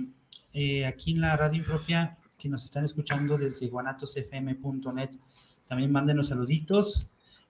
eh, 0.53 0.85
aquí 0.85 1.11
en 1.11 1.21
la 1.21 1.35
radio 1.37 1.63
propia, 1.63 2.17
que 2.37 2.49
nos 2.49 2.63
están 2.63 2.85
escuchando 2.85 3.37
desde 3.37 3.67
guanatosfm.net, 3.67 5.09
también 5.67 5.91
mándenos 5.91 6.27
saluditos 6.27 7.07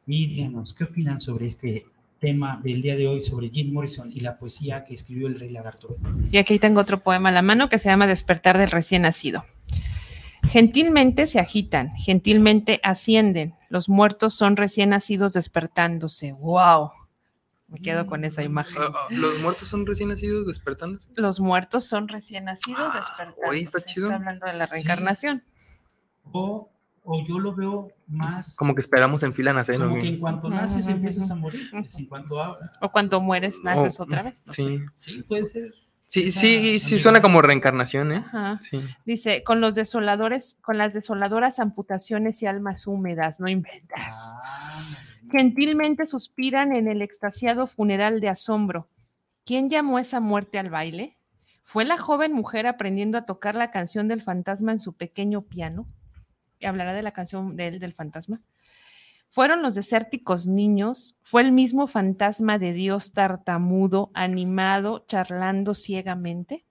y 0.08 0.28
díganos 0.28 0.74
qué 0.74 0.86
opinan 0.86 1.20
sobre 1.20 1.48
este 1.48 1.86
tema 2.20 2.62
del 2.64 2.82
día 2.82 2.96
de 2.96 3.08
hoy, 3.08 3.24
sobre 3.24 3.50
Jim 3.50 3.74
Morrison 3.74 4.12
y 4.12 4.22
la 4.22 4.38
poesía 4.38 4.86
que 4.86 4.96
escribió 4.96 5.28
el 5.28 5.40
Rey 5.40 5.50
Lagarto. 5.50 5.98
Y 6.32 6.38
aquí 6.38 6.60
tengo 6.60 6.82
otro 6.82 7.02
poema 7.02 7.30
a 7.30 7.32
la 7.32 7.42
mano 7.42 7.70
que 7.70 7.78
se 7.78 7.90
llama 7.90 8.08
Despertar 8.08 8.58
del 8.58 8.72
recién 8.72 9.04
nacido. 9.04 9.46
Gentilmente 10.50 11.28
se 11.28 11.40
agitan, 11.40 11.96
gentilmente 11.96 12.80
ascienden. 12.84 13.56
Los 13.70 13.90
muertos 13.90 14.34
son 14.34 14.56
recién 14.56 14.90
nacidos 14.90 15.34
despertándose. 15.34 16.32
¡Wow! 16.34 16.92
Me 17.68 17.80
quedo 17.80 18.06
con 18.06 18.24
esa 18.26 18.44
imagen. 18.44 18.76
Ah, 18.80 18.92
ah, 18.94 19.08
Los 19.10 19.40
muertos 19.40 19.68
son 19.68 19.86
recién 19.86 20.10
nacidos 20.10 20.46
despertándose. 20.46 21.10
Los 21.16 21.40
muertos 21.40 21.86
son 21.86 22.08
recién 22.08 22.46
nacidos 22.46 22.80
Ah, 22.82 22.94
despertándose. 23.00 23.50
oye, 23.50 23.62
está 23.62 23.82
chido. 23.82 24.14
hablando 24.14 24.46
de 24.46 24.54
la 24.54 24.68
reencarnación. 24.68 25.44
O, 26.32 26.72
o 27.04 27.24
yo 27.28 27.40
lo 27.40 27.56
veo 27.56 27.90
más 28.08 28.56
Como 28.56 28.76
que 28.76 28.82
esperamos 28.82 29.24
en 29.24 29.34
fila 29.34 29.52
nacer. 29.54 29.80
¿no? 29.80 29.90
como 29.90 30.02
que 30.02 30.08
en 30.08 30.20
cuanto 30.20 30.50
naces 30.50 30.88
empiezas 30.88 31.30
a 31.32 31.36
morir. 31.36 31.62
Es 31.84 31.96
en 31.96 32.06
cuanto 32.06 32.40
a, 32.42 32.58
O 32.82 32.92
cuando 32.92 33.20
mueres, 33.20 33.60
naces 33.64 34.00
Oh, 34.00 34.04
otra 34.04 34.22
vez. 34.24 34.44
no 34.46 34.54
Sí, 34.54 34.64
sé. 34.64 34.86
sí, 34.96 35.24
puede 35.24 35.46
ser. 35.46 35.74
Sí, 36.08 36.32
sí, 36.32 36.80
sí 36.80 37.00
suena 37.00 37.22
como 37.22 37.42
reencarnación, 37.42 38.12
¿eh? 38.12 38.24
Ajá. 38.26 38.60
Sí. 38.62 38.80
Dice, 39.06 39.44
con 39.44 39.62
los 39.62 39.76
desoladores, 39.76 40.58
con 40.62 40.78
las 40.78 40.94
desoladoras 40.94 41.60
amputaciones 41.60 42.42
y 42.42 42.46
almas 42.46 42.88
húmedas, 42.88 43.40
no 43.40 43.48
inventas. 43.48 44.00
Ah, 44.44 44.82
Gentilmente 45.32 46.08
suspiran 46.08 46.76
en 46.76 46.88
el 46.88 47.02
extasiado 47.02 47.68
funeral 47.68 48.22
de 48.22 48.30
asombro. 48.30 48.90
¿Quién 49.44 49.70
llamó 49.70 50.00
esa 50.00 50.20
muerte 50.20 50.60
al 50.60 50.70
baile? 50.70 51.18
¿Fue 51.64 51.84
la 51.84 51.98
joven 51.98 52.32
mujer 52.32 52.68
aprendiendo 52.68 53.18
a 53.18 53.26
tocar 53.26 53.56
la 53.56 53.72
canción 53.72 54.08
del 54.08 54.22
fantasma 54.22 54.72
en 54.72 54.80
su 54.80 54.94
pequeño 54.94 55.42
piano? 55.42 55.88
¿Hablará 56.64 56.94
de 56.94 57.02
la 57.02 57.12
canción 57.12 57.56
de 57.56 57.68
él, 57.68 57.80
del 57.80 57.94
fantasma? 57.94 58.42
¿Fueron 59.36 59.62
los 59.62 59.76
desérticos 59.76 60.48
niños? 60.48 61.18
¿Fue 61.22 61.42
el 61.42 61.52
mismo 61.52 61.88
fantasma 61.88 62.58
de 62.58 62.72
Dios 62.72 63.12
tartamudo, 63.12 64.10
animado, 64.14 65.04
charlando 65.10 65.74
ciegamente? 65.74 66.66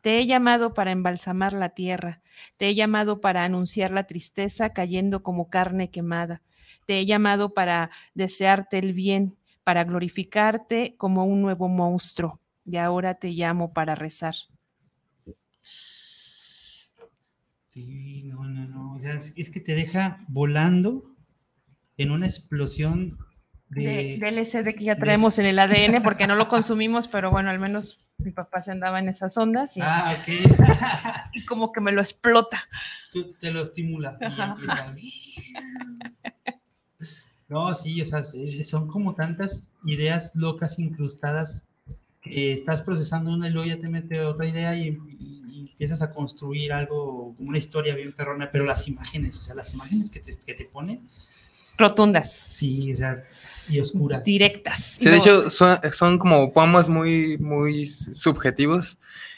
Te 0.00 0.18
he 0.18 0.26
llamado 0.26 0.72
para 0.72 0.92
embalsamar 0.92 1.52
la 1.52 1.68
tierra, 1.68 2.22
te 2.56 2.68
he 2.68 2.74
llamado 2.74 3.20
para 3.20 3.44
anunciar 3.44 3.90
la 3.90 4.04
tristeza 4.04 4.72
cayendo 4.72 5.22
como 5.22 5.50
carne 5.50 5.90
quemada, 5.90 6.40
te 6.86 6.98
he 6.98 7.04
llamado 7.04 7.52
para 7.52 7.90
desearte 8.14 8.78
el 8.78 8.94
bien, 8.94 9.36
para 9.64 9.84
glorificarte 9.84 10.96
como 10.96 11.26
un 11.26 11.42
nuevo 11.42 11.68
monstruo, 11.68 12.40
y 12.64 12.78
ahora 12.78 13.16
te 13.16 13.32
llamo 13.32 13.74
para 13.74 13.96
rezar. 13.96 14.34
Sí, 17.76 18.22
no, 18.24 18.42
no, 18.44 18.66
no. 18.66 18.94
O 18.94 18.98
sea, 18.98 19.12
es, 19.12 19.50
que 19.50 19.60
te 19.60 19.74
deja 19.74 20.24
volando 20.28 21.12
en 21.98 22.10
una 22.10 22.24
explosión 22.24 23.18
de. 23.68 24.16
De, 24.18 24.32
LSD 24.32 24.74
que 24.74 24.84
ya 24.84 24.96
traemos 24.96 25.38
en 25.38 25.44
el 25.44 25.58
ADN, 25.58 26.02
porque 26.02 26.26
no 26.26 26.36
lo 26.36 26.48
consumimos, 26.48 27.06
pero 27.06 27.30
bueno, 27.30 27.50
al 27.50 27.58
menos 27.58 28.00
mi 28.16 28.30
papá 28.30 28.62
se 28.62 28.70
andaba 28.70 28.98
en 28.98 29.10
esas 29.10 29.36
ondas 29.36 29.76
y, 29.76 29.80
Ah, 29.82 30.16
ok. 30.18 31.28
y 31.34 31.44
como 31.44 31.70
que 31.70 31.82
me 31.82 31.92
lo 31.92 32.00
explota. 32.00 32.58
Tú 33.12 33.34
te 33.34 33.52
lo 33.52 33.60
estimula. 33.60 34.16
No, 37.48 37.74
sí, 37.74 38.00
o 38.00 38.06
sea, 38.06 38.22
son 38.64 38.88
como 38.88 39.14
tantas 39.14 39.70
ideas 39.84 40.34
locas 40.34 40.78
incrustadas 40.78 41.66
que 42.22 42.54
estás 42.54 42.80
procesando 42.80 43.34
una 43.34 43.48
y 43.48 43.52
luego 43.52 43.68
ya 43.68 43.78
te 43.78 43.88
mete 43.90 44.22
otra 44.22 44.48
idea 44.48 44.74
y 44.78 44.98
empiezas 45.76 46.00
a 46.00 46.10
construir 46.10 46.72
algo, 46.72 47.34
una 47.38 47.58
historia 47.58 47.94
bien 47.94 48.12
perrona, 48.12 48.50
pero 48.50 48.64
las 48.64 48.88
imágenes, 48.88 49.36
o 49.36 49.40
sea, 49.42 49.54
las 49.54 49.74
imágenes 49.74 50.08
que 50.10 50.20
te, 50.20 50.34
que 50.34 50.54
te 50.54 50.64
pone, 50.64 51.00
Rotundas, 51.78 52.32
sí, 52.32 52.94
o 52.94 52.96
sea, 52.96 53.16
y 53.68 53.78
oscuras. 53.80 54.24
directas. 54.24 54.96
Sí, 54.98 55.04
de 55.04 55.10
No, 55.10 55.16
hecho, 55.18 55.50
son, 55.50 55.78
son 55.92 56.18
como 56.18 56.50
poemas 56.50 56.88
muy, 56.88 57.36
muy 57.36 57.86
subjetivos. 57.86 58.96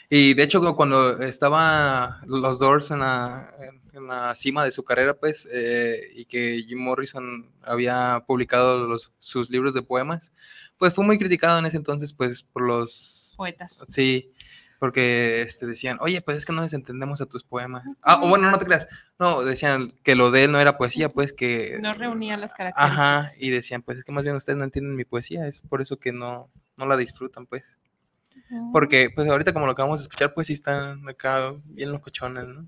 Y 0.09 0.33
de 0.35 0.43
hecho, 0.43 0.61
cuando 0.77 1.19
estaba 1.21 2.21
los 2.25 2.57
Doors 2.57 2.91
en 2.91 2.99
la, 2.99 3.53
en- 3.61 3.79
en 3.93 4.07
la 4.07 4.33
cima 4.35 4.63
de 4.63 4.71
su 4.71 4.85
carrera, 4.85 5.15
pues, 5.15 5.45
eh, 5.51 5.99
y 6.15 6.23
que 6.25 6.63
Jim 6.65 6.79
Morrison 6.79 7.45
había 7.61 8.23
publicado 8.25 8.87
los, 8.87 9.11
sus 9.19 9.49
libros 9.49 9.73
de 9.73 9.81
poemas, 9.81 10.31
pues 10.77 10.93
fue 10.93 11.03
muy 11.05 11.17
criticado 11.19 11.59
en 11.59 11.65
ese 11.65 11.75
entonces, 11.75 12.13
pues, 12.13 12.41
por 12.43 12.61
los... 12.65 13.33
poetas. 13.35 13.81
Sí, 13.89 14.31
porque 14.79 15.41
este, 15.41 15.67
decían, 15.67 15.97
oye, 15.99 16.21
pues 16.21 16.37
es 16.37 16.45
que 16.45 16.53
no 16.53 16.61
les 16.61 16.73
entendemos 16.73 17.21
a 17.21 17.25
tus 17.25 17.43
poemas. 17.43 17.83
Ah, 18.01 18.19
o 18.23 18.29
bueno, 18.29 18.49
no 18.49 18.57
te 18.57 18.65
creas. 18.65 18.87
No, 19.19 19.43
decían 19.43 19.93
que 20.03 20.15
lo 20.15 20.31
de 20.31 20.45
él 20.45 20.51
no 20.51 20.59
era 20.59 20.77
poesía, 20.77 21.09
pues 21.09 21.33
que... 21.33 21.77
No 21.81 21.93
reunía 21.93 22.37
las 22.37 22.53
características. 22.53 22.99
Ajá, 22.99 23.31
y 23.37 23.49
decían, 23.49 23.81
pues 23.81 23.99
es 23.99 24.03
que 24.05 24.11
más 24.13 24.23
bien 24.23 24.37
ustedes 24.37 24.57
no 24.57 24.63
entienden 24.63 24.95
mi 24.95 25.03
poesía, 25.05 25.47
es 25.47 25.61
por 25.63 25.81
eso 25.81 25.97
que 25.97 26.13
no, 26.13 26.49
no 26.77 26.85
la 26.85 26.97
disfrutan, 26.97 27.45
pues. 27.45 27.65
Porque, 28.71 29.09
pues 29.13 29.29
ahorita 29.29 29.53
como 29.53 29.65
lo 29.67 29.73
acabamos 29.73 29.99
de 29.99 30.03
escuchar, 30.03 30.33
pues 30.33 30.47
sí 30.47 30.53
están 30.53 31.07
acá 31.07 31.51
bien 31.65 31.91
locochones, 31.91 32.47
¿no? 32.47 32.65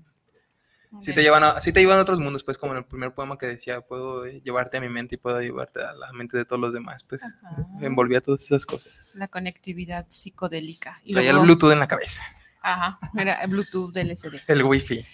Sí 1.00 1.10
Ok. 1.10 1.14
te 1.16 1.22
llevan 1.22 1.42
a, 1.42 1.60
sí 1.60 1.72
te 1.72 1.80
llevan 1.80 1.98
a 1.98 2.02
otros 2.02 2.18
mundos, 2.18 2.44
pues 2.44 2.58
como 2.58 2.72
en 2.72 2.78
el 2.78 2.84
primer 2.84 3.14
poema 3.14 3.38
que 3.38 3.46
decía, 3.46 3.80
puedo 3.80 4.26
eh, 4.26 4.40
llevarte 4.44 4.76
a 4.76 4.80
mi 4.80 4.88
mente 4.90 5.14
y 5.14 5.18
puedo 5.18 5.40
llevarte 5.40 5.82
a 5.82 5.92
la 5.94 6.12
mente 6.12 6.36
de 6.36 6.44
todos 6.44 6.60
los 6.60 6.72
demás, 6.74 7.04
pues 7.04 7.22
Ajá. 7.24 7.66
envolvía 7.80 8.20
todas 8.20 8.42
esas 8.42 8.66
cosas. 8.66 9.14
La 9.16 9.28
conectividad 9.28 10.06
psicodélica. 10.10 11.00
Y 11.04 11.14
Traía 11.14 11.30
el 11.30 11.38
Bluetooth 11.38 11.72
en 11.72 11.78
la 11.78 11.88
cabeza, 11.88 12.22
Ajá, 12.60 12.98
era 13.16 13.42
el 13.42 13.50
Bluetooth 13.50 13.92
del 13.92 14.10
SD. 14.16 14.40
el 14.48 14.62
Wi-Fi. 14.64 15.04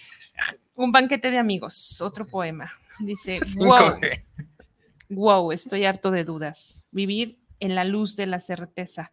Un 0.75 0.91
banquete 0.91 1.31
de 1.31 1.37
amigos, 1.37 2.01
otro 2.01 2.25
poema. 2.27 2.71
Dice, 2.99 3.39
wow, 3.57 3.99
5G. 3.99 4.23
wow, 5.09 5.51
estoy 5.51 5.85
harto 5.85 6.11
de 6.11 6.23
dudas. 6.23 6.83
Vivir 6.91 7.39
en 7.59 7.75
la 7.75 7.83
luz 7.85 8.15
de 8.15 8.25
la 8.27 8.39
certeza. 8.39 9.11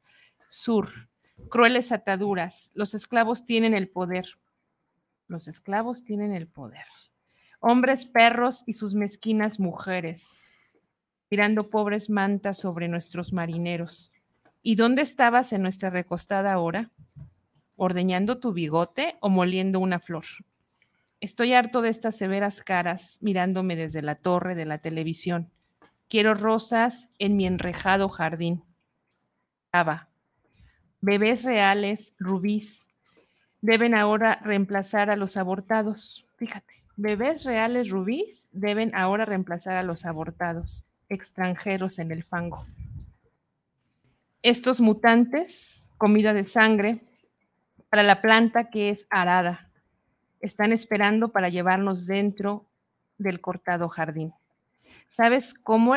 Sur, 0.48 0.88
crueles 1.48 1.92
ataduras. 1.92 2.70
Los 2.74 2.94
esclavos 2.94 3.44
tienen 3.44 3.74
el 3.74 3.88
poder. 3.88 4.36
Los 5.28 5.48
esclavos 5.48 6.04
tienen 6.04 6.32
el 6.32 6.46
poder. 6.46 6.86
Hombres, 7.60 8.06
perros 8.06 8.62
y 8.66 8.74
sus 8.74 8.94
mezquinas 8.94 9.58
mujeres, 9.58 10.44
tirando 11.28 11.68
pobres 11.68 12.10
mantas 12.10 12.58
sobre 12.58 12.86
nuestros 12.86 13.32
marineros. 13.32 14.12
¿Y 14.62 14.76
dónde 14.76 15.02
estabas 15.02 15.52
en 15.52 15.62
nuestra 15.62 15.90
recostada 15.90 16.58
hora? 16.58 16.90
¿Ordeñando 17.76 18.38
tu 18.38 18.52
bigote 18.52 19.16
o 19.20 19.28
moliendo 19.28 19.80
una 19.80 19.98
flor? 19.98 20.24
Estoy 21.20 21.54
harto 21.54 21.82
de 21.82 21.88
estas 21.88 22.16
severas 22.16 22.62
caras 22.62 23.18
mirándome 23.20 23.74
desde 23.74 24.02
la 24.02 24.16
torre 24.16 24.54
de 24.54 24.66
la 24.66 24.78
televisión. 24.78 25.50
Quiero 26.08 26.34
rosas 26.34 27.08
en 27.18 27.36
mi 27.36 27.46
enrejado 27.46 28.08
jardín. 28.08 28.62
Ava. 29.72 30.08
Bebés 31.00 31.44
reales, 31.44 32.14
rubíes, 32.18 32.85
deben 33.66 33.96
ahora 33.96 34.38
reemplazar 34.44 35.10
a 35.10 35.16
los 35.16 35.36
abortados. 35.36 36.24
Fíjate, 36.36 36.84
bebés 36.96 37.42
reales, 37.42 37.90
rubíes, 37.90 38.48
deben 38.52 38.94
ahora 38.94 39.24
reemplazar 39.24 39.76
a 39.76 39.82
los 39.82 40.04
abortados, 40.04 40.84
extranjeros 41.08 41.98
en 41.98 42.12
el 42.12 42.22
fango. 42.22 42.64
Estos 44.42 44.80
mutantes, 44.80 45.84
comida 45.98 46.32
de 46.32 46.46
sangre, 46.46 47.00
para 47.90 48.04
la 48.04 48.22
planta 48.22 48.70
que 48.70 48.90
es 48.90 49.08
arada. 49.10 49.68
Están 50.40 50.70
esperando 50.70 51.30
para 51.30 51.48
llevarnos 51.48 52.06
dentro 52.06 52.66
del 53.18 53.40
cortado 53.40 53.88
jardín. 53.88 54.32
¿Sabes 55.08 55.54
cómo, 55.54 55.96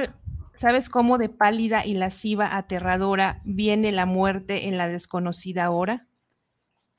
¿Sabes 0.55 0.89
cómo 0.89 1.20
de 1.20 1.30
pálida 1.30 1.86
y 1.86 1.93
lasciva 1.93 2.57
aterradora 2.57 3.41
viene 3.43 3.91
la 3.91 4.07
muerte 4.07 4.67
en 4.67 4.80
la 4.80 4.88
desconocida 4.88 5.70
hora? 5.70 6.07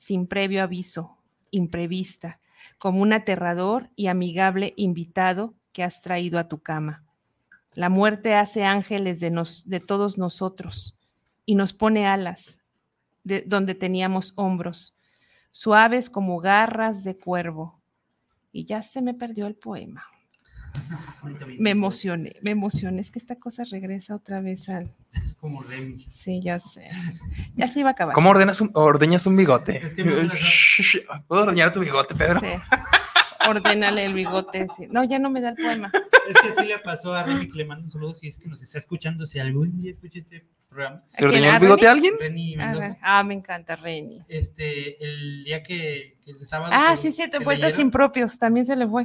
Sin 0.01 0.27
previo 0.27 0.63
aviso, 0.63 1.19
imprevista, 1.51 2.41
como 2.79 3.03
un 3.03 3.13
aterrador 3.13 3.91
y 3.97 4.07
amigable 4.07 4.73
invitado 4.77 5.55
que 5.73 5.85
has 5.85 6.01
traído 6.01 6.39
a 6.39 6.49
tu 6.49 6.63
cama. 6.63 7.05
La 7.75 7.91
muerte 7.91 8.35
hace 8.35 8.65
ángeles 8.65 9.21
de, 9.21 9.31
nos, 9.31 9.69
de 9.69 9.79
todos 9.79 10.17
nosotros 10.17 10.97
y 11.45 11.55
nos 11.55 11.75
pone 11.75 12.07
alas 12.07 12.63
de 13.25 13.45
donde 13.47 13.75
teníamos 13.75 14.33
hombros, 14.37 14.97
suaves 15.51 16.09
como 16.09 16.39
garras 16.39 17.05
de 17.05 17.19
cuervo. 17.19 17.83
Y 18.53 18.65
ya 18.65 18.81
se 18.81 19.03
me 19.03 19.13
perdió 19.13 19.47
el 19.47 19.55
poema. 19.55 20.07
Me 21.59 21.71
emocioné, 21.71 22.37
me 22.43 22.51
emocioné. 22.51 23.01
Es 23.01 23.11
que 23.11 23.19
esta 23.19 23.37
cosa 23.37 23.65
regresa 23.71 24.15
otra 24.15 24.41
vez 24.41 24.69
al. 24.69 24.93
Es 25.13 25.35
como 25.35 25.63
Remy. 25.63 26.07
Sí, 26.11 26.41
ya 26.43 26.59
sé. 26.59 26.89
Ya 27.57 27.69
se 27.69 27.81
iba 27.81 27.91
a 27.91 27.93
acabar. 27.93 28.15
¿Cómo 28.15 28.31
ordenas 28.31 28.61
un, 28.61 28.71
ordeñas 28.75 29.27
un 29.27 29.37
bigote? 29.37 29.79
Es 29.87 29.95
que 29.95 30.05
me 30.05 30.23
gusta- 30.23 31.23
¿Puedo 31.27 31.43
ordeñar 31.43 31.73
tu 31.73 31.81
bigote, 31.81 32.15
Pedro? 32.15 32.41
Sí. 32.41 32.47
Ordénale 33.49 34.05
el 34.05 34.15
bigote. 34.15 34.67
sí. 34.77 34.87
No, 34.91 35.03
ya 35.05 35.19
no 35.19 35.31
me 35.31 35.41
da 35.41 35.51
el 35.51 35.57
poema. 35.57 35.91
Es 36.31 36.41
que 36.41 36.63
sí 36.63 36.67
le 36.69 36.79
pasó 36.79 37.13
a 37.15 37.23
Remy 37.25 37.49
que 37.51 37.59
le 37.59 37.65
mando 37.65 37.85
un 37.85 37.91
saludo 37.91 38.15
si 38.15 38.29
es 38.29 38.39
que 38.39 38.49
nos 38.49 38.63
está 38.63 38.79
escuchando, 38.79 39.27
si 39.27 39.39
algún 39.39 39.77
día 39.81 39.91
escucha 39.93 40.19
este 40.21 40.47
programa. 40.69 40.97
¿A 40.97 41.01
¿Le 41.11 41.17
quién? 41.17 41.29
ordeñó 41.31 41.51
¿A 41.51 41.55
el 41.57 41.61
bigote 41.61 41.89
a 41.89 41.95
Reni? 41.95 42.09
alguien? 42.09 42.59
Mendoza. 42.59 42.99
Ah, 43.03 43.23
me 43.25 43.35
encanta, 43.35 43.77
Reni. 43.77 44.21
Este, 44.29 45.03
el 45.05 45.45
día 45.45 45.63
que, 45.63 46.19
que 46.25 46.31
el 46.31 46.47
sábado. 46.47 46.73
Ah, 46.75 46.93
que- 46.93 46.97
sí, 46.99 47.13
cierto, 47.13 47.41
poetas 47.41 47.79
impropios, 47.79 48.39
también 48.39 48.65
se 48.67 48.77
le 48.77 48.87
fue. 48.87 49.03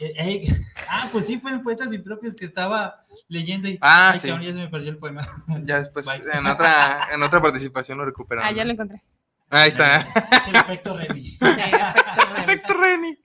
eh, 0.00 0.12
eh, 0.16 0.42
ah, 0.90 1.08
pues 1.12 1.26
sí, 1.26 1.38
fue 1.38 1.52
en 1.52 1.62
Poetas 1.62 1.92
Impropios 1.94 2.34
que 2.34 2.44
estaba 2.46 2.96
leyendo 3.28 3.68
y. 3.68 3.78
Ah, 3.80 4.10
ay, 4.14 4.18
sí. 4.20 4.28
cabrón, 4.28 4.46
ya 4.46 4.52
se 4.52 4.58
me 4.58 4.68
perdió 4.68 4.90
el 4.90 4.98
poema. 4.98 5.22
Ya 5.64 5.78
después, 5.78 6.04
Bye. 6.06 6.22
en 6.32 6.46
otra, 6.46 7.08
en 7.12 7.22
otra 7.22 7.40
participación 7.40 7.98
lo 7.98 8.04
recuperaron. 8.04 8.48
Ah, 8.50 8.52
ya 8.56 8.64
lo 8.64 8.72
encontré. 8.72 9.00
Ahí 9.50 9.68
está. 9.68 10.00
Es 10.32 10.48
el 10.48 10.56
efecto. 10.56 10.98
Sí, 10.98 11.06
Reni. 11.06 11.38
Perfecto, 11.38 12.74
Reni. 12.74 13.18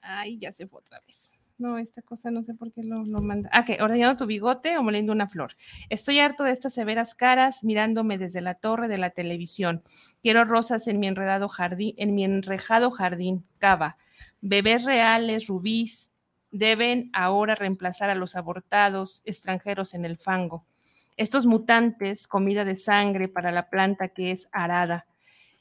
Ay, 0.00 0.38
ya 0.38 0.52
se 0.52 0.66
fue 0.66 0.78
otra 0.80 1.00
vez. 1.06 1.32
No, 1.58 1.78
esta 1.78 2.02
cosa 2.02 2.30
no 2.30 2.42
sé 2.42 2.54
por 2.54 2.70
qué 2.70 2.82
lo, 2.82 3.04
lo 3.04 3.20
manda. 3.20 3.48
Ah, 3.52 3.64
que 3.64 3.82
ordeñando 3.82 4.18
tu 4.18 4.26
bigote 4.26 4.76
o 4.76 4.82
moliendo 4.82 5.12
una 5.12 5.26
flor. 5.26 5.56
Estoy 5.88 6.20
harto 6.20 6.44
de 6.44 6.52
estas 6.52 6.74
severas 6.74 7.14
caras 7.14 7.64
mirándome 7.64 8.18
desde 8.18 8.42
la 8.42 8.54
torre 8.54 8.88
de 8.88 8.98
la 8.98 9.10
televisión. 9.10 9.82
Quiero 10.22 10.44
rosas 10.44 10.86
en 10.86 11.00
mi 11.00 11.06
enredado 11.06 11.48
jardín, 11.48 11.94
en 11.96 12.14
mi 12.14 12.24
enrejado 12.24 12.90
jardín, 12.90 13.46
cava. 13.58 13.96
Bebés 14.42 14.84
reales, 14.84 15.46
rubíes, 15.46 16.12
deben 16.50 17.10
ahora 17.14 17.54
reemplazar 17.54 18.10
a 18.10 18.14
los 18.14 18.36
abortados 18.36 19.22
extranjeros 19.24 19.94
en 19.94 20.04
el 20.04 20.18
fango. 20.18 20.66
Estos 21.16 21.46
mutantes, 21.46 22.28
comida 22.28 22.66
de 22.66 22.76
sangre 22.76 23.28
para 23.28 23.50
la 23.50 23.70
planta 23.70 24.08
que 24.08 24.30
es 24.30 24.48
arada, 24.52 25.06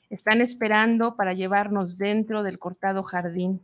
están 0.09 0.41
esperando 0.41 1.15
para 1.15 1.33
llevarnos 1.33 1.97
dentro 1.97 2.43
del 2.43 2.59
cortado 2.59 3.03
jardín. 3.03 3.61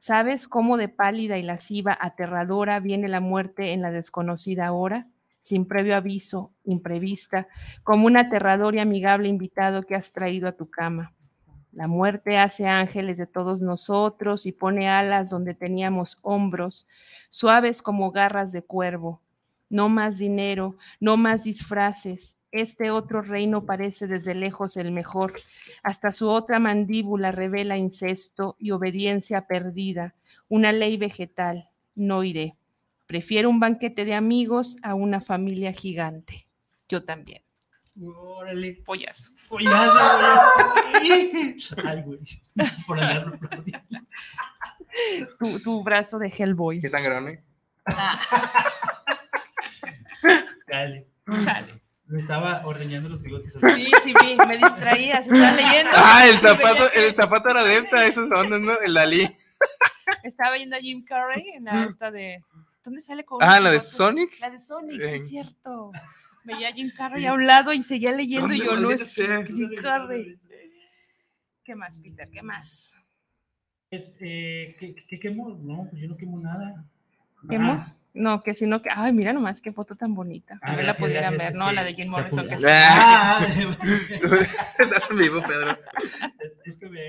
¿Sabes 0.00 0.46
cómo 0.46 0.76
de 0.76 0.88
pálida 0.88 1.38
y 1.38 1.42
lasciva, 1.42 1.98
aterradora, 2.00 2.78
viene 2.78 3.08
la 3.08 3.18
muerte 3.18 3.72
en 3.72 3.82
la 3.82 3.90
desconocida 3.90 4.70
hora? 4.70 5.08
Sin 5.40 5.66
previo 5.66 5.96
aviso, 5.96 6.54
imprevista, 6.62 7.48
como 7.82 8.06
un 8.06 8.16
aterrador 8.16 8.76
y 8.76 8.78
amigable 8.78 9.26
invitado 9.26 9.82
que 9.82 9.96
has 9.96 10.12
traído 10.12 10.46
a 10.46 10.52
tu 10.52 10.70
cama. 10.70 11.16
La 11.72 11.88
muerte 11.88 12.38
hace 12.38 12.68
ángeles 12.68 13.18
de 13.18 13.26
todos 13.26 13.60
nosotros 13.60 14.46
y 14.46 14.52
pone 14.52 14.88
alas 14.88 15.30
donde 15.30 15.54
teníamos 15.54 16.20
hombros, 16.22 16.86
suaves 17.28 17.82
como 17.82 18.12
garras 18.12 18.52
de 18.52 18.62
cuervo. 18.62 19.20
No 19.68 19.88
más 19.88 20.16
dinero, 20.16 20.76
no 21.00 21.16
más 21.16 21.42
disfraces. 21.42 22.37
Este 22.50 22.90
otro 22.90 23.20
reino 23.20 23.66
parece 23.66 24.06
desde 24.06 24.34
lejos 24.34 24.76
el 24.76 24.90
mejor. 24.90 25.34
Hasta 25.82 26.12
su 26.12 26.28
otra 26.28 26.58
mandíbula 26.58 27.30
revela 27.30 27.76
incesto 27.76 28.56
y 28.58 28.70
obediencia 28.70 29.46
perdida. 29.46 30.14
Una 30.48 30.72
ley 30.72 30.96
vegetal. 30.96 31.68
No 31.94 32.24
iré. 32.24 32.56
Prefiero 33.06 33.50
un 33.50 33.60
banquete 33.60 34.04
de 34.04 34.14
amigos 34.14 34.76
a 34.82 34.94
una 34.94 35.20
familia 35.20 35.72
gigante. 35.72 36.46
Yo 36.88 37.04
también. 37.04 37.42
Órale. 38.00 38.82
Pollazo. 38.84 39.32
Pollazo. 39.48 39.98
Ay, 41.84 42.02
güey. 42.02 42.20
Por 42.86 42.98
andarlo 42.98 43.34
aplaudiendo. 43.34 43.98
Tu, 45.38 45.60
tu 45.60 45.82
brazo 45.82 46.18
de 46.18 46.28
Hellboy. 46.28 46.80
Qué 46.80 46.88
sangrón, 46.88 47.28
¿eh? 47.28 47.44
Dale. 50.66 51.08
Chale. 51.44 51.82
Me 52.08 52.18
estaba 52.20 52.66
ordeñando 52.66 53.08
los 53.10 53.22
bigotes. 53.22 53.52
Sí, 53.52 53.90
sí, 54.02 54.14
vi, 54.22 54.36
me 54.36 54.56
distraía, 54.56 55.22
se 55.22 55.32
estaba 55.34 55.52
leyendo. 55.52 55.90
Ah, 55.94 56.26
el 56.28 56.38
zapato, 56.38 56.92
el 56.94 57.14
zapato 57.14 57.50
era 57.50 57.60
adepta 57.60 57.98
a 57.98 58.06
esas 58.06 58.30
ondas, 58.30 58.60
¿no? 58.60 58.78
El 58.80 58.94
Dalí. 58.94 59.28
Estaba 60.22 60.54
viendo 60.56 60.76
a 60.76 60.80
Jim 60.80 61.04
Carrey 61.04 61.50
en 61.50 61.64
la 61.64 61.84
esta 61.84 62.10
de. 62.10 62.42
¿Dónde 62.82 63.02
sale 63.02 63.24
con 63.24 63.38
Ah, 63.42 63.60
la 63.60 63.70
de? 63.70 63.80
Sonic. 63.80 64.40
La 64.40 64.48
de 64.50 64.58
Sonic, 64.58 65.02
sí, 65.02 65.08
es 65.16 65.28
cierto. 65.28 65.92
Veía 66.44 66.70
a 66.70 66.72
Jim 66.72 66.90
Carrey 66.96 67.26
a 67.26 67.34
un 67.34 67.46
lado 67.46 67.74
y 67.74 67.82
seguía 67.82 68.12
leyendo 68.12 68.54
y 68.54 68.60
¿Dónde, 68.60 68.82
yo 68.82 68.88
no 68.88 68.90
es? 68.90 69.14
Jim 69.14 69.74
Carrey. 69.82 70.38
¿Qué 71.62 71.74
más, 71.74 71.98
Peter? 71.98 72.30
¿Qué 72.30 72.40
más? 72.42 72.94
Es, 73.90 74.16
eh, 74.20 74.74
¿qué, 74.80 74.94
¿Qué 74.94 75.20
quemo? 75.20 75.50
No, 75.60 75.86
pues 75.90 76.00
yo 76.00 76.08
no 76.08 76.16
quemo 76.16 76.38
nada. 76.40 76.84
¿Quemo? 77.50 77.72
Ah, 77.72 77.94
No, 78.14 78.42
que 78.42 78.54
sino 78.54 78.82
que. 78.82 78.88
Ay, 78.92 79.12
mira 79.12 79.32
nomás 79.32 79.60
qué 79.60 79.72
foto 79.72 79.94
tan 79.94 80.14
bonita. 80.14 80.58
Ah, 80.62 80.74
ver, 80.74 80.86
la 80.86 80.94
pudieran 80.94 81.34
gracias, 81.34 81.52
ver, 81.52 81.58
¿no? 81.58 81.64
este, 81.66 81.74
La 81.76 81.84
de 81.84 81.94
Jim 81.94 82.08
Morrison. 82.08 82.48
que- 82.48 82.56
Ah, 82.66 83.40
Estás 84.78 85.10
en 85.10 85.18
vivo, 85.18 85.40
Pedro. 85.46 85.78
es 86.64 86.76
que 86.76 86.88
me 86.88 87.00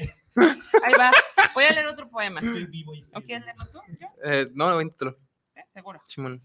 Ahí 0.84 0.94
va. 0.98 1.12
Voy 1.56 1.64
a 1.66 1.72
leer 1.72 1.88
otro 1.88 2.10
poema. 2.10 2.40
estoy 2.42 2.66
vivo 2.66 2.94
y 2.94 3.04
¿O 3.16 3.22
quieres 3.22 3.46
leerlo 3.46 3.66
tú? 3.72 3.80
Eh, 4.24 4.50
no, 4.54 4.80
intro. 4.82 5.18
¿Eh? 5.56 5.62
Seguro. 5.74 6.02
Simón. 6.06 6.42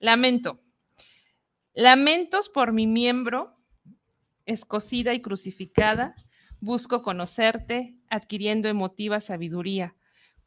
Lamento. 0.00 0.60
Lamentos 1.74 2.48
por 2.48 2.72
mi 2.72 2.86
miembro, 2.86 3.56
escocida 4.46 5.14
y 5.14 5.20
crucificada. 5.20 6.14
Busco 6.60 7.02
conocerte, 7.02 7.96
adquiriendo 8.08 8.68
emotiva 8.68 9.20
sabiduría. 9.20 9.94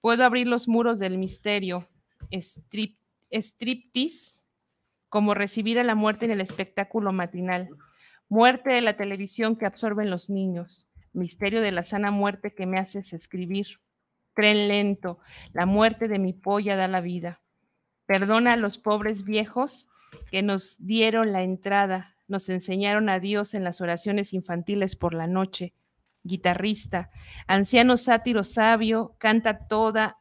Puedo 0.02 0.24
abrir 0.26 0.48
los 0.48 0.68
muros 0.68 0.98
del 0.98 1.18
misterio, 1.18 1.88
strip, 2.32 2.99
striptease, 3.32 4.44
como 5.10 5.34
recibir 5.34 5.80
a 5.80 5.84
la 5.84 5.96
muerte 5.96 6.26
en 6.26 6.32
el 6.32 6.42
espectáculo 6.42 7.12
matinal. 7.12 7.70
Muerte 8.30 8.72
de 8.72 8.82
la 8.82 8.96
televisión 8.96 9.56
que 9.56 9.66
absorben 9.66 10.10
los 10.10 10.30
niños. 10.30 10.88
Misterio 11.14 11.62
de 11.62 11.72
la 11.72 11.84
sana 11.84 12.12
muerte 12.12 12.54
que 12.54 12.66
me 12.66 12.78
haces 12.80 13.14
escribir. 13.14 13.80
Tren 14.36 14.68
lento, 14.68 15.20
la 15.52 15.66
muerte 15.66 16.08
de 16.08 16.20
mi 16.20 16.34
polla 16.34 16.76
da 16.76 16.88
la 16.88 17.02
vida. 17.02 17.42
Perdona 18.06 18.54
a 18.54 18.58
los 18.58 18.78
pobres 18.78 19.26
viejos 19.26 19.90
que 20.32 20.42
nos 20.42 20.78
dieron 20.80 21.32
la 21.32 21.44
entrada, 21.44 22.16
nos 22.28 22.50
enseñaron 22.50 23.10
a 23.10 23.20
Dios 23.20 23.54
en 23.54 23.64
las 23.64 23.82
oraciones 23.82 24.34
infantiles 24.34 24.96
por 24.96 25.14
la 25.14 25.28
noche. 25.28 25.74
Guitarrista, 26.24 27.10
anciano 27.48 27.98
sátiro 27.98 28.44
sabio, 28.44 29.16
canta 29.18 29.68
toda, 29.68 30.18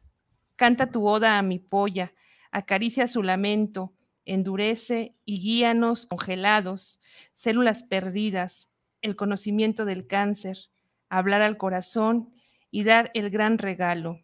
canta 0.56 0.90
tu 0.90 1.06
oda 1.06 1.38
a 1.38 1.42
mi 1.42 1.59
polla, 1.59 2.12
acaricia 2.51 3.09
su 3.09 3.22
lamento, 3.22 3.92
endurece 4.24 5.14
y 5.24 5.40
guíanos 5.40 6.07
congelados, 6.07 7.01
células 7.34 7.82
perdidas, 7.82 8.68
el 9.01 9.16
conocimiento 9.16 9.84
del 9.84 10.07
cáncer, 10.07 10.59
hablar 11.09 11.42
al 11.42 11.57
corazón 11.57 12.32
y 12.70 12.84
dar 12.84 13.11
el 13.14 13.30
gran 13.30 13.59
regalo, 13.59 14.20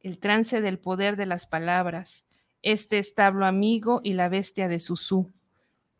el 0.00 0.18
trance 0.18 0.60
del 0.60 0.78
poder 0.78 1.16
de 1.16 1.26
las 1.26 1.46
palabras, 1.46 2.24
este 2.62 2.98
establo 2.98 3.46
amigo 3.46 4.00
y 4.02 4.14
la 4.14 4.28
bestia 4.28 4.68
de 4.68 4.78
Susú, 4.78 5.32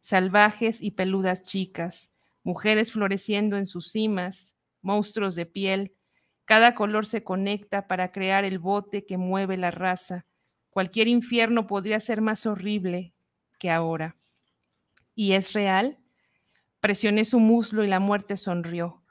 salvajes 0.01 0.83
y 0.83 0.93
peludas 0.93 1.43
chicas, 1.43 2.11
mujeres 2.43 2.93
floreciendo 2.93 3.57
en 3.57 3.67
sus 3.67 3.91
cimas, 3.91 4.55
monstruos 4.83 5.35
de 5.35 5.47
piel, 5.47 5.93
cada 6.45 6.75
color 6.75 7.07
se 7.07 7.25
conecta 7.25 7.87
para 7.87 8.13
crear 8.13 8.45
el 8.45 8.59
bote 8.59 9.07
que 9.07 9.17
mueve 9.17 9.57
la 9.57 9.71
raza. 9.71 10.27
Cualquier 10.75 11.07
infierno 11.07 11.69
podría 11.69 12.01
ser 12.01 12.21
más 12.21 12.47
horrible 12.47 13.15
que 13.61 13.71
ahora. 13.71 14.17
¿Y 15.15 15.35
es 15.35 15.53
real? 15.53 16.01
Presioné 16.81 17.25
su 17.25 17.39
muslo 17.39 17.85
y 17.85 17.87
la 17.87 18.01
muerte 18.01 18.37
sonrió. 18.37 19.05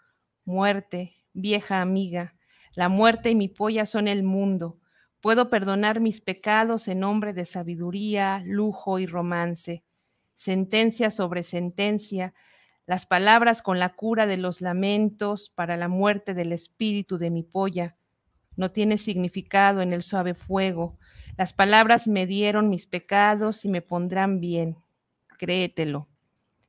Muerte, 0.44 1.16
vieja 1.32 1.80
amiga, 1.80 2.36
la 2.76 2.90
muerte 2.90 3.30
y 3.30 3.36
mi 3.36 3.48
polla 3.48 3.86
son 3.86 4.10
el 4.10 4.24
mundo. 4.24 4.82
Puedo 5.22 5.50
perdonar 5.50 6.02
mis 6.02 6.20
pecados 6.20 6.90
en 6.90 7.00
nombre 7.00 7.32
de 7.32 7.46
sabiduría, 7.46 8.44
lujo 8.46 9.00
y 9.00 9.06
romance. 9.06 9.86
Sentencia 10.36 11.12
sobre 11.12 11.44
sentencia, 11.44 12.34
las 12.86 13.06
palabras 13.06 13.62
con 13.62 13.80
la 13.80 13.96
cura 13.96 14.26
de 14.28 14.36
los 14.36 14.60
lamentos 14.60 15.48
para 15.48 15.78
la 15.78 15.88
muerte 15.88 16.34
del 16.34 16.52
espíritu 16.52 17.18
de 17.18 17.30
mi 17.30 17.44
polla. 17.44 17.96
No 18.58 18.72
tiene 18.72 18.98
significado 18.98 19.82
en 19.82 19.94
el 19.94 20.04
suave 20.04 20.34
fuego. 20.34 21.00
Las 21.38 21.54
palabras 21.54 22.08
me 22.08 22.28
dieron 22.28 22.70
mis 22.70 22.86
pecados 22.86 23.66
y 23.66 23.70
me 23.70 23.82
pondrán 23.82 24.40
bien. 24.40 24.78
Créetelo. 25.40 26.08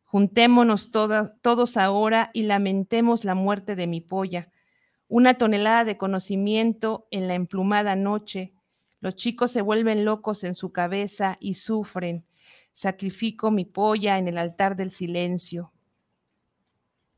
Juntémonos 0.04 0.90
todos 0.90 1.76
ahora 1.76 2.30
y 2.32 2.44
lamentemos 2.44 3.24
la 3.24 3.34
muerte 3.34 3.74
de 3.74 3.86
mi 3.86 4.00
polla. 4.00 4.50
Una 5.08 5.34
tonelada 5.34 5.84
de 5.84 5.98
conocimiento 5.98 7.06
en 7.10 7.28
la 7.28 7.34
emplumada 7.34 7.94
noche. 7.94 8.54
Los 9.00 9.16
chicos 9.16 9.50
se 9.50 9.60
vuelven 9.60 10.04
locos 10.04 10.44
en 10.44 10.54
su 10.54 10.72
cabeza 10.72 11.36
y 11.40 11.54
sufren. 11.54 12.24
Sacrifico 12.72 13.50
mi 13.50 13.64
polla 13.64 14.16
en 14.18 14.28
el 14.28 14.38
altar 14.38 14.76
del 14.76 14.90
silencio. 14.90 15.72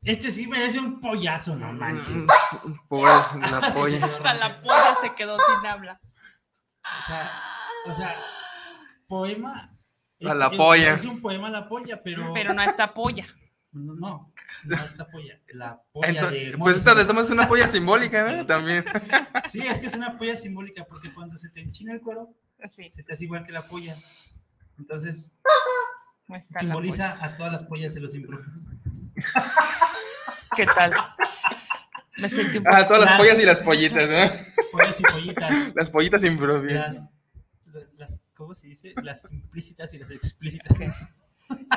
Este 0.03 0.31
sí 0.31 0.47
merece 0.47 0.79
un 0.79 0.99
pollazo, 0.99 1.55
no 1.55 1.71
manches. 1.73 2.07
La 3.51 3.73
polla. 3.73 4.05
Hasta 4.05 4.33
la 4.33 4.61
polla 4.61 4.95
se 5.01 5.15
quedó 5.15 5.37
sin 5.37 5.67
habla. 5.67 5.99
O 6.99 7.01
sea, 7.05 7.41
o 7.85 7.93
sea, 7.93 8.15
poema. 9.07 9.71
A 10.25 10.33
la 10.33 10.47
eh, 10.47 10.57
polla. 10.57 10.93
Es 10.93 11.05
un 11.05 11.21
poema 11.21 11.47
a 11.47 11.51
la 11.51 11.69
polla, 11.69 12.01
pero. 12.03 12.33
Pero 12.33 12.53
no 12.53 12.61
está 12.61 12.93
polla. 12.93 13.27
No, 13.71 13.93
no, 13.93 14.33
no 14.65 14.75
esta 14.75 15.07
polla. 15.07 15.39
La 15.49 15.81
polla 15.91 16.07
de. 16.07 16.17
Entonces, 16.17 16.43
pues 16.43 16.57
Morrison. 16.57 16.79
esta 16.79 16.95
de 16.95 17.05
tomas 17.05 17.29
una 17.29 17.47
polla 17.47 17.67
simbólica, 17.67 18.31
¿no? 18.31 18.45
También. 18.45 18.83
Sí, 19.49 19.59
es 19.59 19.79
que 19.79 19.87
es 19.87 19.95
una 19.95 20.17
polla 20.17 20.35
simbólica, 20.35 20.85
porque 20.85 21.13
cuando 21.13 21.35
se 21.37 21.49
te 21.49 21.61
enchina 21.61 21.93
el 21.93 22.01
cuero, 22.01 22.33
Sí, 22.69 22.89
se 22.91 23.03
te 23.03 23.13
hace 23.13 23.25
igual 23.25 23.45
que 23.45 23.51
la 23.51 23.61
polla. 23.61 23.95
Entonces, 24.79 25.39
simboliza 26.59 27.23
a 27.23 27.37
todas 27.37 27.53
las 27.53 27.63
pollas 27.63 27.93
de 27.93 28.01
los 28.01 28.11
polla. 28.11 28.45
¿Qué 30.55 30.65
tal? 30.65 30.93
Me 32.21 32.29
sentí 32.29 32.57
un 32.57 32.63
poco. 32.63 32.75
Ah, 32.75 32.87
todas 32.87 33.01
las 33.01 33.09
Las- 33.11 33.19
pollas 33.19 33.39
y 33.39 33.45
las 33.45 33.59
pollitas, 33.59 34.09
¿no? 34.09 34.55
Pollas 34.71 34.99
y 34.99 35.03
pollitas. 35.03 35.71
Las 35.75 35.89
pollitas 35.89 36.23
impropias. 36.23 37.03
Las, 37.97 38.21
¿cómo 38.35 38.53
se 38.53 38.67
dice? 38.67 38.93
Las 39.03 39.25
implícitas 39.31 39.93
y 39.93 39.99
las 39.99 40.11
explícitas. 40.11 40.77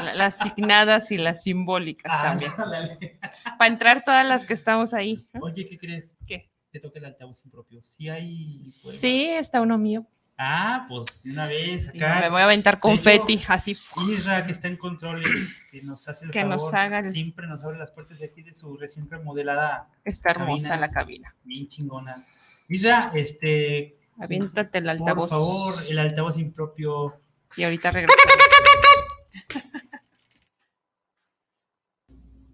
la- 0.02 0.14
Las 0.14 0.38
signadas 0.38 1.10
y 1.10 1.18
las 1.18 1.42
simbólicas 1.42 2.12
Ah, 2.14 2.22
también. 2.30 2.52
dale. 2.56 3.18
Para 3.58 3.70
entrar 3.70 4.02
todas 4.04 4.26
las 4.26 4.44
que 4.46 4.54
estamos 4.54 4.92
ahí. 4.94 5.28
¿no? 5.32 5.40
Oye, 5.42 5.66
¿qué 5.68 5.78
crees? 5.78 6.18
¿Qué? 6.26 6.50
Te 6.72 6.78
toca 6.80 6.98
el 6.98 7.04
altavoz 7.06 7.42
impropio. 7.44 7.82
Sí 7.82 8.08
hay 8.08 8.64
poemas. 8.82 9.00
Sí, 9.00 9.28
está 9.30 9.60
uno 9.60 9.76
mío. 9.78 10.06
Ah, 10.42 10.86
pues 10.88 11.22
de 11.22 11.32
una 11.32 11.46
vez 11.46 11.90
Y 11.92 11.98
acá. 11.98 12.20
Me 12.22 12.30
voy 12.30 12.40
a 12.40 12.44
aventar 12.44 12.78
confeti, 12.78 13.42
así. 13.46 13.76
Isra, 14.10 14.46
que 14.46 14.52
está 14.52 14.68
en 14.68 14.78
controles, 14.78 15.66
que 15.70 15.82
nos 15.82 16.08
hace 16.08 16.24
el 16.24 16.30
Que 16.30 16.40
favor, 16.40 16.54
nos 16.56 16.72
haga 16.72 17.00
el- 17.00 17.12
siempre 17.12 17.46
nos 17.46 17.62
abre 17.62 17.76
las 17.78 17.90
puertas 17.90 18.18
de 18.20 18.24
aquí 18.24 18.42
de 18.42 18.54
su 18.54 18.74
recién 18.78 19.10
remodelada, 19.10 19.90
Está 20.02 20.30
hermosa 20.30 20.68
Cabina. 20.70 20.86
la 20.86 20.90
cabina. 20.92 21.36
bien 21.44 21.68
chingona. 21.68 22.24
Isra, 22.68 23.12
este, 23.14 23.98
Aviéntate 24.18 24.78
el 24.78 24.84
por 24.84 24.90
altavoz. 24.92 25.28
favor, 25.30 25.74
el 25.90 25.98
altavoz 25.98 26.38
impropio. 26.38 27.20
Y 27.56 27.64
ahorita 27.64 27.90
regresamos. 27.90 28.24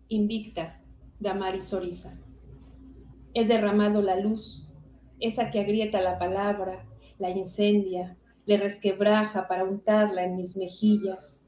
Invicta, 0.09 0.81
Damaris 1.21 1.73
Orisa. 1.73 2.17
He 3.35 3.45
derramado 3.47 4.03
la 4.03 4.17
luz, 4.17 4.67
esa 5.21 5.51
que 5.51 5.61
agrieta 5.61 6.01
la 6.01 6.19
palabra, 6.19 6.85
la 7.19 7.31
incendia, 7.31 8.17
le 8.45 8.57
resquebraja 8.57 9.49
para 9.49 9.65
untarla 9.65 10.25
en 10.25 10.37
mis 10.37 10.57
mejillas. 10.57 11.41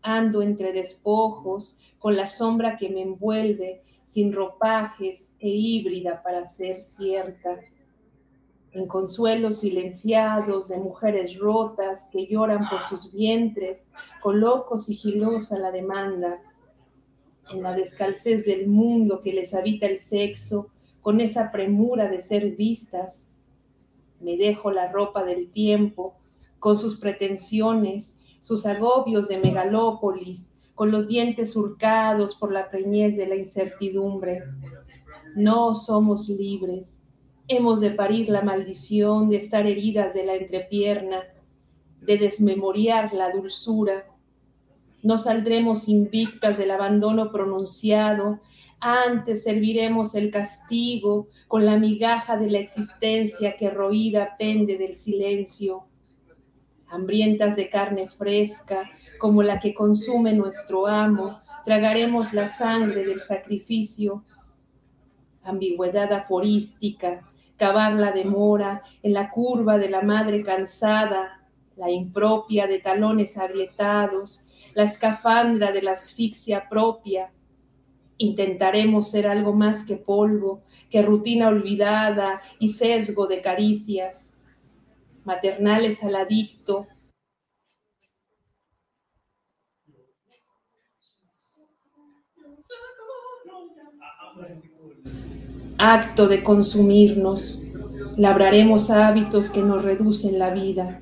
Ando 0.00 0.42
entre 0.42 0.72
despojos, 0.72 1.78
con 1.98 2.16
la 2.16 2.26
sombra 2.26 2.76
que 2.76 2.88
me 2.88 3.02
envuelve, 3.02 3.82
sin 4.06 4.32
ropajes 4.32 5.32
e 5.38 5.48
híbrida 5.48 6.22
para 6.22 6.48
ser 6.48 6.80
cierta. 6.80 7.60
En 8.72 8.86
consuelos 8.86 9.60
silenciados 9.60 10.68
de 10.68 10.78
mujeres 10.78 11.38
rotas 11.38 12.08
que 12.10 12.26
lloran 12.26 12.68
por 12.68 12.82
sus 12.84 13.12
vientres, 13.12 13.86
coloco 14.22 14.80
sigilosa 14.80 15.58
la 15.58 15.70
demanda 15.70 16.40
en 17.50 17.62
la 17.62 17.74
descalcez 17.74 18.44
del 18.44 18.68
mundo 18.68 19.20
que 19.20 19.32
les 19.32 19.54
habita 19.54 19.86
el 19.86 19.98
sexo, 19.98 20.70
con 21.00 21.20
esa 21.20 21.50
premura 21.50 22.08
de 22.08 22.20
ser 22.20 22.52
vistas. 22.52 23.28
Me 24.22 24.36
dejo 24.36 24.70
la 24.70 24.90
ropa 24.90 25.24
del 25.24 25.50
tiempo, 25.50 26.14
con 26.58 26.78
sus 26.78 26.96
pretensiones, 26.96 28.16
sus 28.40 28.66
agobios 28.66 29.28
de 29.28 29.38
megalópolis, 29.38 30.52
con 30.74 30.90
los 30.90 31.08
dientes 31.08 31.52
surcados 31.52 32.34
por 32.34 32.52
la 32.52 32.70
preñez 32.70 33.16
de 33.16 33.26
la 33.26 33.36
incertidumbre. 33.36 34.42
No 35.34 35.74
somos 35.74 36.28
libres. 36.28 37.02
Hemos 37.48 37.80
de 37.80 37.90
parir 37.90 38.28
la 38.28 38.42
maldición 38.42 39.28
de 39.28 39.36
estar 39.36 39.66
heridas 39.66 40.14
de 40.14 40.24
la 40.24 40.34
entrepierna, 40.36 41.22
de 42.00 42.16
desmemoriar 42.16 43.12
la 43.12 43.30
dulzura, 43.30 44.06
no 45.02 45.18
saldremos 45.18 45.88
invictas 45.88 46.56
del 46.56 46.70
abandono 46.70 47.32
pronunciado, 47.32 48.38
antes 48.84 49.44
serviremos 49.44 50.16
el 50.16 50.32
castigo 50.32 51.28
con 51.46 51.64
la 51.64 51.78
migaja 51.78 52.36
de 52.36 52.50
la 52.50 52.58
existencia 52.58 53.56
que 53.56 53.70
roída 53.70 54.36
pende 54.36 54.76
del 54.76 54.94
silencio. 54.94 55.84
Hambrientas 56.88 57.54
de 57.54 57.70
carne 57.70 58.08
fresca, 58.08 58.90
como 59.20 59.44
la 59.44 59.60
que 59.60 59.72
consume 59.72 60.32
nuestro 60.32 60.88
amo, 60.88 61.40
tragaremos 61.64 62.32
la 62.32 62.48
sangre 62.48 63.04
del 63.04 63.20
sacrificio. 63.20 64.24
Ambigüedad 65.44 66.12
aforística, 66.12 67.22
cavar 67.56 67.94
la 67.94 68.10
demora 68.10 68.82
en 69.00 69.12
la 69.12 69.30
curva 69.30 69.78
de 69.78 69.90
la 69.90 70.02
madre 70.02 70.42
cansada, 70.42 71.40
la 71.76 71.88
impropia 71.88 72.66
de 72.66 72.80
talones 72.80 73.38
agrietados, 73.38 74.44
la 74.74 74.82
escafandra 74.82 75.70
de 75.70 75.82
la 75.82 75.92
asfixia 75.92 76.68
propia. 76.68 77.30
Intentaremos 78.22 79.10
ser 79.10 79.26
algo 79.26 79.52
más 79.52 79.84
que 79.84 79.96
polvo, 79.96 80.60
que 80.90 81.02
rutina 81.02 81.48
olvidada 81.48 82.40
y 82.60 82.68
sesgo 82.68 83.26
de 83.26 83.40
caricias, 83.40 84.32
maternales 85.24 86.04
al 86.04 86.14
adicto. 86.14 86.86
Acto 95.76 96.28
de 96.28 96.44
consumirnos, 96.44 97.64
labraremos 98.16 98.90
hábitos 98.90 99.50
que 99.50 99.62
nos 99.62 99.82
reducen 99.82 100.38
la 100.38 100.50
vida 100.50 101.01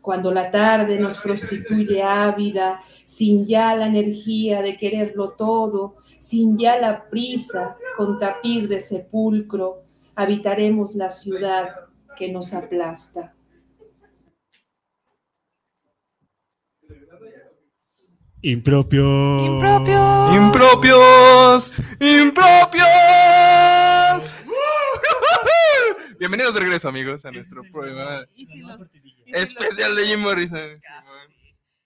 cuando 0.00 0.32
la 0.32 0.50
tarde 0.50 0.98
nos 0.98 1.18
prostituye 1.18 2.02
ávida, 2.02 2.80
sin 3.06 3.46
ya 3.46 3.74
la 3.74 3.86
energía 3.86 4.62
de 4.62 4.76
quererlo 4.76 5.30
todo, 5.30 5.96
sin 6.20 6.56
ya 6.58 6.78
la 6.78 7.08
prisa 7.08 7.76
con 7.96 8.18
tapir 8.18 8.68
de 8.68 8.80
sepulcro, 8.80 9.82
habitaremos 10.14 10.94
la 10.94 11.10
ciudad 11.10 11.68
que 12.16 12.30
nos 12.32 12.52
aplasta. 12.54 13.34
Impropio. 18.40 19.04
¡Impropio! 19.44 20.34
¡Impropios! 20.34 21.72
¡Impropios! 22.00 23.17
Bienvenidos 26.18 26.54
de 26.54 26.60
regreso, 26.60 26.88
amigos, 26.88 27.24
a 27.24 27.30
nuestro 27.30 27.62
programa 27.72 28.24
si 28.34 28.46
especial 29.26 29.94
de 29.94 30.06
Jim 30.06 30.20
Morrison. 30.20 30.80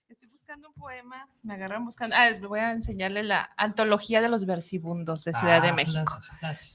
Estoy 0.09 0.29
buscando 0.31 0.69
un 0.69 0.75
poema. 0.75 1.29
Me 1.43 1.55
agarran 1.55 1.85
buscando. 1.85 2.17
Ah, 2.17 2.31
voy 2.41 2.61
a 2.61 2.73
enseñarle 2.73 3.23
la 3.25 3.51
antología 3.57 4.21
de 4.23 4.29
los 4.29 4.47
versibundos 4.47 5.25
de 5.25 5.33
Ciudad 5.35 5.59
Ah, 5.63 5.67
de 5.67 5.73
México. 5.73 6.19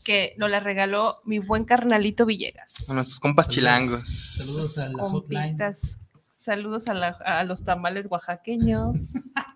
Que 0.06 0.36
nos 0.38 0.50
la 0.52 0.60
regaló 0.60 1.20
mi 1.26 1.40
buen 1.40 1.66
carnalito 1.66 2.26
Villegas. 2.26 2.90
A 2.90 2.94
nuestros 2.94 3.20
compas 3.20 3.50
chilangos. 3.50 4.02
Saludos 4.38 4.78
a 4.78 4.90
la 4.90 5.04
hotline. 5.04 5.42
Compitas. 5.44 6.02
Saludos 6.32 6.88
a, 6.88 6.94
la- 6.94 7.18
a 7.26 7.44
los 7.44 7.64
tamales 7.64 8.06
oaxaqueños. 8.10 8.98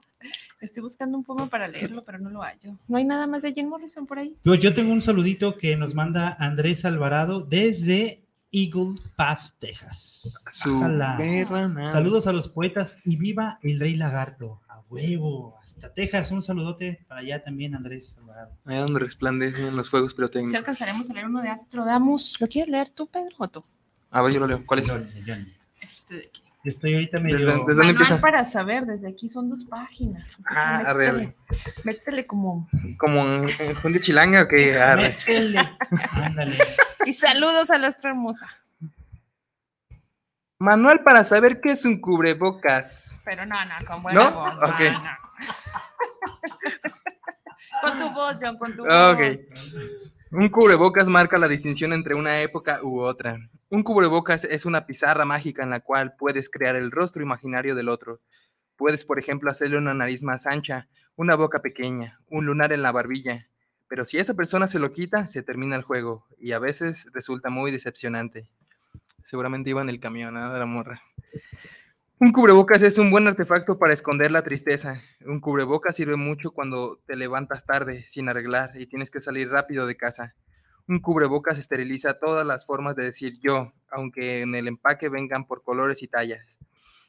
Estoy 0.62 0.84
buscando 0.84 1.18
un 1.18 1.24
poema 1.24 1.48
para 1.48 1.68
leerlo, 1.68 2.04
pero 2.06 2.20
no 2.20 2.30
lo 2.30 2.42
hallo. 2.44 2.78
No 2.88 2.98
hay 2.98 3.04
nada 3.04 3.26
más 3.26 3.42
de 3.42 3.52
Jim 3.52 3.68
Morrison 3.68 4.06
por 4.06 4.20
ahí. 4.20 4.36
Yo, 4.44 4.54
yo 4.56 4.74
tengo 4.74 4.94
un 4.94 5.02
saludito 5.02 5.58
que 5.58 5.76
nos 5.76 5.96
manda 5.96 6.36
Andrés 6.40 6.86
Alvarado 6.86 7.42
desde 7.42 8.24
Eagle 8.52 9.00
Pass, 9.16 9.56
Texas. 9.60 10.46
Saludos 11.92 12.28
a 12.28 12.34
los 12.34 12.48
poetas 12.48 12.98
y 13.04 13.16
viva 13.18 13.58
el 13.64 13.80
rey 13.80 13.96
lagarto. 13.96 14.62
A 14.68 14.82
huevo, 14.90 15.58
hasta 15.64 15.92
Texas. 15.94 16.32
Un 16.32 16.42
saludote 16.44 17.04
para 17.08 17.22
allá 17.22 17.44
también, 17.44 17.74
Andrés 17.74 18.16
Alvarado. 18.20 18.56
Allá 18.66 18.82
donde 18.82 19.00
resplandecen 19.00 19.76
los 19.76 19.90
fuegos 19.90 20.12
Si 20.12 20.16
pirotécnicos. 20.18 20.56
alcanzaremos 20.56 21.10
a 21.10 21.14
leer 21.14 21.26
uno 21.26 21.42
de 21.42 21.50
Astrodamus. 21.50 22.40
¿Lo 22.40 22.48
quieres 22.48 22.70
leer 22.70 22.90
tú, 22.92 23.08
Pedro, 23.08 23.36
o 23.40 23.48
tú? 23.48 23.64
A 24.12 24.22
ver, 24.22 24.34
yo 24.34 24.40
lo 24.42 24.48
leo. 24.48 24.64
¿Cuál 24.66 24.82
es? 24.82 24.92
Este 25.82 26.16
de 26.16 26.26
aquí. 26.28 26.44
Estoy 26.64 26.94
ahorita 26.94 27.20
medio. 27.20 27.38
¿Desde, 27.38 27.66
desde 27.66 27.94
Manual 27.94 28.22
para 28.22 28.46
saber, 28.46 28.86
desde 28.86 29.10
aquí 29.10 29.30
son 29.30 29.50
dos 29.50 29.66
páginas. 29.66 30.38
Ah, 30.46 30.84
arre, 30.88 31.08
arre. 31.08 31.36
Métele 31.84 32.28
como. 32.28 32.70
Como 32.98 33.22
en, 33.22 33.50
en 33.60 33.76
Julio 33.76 34.00
Chilanga, 34.00 34.48
que 34.48 34.80
arre. 34.80 35.10
Métele. 35.10 35.70
Ándale. 36.12 36.58
Y 37.06 37.14
saludos 37.14 37.72
a 37.72 37.80
la 37.80 37.96
hermosa. 38.04 38.48
Manual 40.60 41.02
para 41.02 41.24
saber 41.24 41.60
qué 41.60 41.72
es 41.72 41.86
un 41.86 42.00
cubrebocas. 42.00 43.20
Pero 43.26 43.48
no, 43.48 43.56
no, 43.66 43.86
con 43.88 44.04
buena 44.04 44.24
¿No? 44.24 44.32
voz. 44.32 44.56
No, 44.56 44.68
no. 44.68 44.78
con 47.82 48.00
tu 48.00 48.10
voz, 48.14 48.38
John, 48.40 48.58
con 48.60 48.76
tu 48.76 48.86
voz. 48.86 49.14
Ok. 49.14 49.22
Un 50.34 50.48
cubrebocas 50.48 51.10
marca 51.10 51.38
la 51.38 51.50
distinción 51.50 51.92
entre 51.92 52.16
una 52.16 52.42
época 52.42 52.80
u 52.82 53.02
otra. 53.02 53.38
Un 53.70 53.84
cubrebocas 53.84 54.46
es 54.46 54.66
una 54.66 54.86
pizarra 54.86 55.26
mágica 55.26 55.62
en 55.62 55.70
la 55.70 55.82
cual 55.82 56.16
puedes 56.16 56.50
crear 56.50 56.78
el 56.78 56.90
rostro 56.90 57.22
imaginario 57.22 57.76
del 57.76 57.90
otro. 57.90 58.22
Puedes, 58.78 59.04
por 59.04 59.20
ejemplo, 59.20 59.52
hacerle 59.52 59.78
una 59.78 59.94
nariz 59.94 60.24
más 60.24 60.48
ancha, 60.48 60.88
una 61.18 61.36
boca 61.36 61.62
pequeña, 61.62 62.22
un 62.30 62.46
lunar 62.46 62.72
en 62.72 62.82
la 62.82 62.94
barbilla. 62.94 63.50
Pero 63.90 64.06
si 64.06 64.20
esa 64.20 64.34
persona 64.34 64.70
se 64.70 64.80
lo 64.80 64.94
quita, 64.94 65.28
se 65.28 65.44
termina 65.44 65.76
el 65.76 65.82
juego 65.82 66.26
y 66.38 66.54
a 66.54 66.60
veces 66.60 67.10
resulta 67.14 67.50
muy 67.50 67.70
decepcionante. 67.70 68.50
Seguramente 69.26 69.72
iba 69.72 69.82
en 69.82 69.90
el 69.90 70.00
camión, 70.00 70.34
¿no? 70.36 70.54
De 70.54 70.60
la 70.60 70.66
morra. 70.66 71.02
Un 72.24 72.34
cubrebocas 72.34 72.84
es 72.84 73.00
un 73.00 73.10
buen 73.10 73.28
artefacto 73.28 73.80
para 73.80 73.94
esconder 73.94 74.32
la 74.32 74.44
tristeza. 74.44 75.02
Un 75.26 75.40
cubrebocas 75.40 75.96
sirve 75.96 76.18
mucho 76.18 76.52
cuando 76.52 77.00
te 77.08 77.16
levantas 77.16 77.66
tarde, 77.66 78.06
sin 78.06 78.30
arreglar, 78.30 78.80
y 78.80 78.86
tienes 78.86 79.10
que 79.10 79.24
salir 79.24 79.50
rápido 79.50 79.88
de 79.88 79.98
casa. 79.98 80.36
Un 80.88 81.00
cubrebocas 81.00 81.58
esteriliza 81.58 82.20
todas 82.20 82.46
las 82.46 82.68
formas 82.68 82.96
de 82.96 83.06
decir 83.06 83.40
yo, 83.42 83.74
aunque 83.90 84.42
en 84.42 84.54
el 84.54 84.68
empaque 84.68 85.10
vengan 85.10 85.48
por 85.48 85.64
colores 85.64 86.04
y 86.04 86.08
tallas. 86.08 86.60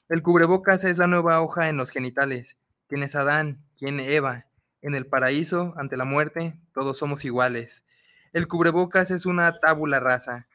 El 0.08 0.22
cubrebocas 0.22 0.82
es 0.84 0.96
la 0.96 1.08
nueva 1.08 1.42
hoja 1.42 1.68
en 1.68 1.76
los 1.76 1.90
genitales. 1.90 2.56
¿Quién 2.88 3.02
es 3.02 3.14
Adán? 3.14 3.62
¿Quién 3.76 4.00
Eva? 4.00 4.46
En 4.80 4.94
el 4.94 5.04
paraíso, 5.04 5.74
ante 5.76 5.98
la 5.98 6.06
muerte, 6.06 6.58
todos 6.72 6.96
somos 6.96 7.26
iguales. 7.26 7.84
El 8.32 8.48
cubrebocas 8.48 9.10
es 9.10 9.26
una 9.26 9.60
tábula 9.60 10.00
rasa, 10.00 10.48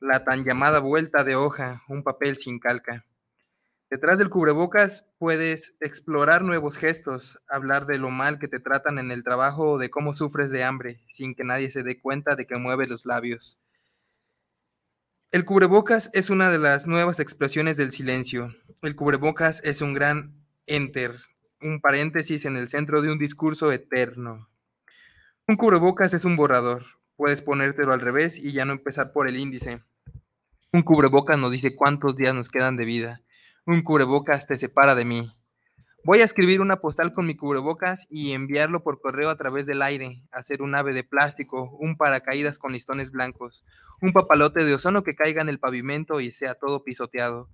la 0.00 0.24
tan 0.24 0.42
llamada 0.42 0.78
vuelta 0.78 1.22
de 1.22 1.36
hoja, 1.36 1.82
un 1.86 2.02
papel 2.02 2.38
sin 2.38 2.60
calca. 2.60 3.04
Detrás 3.90 4.18
del 4.18 4.30
cubrebocas 4.30 5.04
puedes 5.18 5.74
explorar 5.80 6.42
nuevos 6.42 6.76
gestos, 6.76 7.42
hablar 7.48 7.86
de 7.86 7.98
lo 7.98 8.10
mal 8.10 8.38
que 8.38 8.46
te 8.46 8.60
tratan 8.60 9.00
en 9.00 9.10
el 9.10 9.24
trabajo 9.24 9.72
o 9.72 9.78
de 9.78 9.90
cómo 9.90 10.14
sufres 10.14 10.52
de 10.52 10.62
hambre, 10.62 11.00
sin 11.08 11.34
que 11.34 11.42
nadie 11.42 11.72
se 11.72 11.82
dé 11.82 12.00
cuenta 12.00 12.36
de 12.36 12.46
que 12.46 12.54
mueves 12.54 12.88
los 12.88 13.04
labios. 13.04 13.58
El 15.32 15.44
cubrebocas 15.44 16.08
es 16.12 16.30
una 16.30 16.50
de 16.50 16.58
las 16.58 16.86
nuevas 16.86 17.18
expresiones 17.18 17.76
del 17.76 17.90
silencio. 17.90 18.54
El 18.82 18.94
cubrebocas 18.94 19.60
es 19.64 19.80
un 19.82 19.92
gran 19.92 20.34
enter, 20.66 21.16
un 21.60 21.80
paréntesis 21.80 22.44
en 22.44 22.56
el 22.56 22.68
centro 22.68 23.02
de 23.02 23.10
un 23.10 23.18
discurso 23.18 23.72
eterno. 23.72 24.48
Un 25.48 25.56
cubrebocas 25.56 26.14
es 26.14 26.24
un 26.24 26.36
borrador. 26.36 26.84
Puedes 27.16 27.42
ponértelo 27.42 27.92
al 27.92 28.00
revés 28.00 28.38
y 28.38 28.52
ya 28.52 28.64
no 28.64 28.72
empezar 28.72 29.12
por 29.12 29.26
el 29.26 29.36
índice. 29.36 29.82
Un 30.72 30.82
cubrebocas 30.82 31.38
nos 31.38 31.50
dice 31.50 31.74
cuántos 31.74 32.14
días 32.14 32.34
nos 32.34 32.48
quedan 32.48 32.76
de 32.76 32.84
vida. 32.84 33.22
Un 33.66 33.82
cubrebocas 33.82 34.46
te 34.46 34.56
separa 34.56 34.94
de 34.94 35.04
mí. 35.04 35.30
Voy 36.02 36.22
a 36.22 36.24
escribir 36.24 36.62
una 36.62 36.76
postal 36.76 37.12
con 37.12 37.26
mi 37.26 37.36
cubrebocas 37.36 38.06
y 38.08 38.32
enviarlo 38.32 38.82
por 38.82 39.02
correo 39.02 39.28
a 39.28 39.36
través 39.36 39.66
del 39.66 39.82
aire, 39.82 40.22
hacer 40.32 40.62
un 40.62 40.74
ave 40.74 40.94
de 40.94 41.04
plástico, 41.04 41.76
un 41.78 41.98
paracaídas 41.98 42.58
con 42.58 42.72
listones 42.72 43.10
blancos, 43.10 43.66
un 44.00 44.14
papalote 44.14 44.64
de 44.64 44.72
ozono 44.72 45.02
que 45.02 45.14
caiga 45.14 45.42
en 45.42 45.50
el 45.50 45.60
pavimento 45.60 46.20
y 46.20 46.30
sea 46.30 46.54
todo 46.54 46.84
pisoteado. 46.84 47.50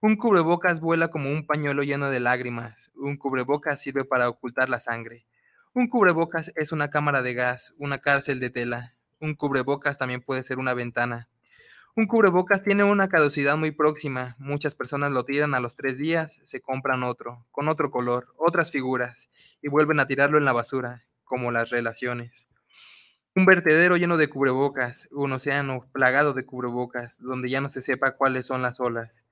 Un 0.00 0.16
cubrebocas 0.16 0.80
vuela 0.80 1.08
como 1.08 1.30
un 1.30 1.46
pañuelo 1.46 1.82
lleno 1.82 2.08
de 2.08 2.20
lágrimas. 2.20 2.90
Un 2.94 3.18
cubrebocas 3.18 3.82
sirve 3.82 4.06
para 4.06 4.30
ocultar 4.30 4.70
la 4.70 4.80
sangre. 4.80 5.26
Un 5.74 5.88
cubrebocas 5.88 6.52
es 6.56 6.72
una 6.72 6.88
cámara 6.88 7.20
de 7.20 7.34
gas, 7.34 7.74
una 7.76 7.98
cárcel 7.98 8.40
de 8.40 8.48
tela. 8.48 8.94
Un 9.20 9.34
cubrebocas 9.34 9.98
también 9.98 10.22
puede 10.22 10.42
ser 10.42 10.58
una 10.58 10.72
ventana. 10.72 11.28
Un 12.00 12.06
cubrebocas 12.06 12.62
tiene 12.62 12.82
una 12.82 13.10
caducidad 13.10 13.58
muy 13.58 13.72
próxima. 13.72 14.34
Muchas 14.38 14.74
personas 14.74 15.12
lo 15.12 15.26
tiran 15.26 15.54
a 15.54 15.60
los 15.60 15.76
tres 15.76 15.98
días, 15.98 16.40
se 16.44 16.62
compran 16.62 17.02
otro, 17.02 17.46
con 17.50 17.68
otro 17.68 17.90
color, 17.90 18.34
otras 18.38 18.70
figuras, 18.70 19.28
y 19.60 19.68
vuelven 19.68 20.00
a 20.00 20.06
tirarlo 20.06 20.38
en 20.38 20.46
la 20.46 20.54
basura, 20.54 21.04
como 21.24 21.52
las 21.52 21.68
relaciones. 21.68 22.46
Un 23.36 23.44
vertedero 23.44 23.98
lleno 23.98 24.16
de 24.16 24.30
cubrebocas, 24.30 25.10
un 25.12 25.32
océano 25.32 25.90
plagado 25.92 26.32
de 26.32 26.46
cubrebocas, 26.46 27.18
donde 27.20 27.50
ya 27.50 27.60
no 27.60 27.68
se 27.68 27.82
sepa 27.82 28.16
cuáles 28.16 28.46
son 28.46 28.62
las 28.62 28.80
olas. 28.80 29.26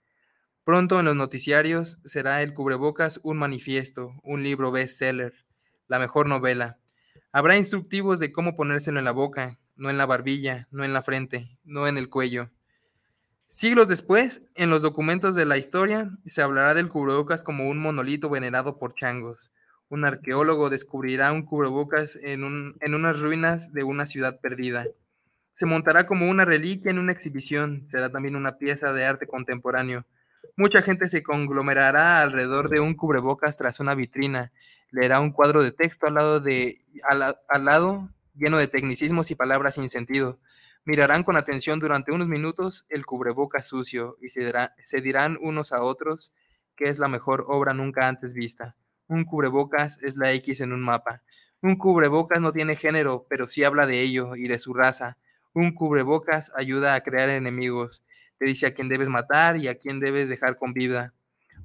Pronto 0.62 0.98
en 1.00 1.06
los 1.06 1.16
noticiarios 1.16 1.98
será 2.04 2.42
el 2.42 2.52
cubrebocas 2.52 3.18
un 3.22 3.38
manifiesto, 3.38 4.12
un 4.22 4.42
libro 4.42 4.70
bestseller, 4.72 5.32
la 5.86 5.98
mejor 5.98 6.28
novela. 6.28 6.78
Habrá 7.32 7.56
instructivos 7.56 8.18
de 8.18 8.30
cómo 8.30 8.56
ponérselo 8.56 8.98
en 8.98 9.06
la 9.06 9.12
boca, 9.12 9.58
no 9.74 9.88
en 9.88 9.96
la 9.96 10.04
barbilla, 10.04 10.68
no 10.70 10.84
en 10.84 10.92
la 10.92 11.00
frente, 11.00 11.56
no 11.64 11.88
en 11.88 11.96
el 11.96 12.10
cuello. 12.10 12.50
Siglos 13.50 13.88
después, 13.88 14.42
en 14.56 14.68
los 14.68 14.82
documentos 14.82 15.34
de 15.34 15.46
la 15.46 15.56
historia, 15.56 16.10
se 16.26 16.42
hablará 16.42 16.74
del 16.74 16.90
cubrebocas 16.90 17.42
como 17.42 17.66
un 17.70 17.78
monolito 17.78 18.28
venerado 18.28 18.78
por 18.78 18.94
changos. 18.94 19.50
Un 19.88 20.04
arqueólogo 20.04 20.68
descubrirá 20.68 21.32
un 21.32 21.46
cubrebocas 21.46 22.18
en, 22.22 22.44
un, 22.44 22.76
en 22.82 22.94
unas 22.94 23.18
ruinas 23.18 23.72
de 23.72 23.84
una 23.84 24.06
ciudad 24.06 24.38
perdida. 24.40 24.86
Se 25.50 25.64
montará 25.64 26.06
como 26.06 26.28
una 26.28 26.44
reliquia 26.44 26.90
en 26.90 26.98
una 26.98 27.12
exhibición, 27.12 27.86
será 27.86 28.10
también 28.10 28.36
una 28.36 28.58
pieza 28.58 28.92
de 28.92 29.06
arte 29.06 29.26
contemporáneo. 29.26 30.04
Mucha 30.54 30.82
gente 30.82 31.08
se 31.08 31.22
conglomerará 31.22 32.20
alrededor 32.20 32.68
de 32.68 32.80
un 32.80 32.94
cubrebocas 32.94 33.56
tras 33.56 33.80
una 33.80 33.94
vitrina, 33.94 34.52
leerá 34.90 35.20
un 35.20 35.32
cuadro 35.32 35.62
de 35.62 35.72
texto 35.72 36.06
al 36.06 36.14
lado, 36.14 36.40
de, 36.40 36.84
al, 37.02 37.38
al 37.48 37.64
lado 37.64 38.10
lleno 38.34 38.58
de 38.58 38.68
tecnicismos 38.68 39.30
y 39.30 39.36
palabras 39.36 39.76
sin 39.76 39.88
sentido. 39.88 40.38
Mirarán 40.88 41.22
con 41.22 41.36
atención 41.36 41.80
durante 41.80 42.12
unos 42.12 42.28
minutos 42.28 42.86
el 42.88 43.04
cubrebocas 43.04 43.68
sucio 43.68 44.16
y 44.22 44.30
se, 44.30 44.40
dirá, 44.40 44.74
se, 44.82 45.02
dirán 45.02 45.36
unos 45.42 45.74
a 45.74 45.82
otros 45.82 46.32
que 46.76 46.84
es 46.84 46.98
la 46.98 47.08
mejor 47.08 47.44
obra 47.46 47.74
nunca 47.74 48.08
antes 48.08 48.32
vista. 48.32 48.74
Un 49.06 49.26
cubrebocas 49.26 49.98
es 50.00 50.16
la 50.16 50.32
X 50.32 50.62
en 50.62 50.72
un 50.72 50.80
mapa. 50.80 51.20
Un 51.60 51.76
cubrebocas 51.76 52.40
no 52.40 52.54
tiene 52.54 52.74
género, 52.74 53.26
pero 53.28 53.48
sí 53.48 53.64
habla 53.64 53.86
de 53.86 54.00
ello 54.00 54.34
y 54.34 54.48
de 54.48 54.58
su 54.58 54.72
raza. 54.72 55.18
Un 55.52 55.74
cubrebocas 55.74 56.52
ayuda 56.56 56.94
a 56.94 57.02
crear 57.02 57.28
enemigos. 57.28 58.02
Te 58.38 58.46
dice 58.46 58.68
a 58.68 58.72
quién 58.72 58.88
debes 58.88 59.10
matar 59.10 59.58
y 59.58 59.68
a 59.68 59.76
quién 59.76 60.00
debes 60.00 60.26
dejar 60.26 60.56
con 60.56 60.72
vida. 60.72 61.12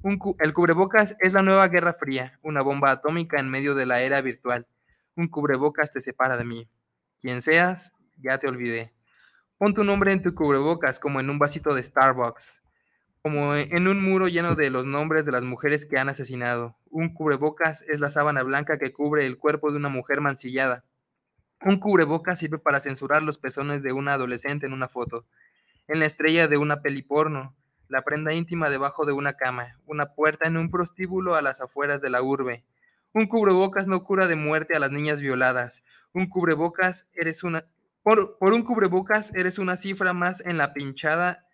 Un 0.02 0.18
el 0.38 0.52
cubrebocas 0.52 1.16
es 1.20 1.32
la 1.32 1.40
nueva 1.40 1.68
guerra 1.68 1.94
fría, 1.94 2.38
una 2.42 2.60
bomba 2.60 2.90
atómica 2.90 3.40
en 3.40 3.48
medio 3.48 3.74
de 3.74 3.86
la 3.86 4.02
era 4.02 4.20
virtual. 4.20 4.66
Un 5.16 5.28
cubrebocas 5.28 5.92
te 5.92 6.02
separa 6.02 6.36
de 6.36 6.44
mí. 6.44 6.68
Quien 7.18 7.40
seas, 7.40 7.94
ya 8.18 8.36
te 8.36 8.48
olvidé. 8.48 8.93
Pon 9.64 9.72
tu 9.72 9.82
nombre 9.82 10.12
en 10.12 10.20
tu 10.20 10.34
cubrebocas 10.34 11.00
como 11.00 11.20
en 11.20 11.30
un 11.30 11.38
vasito 11.38 11.74
de 11.74 11.82
Starbucks, 11.82 12.62
como 13.22 13.54
en 13.54 13.88
un 13.88 14.02
muro 14.02 14.28
lleno 14.28 14.56
de 14.56 14.68
los 14.68 14.84
nombres 14.84 15.24
de 15.24 15.32
las 15.32 15.42
mujeres 15.42 15.86
que 15.86 15.98
han 15.98 16.10
asesinado. 16.10 16.76
Un 16.90 17.14
cubrebocas 17.14 17.80
es 17.88 17.98
la 17.98 18.10
sábana 18.10 18.42
blanca 18.42 18.76
que 18.76 18.92
cubre 18.92 19.24
el 19.24 19.38
cuerpo 19.38 19.70
de 19.70 19.78
una 19.78 19.88
mujer 19.88 20.20
mancillada. 20.20 20.84
Un 21.62 21.80
cubrebocas 21.80 22.40
sirve 22.40 22.58
para 22.58 22.80
censurar 22.80 23.22
los 23.22 23.38
pezones 23.38 23.82
de 23.82 23.94
una 23.94 24.12
adolescente 24.12 24.66
en 24.66 24.74
una 24.74 24.90
foto, 24.90 25.24
en 25.88 25.98
la 25.98 26.04
estrella 26.04 26.46
de 26.46 26.58
una 26.58 26.82
peli 26.82 27.00
porno, 27.00 27.56
la 27.88 28.02
prenda 28.02 28.34
íntima 28.34 28.68
debajo 28.68 29.06
de 29.06 29.14
una 29.14 29.32
cama, 29.32 29.80
una 29.86 30.12
puerta 30.12 30.46
en 30.46 30.58
un 30.58 30.70
prostíbulo 30.70 31.36
a 31.36 31.40
las 31.40 31.62
afueras 31.62 32.02
de 32.02 32.10
la 32.10 32.20
urbe. 32.20 32.66
Un 33.14 33.28
cubrebocas 33.28 33.86
no 33.86 34.04
cura 34.04 34.26
de 34.28 34.36
muerte 34.36 34.76
a 34.76 34.78
las 34.78 34.90
niñas 34.90 35.22
violadas. 35.22 35.84
Un 36.12 36.28
cubrebocas 36.28 37.08
eres 37.14 37.44
una 37.44 37.64
por, 38.04 38.36
un 38.52 38.62
cubrebocas 38.62 39.34
eres 39.34 39.58
una 39.58 39.78
cifra 39.78 40.12
más 40.12 40.44
en 40.44 40.58
la 40.58 40.74
pinchada, 40.74 41.48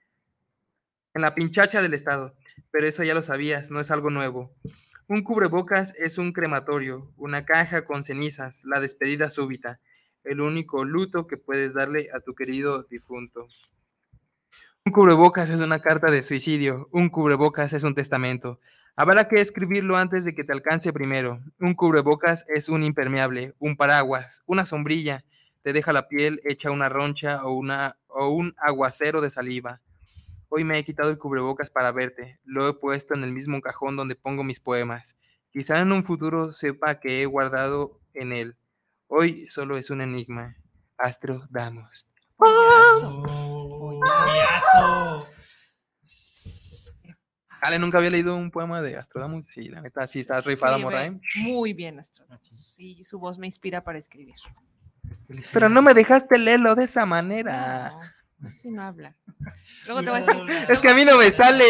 en 1.14 1.22
la 1.22 1.34
pinchacha 1.34 1.80
del 1.80 1.94
Estado. 1.94 2.34
Pero 2.72 2.86
eso 2.86 3.04
ya 3.04 3.14
lo 3.14 3.22
sabías, 3.22 3.70
no 3.70 3.80
es 3.80 3.90
algo 3.90 4.10
nuevo. 4.10 4.54
Un 5.06 5.22
cubrebocas 5.22 5.94
es 5.96 6.18
un 6.18 6.32
crematorio, 6.32 7.12
una 7.16 7.44
caja 7.44 7.84
con 7.84 8.04
cenizas, 8.04 8.62
la 8.64 8.80
despedida 8.80 9.30
súbita, 9.30 9.80
el 10.24 10.40
único 10.40 10.84
luto 10.84 11.26
que 11.26 11.36
puedes 11.36 11.72
darle 11.72 12.08
a 12.12 12.20
tu 12.20 12.34
querido 12.34 12.82
difunto. 12.82 13.46
Un 14.84 14.92
cubrebocas 14.92 15.50
es 15.50 15.60
una 15.60 15.80
carta 15.80 16.10
de 16.10 16.22
suicidio, 16.22 16.88
un 16.90 17.10
cubrebocas 17.10 17.72
es 17.72 17.84
un 17.84 17.94
testamento. 17.94 18.60
Habrá 18.96 19.28
que 19.28 19.40
escribirlo 19.40 19.96
antes 19.96 20.24
de 20.24 20.34
que 20.34 20.44
te 20.44 20.52
alcance 20.52 20.92
primero. 20.92 21.40
Un 21.60 21.74
cubrebocas 21.74 22.44
es 22.48 22.68
un 22.68 22.82
impermeable, 22.82 23.54
un 23.58 23.76
paraguas, 23.76 24.42
una 24.46 24.66
sombrilla, 24.66 25.24
te 25.62 25.72
deja 25.72 25.92
la 25.92 26.08
piel 26.08 26.40
hecha 26.44 26.70
una 26.70 26.88
roncha 26.88 27.44
o, 27.44 27.52
una, 27.52 27.96
o 28.06 28.28
un 28.28 28.54
aguacero 28.58 29.20
de 29.20 29.30
saliva. 29.30 29.80
Hoy 30.48 30.64
me 30.64 30.78
he 30.78 30.84
quitado 30.84 31.10
el 31.10 31.18
cubrebocas 31.18 31.70
para 31.70 31.92
verte, 31.92 32.40
lo 32.44 32.68
he 32.68 32.74
puesto 32.74 33.14
en 33.14 33.22
el 33.22 33.32
mismo 33.32 33.60
cajón 33.60 33.96
donde 33.96 34.16
pongo 34.16 34.42
mis 34.42 34.60
poemas. 34.60 35.16
Quizá 35.52 35.78
en 35.80 35.92
un 35.92 36.04
futuro 36.04 36.52
sepa 36.52 37.00
que 37.00 37.22
he 37.22 37.26
guardado 37.26 38.00
en 38.14 38.32
él. 38.32 38.56
Hoy 39.06 39.48
solo 39.48 39.76
es 39.76 39.90
un 39.90 40.00
enigma. 40.00 40.56
Astro 40.96 41.46
damos. 41.50 42.06
¡Payaso! 42.36 43.24
Ale, 47.60 47.78
nunca 47.78 47.98
había 47.98 48.10
leído 48.10 48.36
un 48.36 48.50
poema 48.50 48.80
de 48.80 48.96
Astrodamus. 48.96 49.46
Sí, 49.48 49.68
la 49.68 49.82
neta, 49.82 50.06
sí, 50.06 50.20
está 50.20 50.40
rifada 50.40 50.76
Escribe 50.76 50.90
Moraim. 50.90 51.20
Muy 51.42 51.74
bien, 51.74 51.98
Astrodamus. 51.98 52.48
Sí, 52.50 53.04
su 53.04 53.18
voz 53.18 53.36
me 53.38 53.46
inspira 53.46 53.84
para 53.84 53.98
escribir. 53.98 54.36
Pero 55.52 55.68
no 55.68 55.82
me 55.82 55.94
dejaste 55.94 56.38
leerlo 56.38 56.74
de 56.74 56.84
esa 56.84 57.06
manera. 57.06 57.92
No, 58.38 58.48
así 58.48 58.70
no 58.70 58.82
habla. 58.82 59.14
Luego 59.86 60.02
te 60.02 60.10
voy 60.10 60.20
a 60.20 60.24
decir, 60.24 60.70
Es 60.70 60.80
que 60.80 60.88
a 60.88 60.94
mí 60.94 61.04
no 61.04 61.16
me 61.16 61.30
sale. 61.30 61.64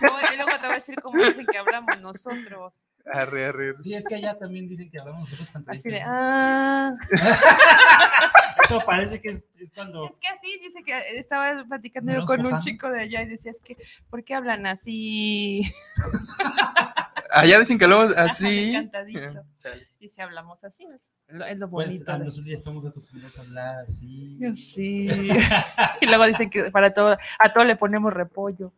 luego, 0.00 0.16
luego 0.36 0.50
te 0.52 0.66
voy 0.66 0.70
a 0.70 0.78
decir 0.78 0.96
cómo 1.02 1.22
dicen 1.22 1.46
que 1.46 1.58
hablamos 1.58 2.00
nosotros. 2.00 2.84
Arre, 3.12 3.46
arre. 3.46 3.74
Sí, 3.82 3.94
es 3.94 4.04
que 4.06 4.14
allá 4.14 4.38
también 4.38 4.68
dicen 4.68 4.90
que 4.90 4.98
hablamos 4.98 5.22
nosotros 5.22 5.50
tan 5.50 5.64
Así 5.68 5.90
de, 5.90 6.02
ah. 6.04 6.94
Eso 8.64 8.82
parece 8.86 9.20
que 9.20 9.28
es, 9.28 9.44
es 9.58 9.70
cuando. 9.74 10.08
Es 10.08 10.18
que 10.18 10.28
así 10.28 10.58
dice 10.60 10.82
que 10.82 11.18
estaba 11.18 11.64
platicando 11.64 12.12
yo 12.12 12.20
¿Andamos 12.20 12.44
con 12.44 12.54
un 12.54 12.60
chico 12.60 12.90
de 12.90 13.00
allá 13.00 13.22
y 13.22 13.26
decía, 13.26 13.50
es 13.50 13.60
que, 13.60 13.76
¿por 14.08 14.24
qué 14.24 14.34
hablan 14.34 14.66
así? 14.66 15.62
Allá 17.34 17.58
dicen 17.58 17.78
que 17.78 17.86
luego 17.88 18.04
Ajá, 18.04 18.24
así. 18.24 18.70
encantadito. 18.70 19.42
Chale. 19.58 19.86
Y 20.00 20.08
si 20.08 20.20
hablamos 20.20 20.62
así, 20.64 20.86
es 20.94 21.08
lo, 21.28 21.44
es 21.44 21.58
lo 21.58 21.68
Pues 21.70 21.88
bonito. 21.88 22.12
a 22.12 22.18
de- 22.18 22.24
nosotros 22.26 22.46
ya 22.50 22.56
estamos 22.58 22.86
acostumbrados 22.86 23.36
a 23.38 23.40
hablar 23.42 23.74
así. 23.86 24.38
Sí. 24.56 25.08
y 26.00 26.06
luego 26.06 26.26
dicen 26.26 26.48
que 26.50 26.70
para 26.70 26.92
todo, 26.92 27.16
a 27.38 27.52
todo 27.52 27.64
le 27.64 27.76
ponemos 27.76 28.12
repollo. 28.12 28.72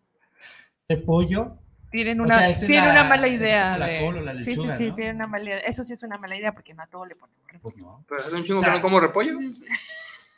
De 0.89 0.97
pollo. 0.97 1.59
Tienen 1.91 2.21
O 2.21 2.25
una, 2.25 2.39
sea, 2.39 2.49
esa 2.51 2.61
es 2.63 2.67
tienen 2.67 2.87
la- 2.95 3.01
una 3.01 3.05
mala 3.09 3.29
idea. 3.29 3.79
la 3.79 3.87
de- 3.87 4.01
col 4.05 4.19
o 4.19 4.21
la 4.21 4.35
sí, 4.35 4.51
lechuga, 4.51 4.77
sí, 4.77 4.85
sí, 4.85 4.89
¿no? 4.91 4.95
tienen 4.97 5.17
una 5.17 5.27
mala 5.27 5.45
idea. 5.45 5.59
Eso 5.59 5.85
sí 5.85 5.93
es 5.93 6.03
una 6.03 6.19
mala 6.19 6.37
idea 6.37 6.53
porque 6.53 6.75
no 6.75 6.83
a 6.83 6.87
todo 6.87 7.05
le 7.07 7.15
ponemos 7.17 7.41
repollo. 7.47 7.63
Pues 7.63 7.77
no. 7.77 8.05
Pero 8.09 8.21
hace 8.25 8.37
un 8.37 8.45
chingo 8.45 8.59
O 8.59 8.63
sea, 8.63 8.71
que 8.73 8.77
no 8.79 8.83
como 8.83 9.01
repollo. 9.01 9.39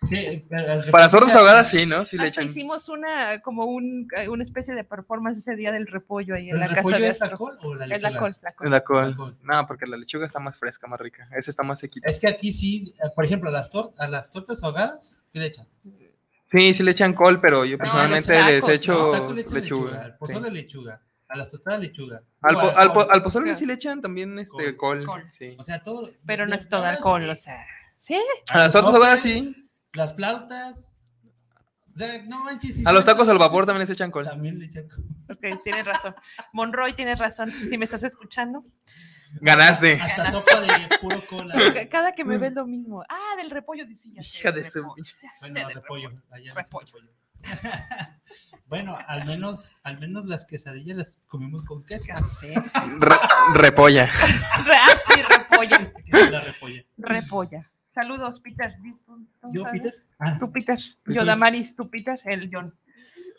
Sí, 0.09 0.47
pero- 0.49 0.91
Para 0.93 1.11
tortas 1.11 1.35
ahogadas, 1.35 1.69
sí, 1.71 1.85
¿no? 1.85 2.05
Sí 2.07 2.17
le 2.17 2.29
echan. 2.29 2.45
hicimos 2.47 2.89
una, 2.89 3.41
como 3.43 3.65
un, 3.67 4.09
eh, 4.17 4.29
una 4.29 4.43
especie 4.43 4.75
de 4.75 4.85
performance 4.85 5.39
ese 5.39 5.57
día 5.57 5.73
del 5.73 5.87
repollo 5.87 6.35
ahí 6.37 6.51
en 6.51 6.55
¿Pero 6.55 6.59
la 6.61 6.65
el 6.67 6.71
casa 6.71 6.77
repollo 6.81 6.99
de 7.05 7.09
es 7.09 7.21
la 7.21 7.31
col 7.37 7.59
o 7.63 7.75
la 7.75 7.85
Es 7.85 7.91
lechuga? 7.91 8.11
la 8.11 8.19
col, 8.19 8.37
la 8.41 8.53
col. 8.53 8.67
En 8.67 8.73
la 8.73 8.81
col. 8.81 9.11
La 9.11 9.17
col. 9.17 9.39
No, 9.43 9.67
porque 9.67 9.87
la 9.87 9.97
lechuga 9.97 10.25
está 10.27 10.39
más 10.39 10.57
fresca, 10.57 10.87
más 10.87 11.01
rica. 11.01 11.29
Esa 11.37 11.51
está 11.51 11.63
más 11.63 11.81
sequita. 11.81 12.09
Es 12.09 12.19
que 12.19 12.29
aquí 12.29 12.53
sí, 12.53 12.95
eh, 13.05 13.09
por 13.15 13.25
ejemplo, 13.25 13.51
a 13.51 13.53
las, 13.53 13.69
tor- 13.71 13.93
a 13.99 14.07
las 14.09 14.31
tortas 14.31 14.63
ahogadas, 14.63 15.25
¿qué 15.33 15.41
le 15.41 15.47
echan? 15.47 15.67
Sí, 16.45 16.73
sí 16.73 16.83
le 16.83 16.93
echan 16.93 17.13
col, 17.13 17.41
pero 17.41 17.65
yo 17.67 17.73
No, 17.77 17.79
personalmente 17.85 18.43
les 18.45 18.69
echo 18.69 19.11
tacos 19.11 19.35
le 19.35 19.43
echan 19.43 19.55
lechuga. 19.55 20.01
Al 20.05 20.11
sí. 20.13 20.17
pozole 20.19 20.51
lechuga. 20.51 21.03
A 21.29 21.37
las 21.37 21.51
tostadas 21.51 21.81
lechuga. 21.81 22.23
Al, 22.41 22.55
po- 22.55 22.73
al 22.75 22.93
po- 22.95 23.11
al 23.11 23.23
pozole 23.23 23.45
Claro. 23.47 23.59
sí 23.59 23.67
le 23.67 23.75
echan 23.75 24.01
también 24.01 24.39
este 24.39 24.75
col. 24.77 25.05
Col. 25.05 25.27
Sí. 25.31 25.55
O 25.59 25.63
sea, 25.65 25.83
todo. 25.83 26.09
Pero 26.25 26.47
no 26.47 26.55
es 26.55 26.67
todo 26.69 26.85
alcohol, 26.85 27.25
sí, 27.25 27.29
o 27.31 27.37
sea. 27.37 27.67
Sí, 27.99 28.17
A 28.51 28.59
las 28.59 28.73
tortas 28.73 28.95
ahogadas 28.95 29.21
sí. 29.21 29.68
Las 29.99 30.15
flautas. 30.15 30.89
O 31.95 31.99
sea, 31.99 32.23
no 32.23 32.45
manches. 32.45 32.77
sí 32.77 32.83
A 32.87 32.93
los 32.93 33.05
tacos 33.05 33.29
al 33.29 33.39
vapor 33.39 33.67
también 33.67 33.81
les 33.81 33.91
echan 33.91 34.11
col. 34.11 34.25
También 34.25 34.59
le 34.59 34.67
echan 34.67 34.89
col. 34.89 35.05
ok, 35.31 35.63
tienes 35.65 35.85
razón. 35.85 36.15
Monroy, 36.53 36.95
tienes 36.95 37.19
razón. 37.19 37.49
Si 37.51 37.77
me 37.77 37.85
estás 37.85 38.03
escuchando, 38.05 38.65
Ganaste. 39.43 40.01
Hasta 40.01 40.31
sopa 40.31 40.61
de 40.61 40.69
puro 41.03 41.23
cola. 41.27 41.55
ca- 41.75 41.89
cada 41.91 42.13
que 42.13 42.25
me 42.25 42.39
ven 42.39 42.55
lo 42.55 42.67
mismo. 42.67 43.03
Ah, 43.11 43.37
del 43.37 43.51
repollo, 43.51 43.85
dice 43.85 44.09
ya 44.13 44.23
Hija 44.23 44.53
de 44.53 44.65
su 44.65 44.83
Bueno, 45.41 45.69
repollo. 45.69 46.09
Allá 46.31 46.55
le 46.55 46.61
dicen 46.61 46.65
Repollo. 46.65 46.87
repollo. 46.87 47.11
bueno, 48.67 48.99
al 49.07 49.25
menos, 49.27 49.77
al 49.83 49.99
menos 50.01 50.25
las 50.27 50.45
quesadillas 50.45 50.97
las 50.97 51.19
comemos 51.27 51.63
con 51.65 51.85
queso. 51.85 52.13
Re- 53.01 53.61
repolla. 53.61 54.07
Re- 54.65 54.75
Ah, 54.77 54.97
sí, 55.07 55.21
repolla. 55.23 55.93
¿Qué 55.93 56.21
es 56.21 56.31
la 56.31 56.41
repolla? 56.41 56.83
Repolla. 56.97 57.71
Saludos, 58.03 58.39
Peter. 58.39 58.77
¿Tú- 59.07 59.27
tú 59.41 59.49
¿Yo? 59.53 59.65
Peter? 59.73 59.95
Ah, 60.21 60.37
Tú, 60.39 60.53
Peter. 60.53 60.79
Yo, 61.07 61.25
Damaris, 61.25 61.75
tú, 61.75 61.91
Peter. 61.91 62.21
El 62.25 62.49
John. 62.53 62.73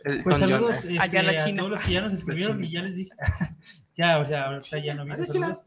El- 0.04 0.22
Pues 0.24 0.38
John, 0.38 0.50
saludos 0.50 0.72
¿eh? 0.84 0.94
este, 0.96 1.00
Allá 1.00 1.24
la 1.24 1.44
a 1.44 1.56
todos 1.56 1.70
los 1.70 1.84
que 1.84 1.92
ya 1.94 2.02
nos 2.02 2.14
escribieron 2.14 2.62
y 2.64 2.70
ya 2.72 2.82
les 2.82 2.96
dije. 2.96 3.12
ya, 3.96 4.20
o 4.20 4.26
sea, 4.26 4.48
ahorita 4.48 4.78
ya 4.80 4.96
no 4.96 5.04
China. 5.06 5.26
saludos. 5.26 5.64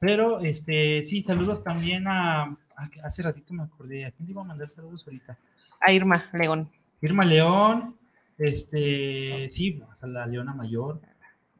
Pero, 0.00 0.40
este, 0.40 1.02
sí, 1.04 1.22
saludos 1.22 1.62
también 1.62 2.06
a, 2.08 2.42
a- 2.44 2.56
Hace 3.04 3.22
ratito 3.22 3.52
me 3.52 3.62
acordé. 3.64 4.06
¿A 4.06 4.10
quién 4.10 4.26
le 4.26 4.32
iba 4.32 4.40
a 4.42 4.46
mandar 4.46 4.68
saludos 4.68 5.04
ahorita? 5.06 5.36
A 5.82 5.92
Irma 5.92 6.24
León. 6.32 6.70
Irma 7.02 7.24
León. 7.26 7.96
Este, 8.38 9.48
sí, 9.50 9.82
a 10.02 10.06
la 10.06 10.26
Leona 10.26 10.54
Mayor. 10.54 10.98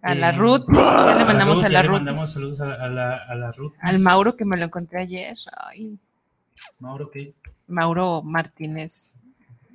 A 0.02 0.14
la 0.14 0.30
Eh, 0.30 0.32
Ruth. 0.38 0.64
Ya 0.72 1.14
le 1.18 1.24
mandamos 1.26 1.58
a 1.58 1.62
ya 1.64 1.68
la 1.68 1.82
le 1.82 1.88
Ruth. 1.88 1.94
mandamos 1.96 2.32
saludos 2.32 2.60
a, 2.62 2.66
la- 2.66 2.74
a 2.84 2.88
la, 2.88 3.16
a 3.16 3.34
la 3.34 3.52
Ruth. 3.52 3.74
Al 3.80 3.98
Mauro, 3.98 4.34
que 4.34 4.46
me 4.46 4.56
lo 4.56 4.64
encontré 4.64 5.00
ayer. 5.02 5.36
Ay, 5.56 5.98
Mauro, 6.78 7.10
¿qué? 7.10 7.34
Mauro 7.66 8.22
Martínez 8.22 9.16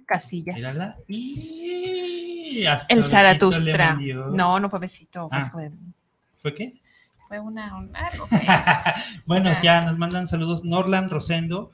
Casillas. 0.05 0.55
Mírala. 0.55 0.97
Y 1.07 2.65
hasta 2.65 2.93
El 2.93 3.03
Zaratustra. 3.03 3.97
No, 4.31 4.59
no 4.59 4.69
fue 4.69 4.79
besito. 4.79 5.27
Fue, 5.29 5.37
Ah. 5.37 5.41
así 5.41 5.49
como 5.51 5.63
de- 5.63 5.71
¿Fue 6.41 6.53
qué? 6.53 6.79
fue 7.27 7.39
una, 7.39 7.75
un- 7.75 7.91
bueno, 9.25 9.51
ya 9.63 9.81
nos 9.81 9.97
mandan 9.97 10.27
saludos 10.27 10.63
Norland 10.63 11.11
Rosendo. 11.11 11.71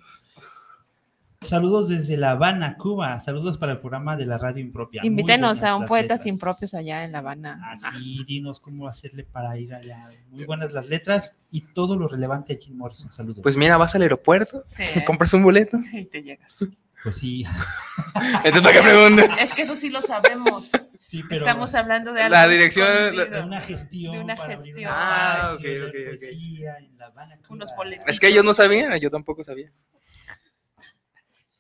Saludos 1.45 1.89
desde 1.89 2.17
La 2.17 2.31
Habana, 2.31 2.77
Cuba. 2.77 3.19
Saludos 3.19 3.57
para 3.57 3.71
el 3.71 3.79
programa 3.79 4.15
de 4.15 4.27
la 4.27 4.37
radio 4.37 4.61
impropia. 4.61 5.01
Invítenos 5.03 5.63
a 5.63 5.73
un 5.73 5.81
las 5.81 5.87
poetas 5.89 6.19
letras. 6.19 6.27
impropios 6.27 6.73
allá 6.75 7.03
en 7.03 7.11
La 7.11 7.17
Habana. 7.17 7.59
Así, 7.71 8.23
dinos 8.27 8.59
cómo 8.59 8.87
hacerle 8.87 9.23
para 9.23 9.57
ir 9.57 9.73
allá. 9.73 10.07
Muy 10.29 10.45
buenas 10.45 10.71
las 10.71 10.87
letras 10.87 11.35
y 11.49 11.61
todo 11.61 11.97
lo 11.97 12.07
relevante 12.07 12.53
a 12.53 12.57
Jim 12.61 12.77
Morrison. 12.77 13.11
Saludos. 13.11 13.39
Pues 13.41 13.57
mira, 13.57 13.75
vas 13.77 13.95
al 13.95 14.03
aeropuerto, 14.03 14.63
Sí. 14.67 14.83
compras 15.05 15.33
un 15.33 15.41
boleto. 15.43 15.79
Y 15.93 16.05
te 16.05 16.21
llegas. 16.21 16.63
Pues 17.03 17.15
sí, 17.17 17.43
Entonces, 18.43 18.61
¿para 18.61 18.73
qué 18.73 18.81
preguntas? 18.83 19.29
Es 19.41 19.53
que 19.55 19.63
eso 19.63 19.75
sí 19.75 19.89
lo 19.89 20.03
sabemos. 20.03 20.69
sí, 20.99 21.23
pero 21.27 21.43
Estamos 21.43 21.73
hablando 21.73 22.13
de 22.13 22.21
algo 22.21 22.35
La 22.35 22.47
dirección- 22.47 23.15
de 23.15 23.41
una 23.43 23.59
gestión 23.61 24.11
De 24.13 24.19
una 24.19 24.35
para 24.35 24.53
abrir 24.53 24.75
un 24.75 24.81
gestión. 24.83 24.93
Ah, 24.95 25.53
ok, 25.55 25.59
ok, 25.87 25.87
ok. 25.87 26.19
poesía 26.19 26.77
en 26.77 26.97
La 26.99 27.07
Habana, 27.07 27.37
Cuba. 27.37 27.47
Unos 27.49 27.69
boletos. 27.75 28.05
Es 28.07 28.19
que 28.19 28.27
ellos 28.27 28.45
no 28.45 28.53
sabían, 28.53 28.95
yo 28.99 29.09
tampoco 29.09 29.43
sabía. 29.43 29.71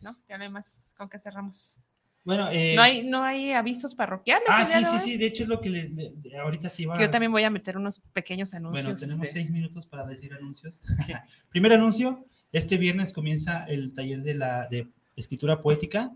¿No? 0.01 0.17
Ya 0.27 0.37
no 0.37 0.43
hay 0.43 0.49
más 0.49 0.93
con 0.97 1.09
qué 1.09 1.19
cerramos. 1.19 1.77
Bueno, 2.23 2.49
eh, 2.51 2.73
No 2.75 2.81
hay, 2.83 3.03
no 3.07 3.23
hay 3.23 3.51
avisos 3.53 3.95
parroquiales. 3.95 4.43
Ah, 4.47 4.63
sí, 4.63 4.83
sí, 4.85 4.99
sí. 4.99 5.17
De 5.17 5.25
hecho, 5.25 5.43
es 5.43 5.49
lo 5.49 5.59
que 5.59 5.69
le, 5.71 5.89
le- 5.89 6.37
ahorita 6.37 6.71
iba 6.77 6.95
Que 6.97 7.05
yo 7.05 7.09
también 7.09 7.31
voy 7.31 7.43
a 7.43 7.49
meter 7.49 7.77
unos 7.77 7.99
pequeños 8.13 8.53
anuncios. 8.53 8.85
Bueno, 8.85 8.99
tenemos 8.99 9.21
de- 9.21 9.27
seis 9.33 9.49
minutos 9.49 9.85
para 9.87 10.05
decir 10.05 10.31
anuncios. 10.33 10.81
Primer 11.49 11.73
anuncio, 11.73 12.25
este 12.51 12.77
viernes 12.77 13.11
comienza 13.13 13.65
el 13.65 13.93
taller 13.93 14.21
de, 14.21 14.35
la, 14.35 14.67
de 14.69 14.87
escritura 15.15 15.61
poética. 15.61 16.11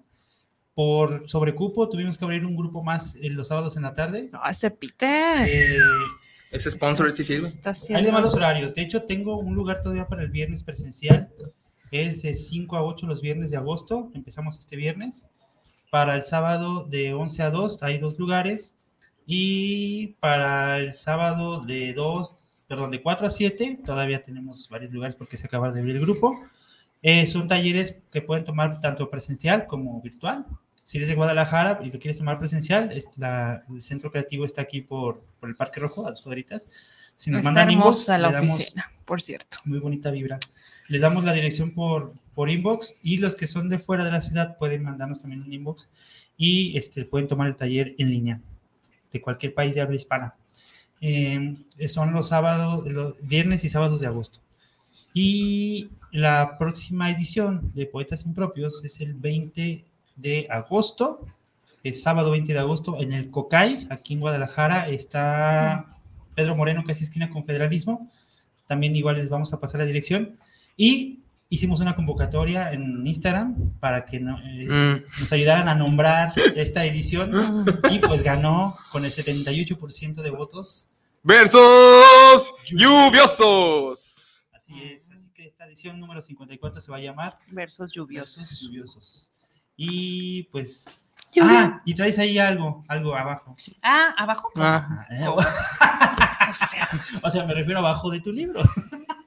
Por 0.76 1.28
sobrecupo 1.30 1.88
tuvimos 1.90 2.18
que 2.18 2.26
abrir 2.26 2.46
un 2.46 2.56
grupo 2.56 2.84
más 2.84 3.16
en 3.16 3.36
los 3.36 3.48
sábados 3.48 3.76
en 3.78 3.84
la 3.84 3.94
tarde. 3.94 4.30
No, 4.32 4.42
ese 4.48 4.70
Peter. 4.72 5.48
Eh, 5.48 5.80
Ese 6.52 6.70
sponsor 6.70 7.12
sí. 7.16 7.22
Está 7.34 7.40
hay 7.40 7.48
de 7.64 7.70
haciendo- 7.72 8.12
malos 8.12 8.36
horarios. 8.36 8.74
De 8.74 8.82
hecho, 8.82 9.04
tengo 9.04 9.40
un 9.40 9.56
lugar 9.56 9.82
todavía 9.82 10.08
para 10.08 10.22
el 10.24 10.30
viernes 10.30 10.64
presencial. 10.64 11.30
Es 11.92 12.22
de 12.24 12.36
5 12.36 12.76
a 12.78 12.84
8 12.84 13.06
los 13.08 13.22
viernes 13.22 13.52
de 13.52 13.58
agosto. 13.58 14.12
Empezamos 14.14 14.58
este 14.60 14.76
viernes. 14.76 15.26
Para 15.92 16.16
el 16.16 16.24
sábado 16.24 16.84
de 16.86 17.14
11 17.14 17.44
a 17.44 17.52
2 17.52 17.84
hay 17.84 17.98
dos 18.00 18.18
lugares. 18.20 18.76
Y 19.26 20.08
para 20.20 20.78
el 20.80 20.94
sábado 20.94 21.62
de 21.62 21.94
2, 21.94 22.36
perdón, 22.68 22.92
de 22.92 23.02
4 23.02 23.28
a 23.28 23.30
7 23.32 23.80
todavía 23.86 24.22
tenemos 24.22 24.70
varios 24.70 24.92
lugares 24.92 25.16
porque 25.16 25.38
se 25.38 25.46
acaba 25.48 25.72
de 25.72 25.80
abrir 25.80 25.96
el 25.96 26.02
grupo. 26.02 26.40
Eh, 27.02 27.26
son 27.26 27.48
talleres 27.48 27.98
que 28.12 28.22
pueden 28.22 28.44
tomar 28.44 28.80
tanto 28.82 29.10
presencial 29.10 29.68
como 29.68 30.02
virtual. 30.02 30.46
Si 30.84 30.98
eres 30.98 31.08
de 31.10 31.16
Guadalajara 31.16 31.80
y 31.84 31.92
lo 31.92 32.00
quieres 32.00 32.18
tomar 32.18 32.38
presencial, 32.38 32.92
es 32.92 33.08
la- 33.18 33.64
el 33.70 33.82
centro 33.82 34.12
creativo 34.12 34.46
está 34.46 34.62
aquí 34.62 34.82
por, 34.82 35.24
por 35.40 35.50
el 35.50 35.56
Parque 35.56 35.80
Rojo, 35.80 36.06
a 36.08 36.12
dos 36.12 36.22
cuadritas. 36.22 36.68
Si 37.16 37.32
nos 37.32 37.40
Está 37.40 37.50
mandan 37.50 37.70
hermosa 37.72 38.18
la 38.20 38.28
le 38.28 38.34
damos 38.36 38.52
oficina, 38.56 38.92
por 39.06 39.22
cierto. 39.22 39.58
muy 39.66 39.80
bonita 39.80 40.12
vibra. 40.12 40.38
Les 40.88 41.02
damos 41.02 41.24
la 41.24 41.34
dirección 41.34 41.72
por, 41.72 42.14
por 42.34 42.50
inbox 42.50 42.96
y 43.02 43.18
los 43.18 43.36
que 43.36 43.48
son 43.48 43.70
de 43.70 43.80
fuera 43.80 44.04
de 44.04 44.12
la 44.12 44.22
ciudad 44.22 44.58
pueden 44.58 44.84
mandarnos 44.84 45.20
también 45.20 45.42
un 45.42 45.52
inbox 45.52 45.88
y 46.38 46.78
este, 46.78 47.06
pueden 47.06 47.28
tomar 47.28 47.48
el 47.48 47.58
taller 47.58 47.96
en 47.98 48.10
línea 48.10 48.42
de 49.12 49.22
cualquier 49.22 49.54
país 49.54 49.74
de 49.74 49.82
habla 49.82 49.96
hispana. 49.96 50.36
Eh, 51.02 51.56
son 51.88 52.14
los 52.14 52.30
sábados, 52.30 52.86
los 52.88 53.16
viernes 53.22 53.64
y 53.64 53.70
sábados 53.70 54.00
de 54.00 54.08
agosto. 54.08 54.40
Y 55.14 55.90
la 56.12 56.58
próxima 56.58 57.10
edición 57.10 57.72
de 57.74 57.86
Poetas 57.86 58.26
Impropios 58.26 58.84
es 58.84 59.00
el 59.02 59.14
20 59.14 59.86
de 60.18 60.48
agosto, 60.50 61.26
es 61.84 62.02
sábado 62.02 62.32
20 62.32 62.52
de 62.52 62.60
agosto 62.60 63.00
en 63.00 63.14
el 63.14 63.30
Cocay, 63.32 63.88
aquí 63.90 64.14
en 64.14 64.20
Guadalajara. 64.20 64.90
Está 64.90 66.00
Pedro 66.36 66.56
Moreno, 66.56 66.84
casi 66.86 67.04
esquina 67.04 67.30
con 67.30 67.46
Federalismo. 67.46 68.10
También 68.68 68.96
igual 68.96 69.18
les 69.18 69.30
vamos 69.30 69.54
a 69.54 69.60
pasar 69.60 69.80
la 69.80 69.86
dirección. 69.86 70.38
Y 70.78 71.22
hicimos 71.50 71.80
una 71.80 71.96
convocatoria 71.96 72.72
en 72.72 73.06
Instagram 73.06 73.72
para 73.80 74.06
que 74.06 74.20
no- 74.20 74.40
eh, 74.44 74.68
Mm. 74.68 75.20
nos 75.20 75.32
ayudaran 75.32 75.68
a 75.70 75.76
nombrar 75.76 76.34
esta 76.56 76.86
edición. 76.86 77.66
Y 77.90 78.00
pues 78.00 78.24
ganó 78.24 78.76
con 78.92 79.06
el 79.06 79.12
78% 79.12 80.22
de 80.22 80.30
votos. 80.32 80.90
Versos 81.24 82.54
lluviosos. 82.68 84.48
Así 84.54 84.82
es. 84.84 85.10
Así 85.12 85.30
que 85.34 85.46
esta 85.48 85.66
edición 85.66 86.00
número 86.00 86.22
54 86.22 86.82
se 86.82 86.92
va 86.92 86.98
a 86.98 87.02
llamar 87.02 87.38
Versos 87.52 87.92
lluviosos. 87.92 88.38
Versos 88.38 88.62
lluviosos. 88.62 89.32
Y 89.78 90.44
pues 90.44 90.86
Ah, 91.42 91.82
y 91.84 91.94
traes 91.94 92.18
ahí 92.18 92.38
algo, 92.40 92.86
algo 92.88 93.14
abajo. 93.14 93.54
Ah, 93.82 94.14
abajo. 94.18 94.50
Ah, 94.56 95.06
Ah, 95.10 95.26
¿Cómo? 95.26 95.36
O 96.50 96.54
sea, 96.54 96.88
O 97.24 97.30
sea, 97.30 97.44
me 97.46 97.54
refiero 97.54 97.80
abajo 97.80 98.10
de 98.10 98.22
tu 98.22 98.32
libro. 98.32 98.62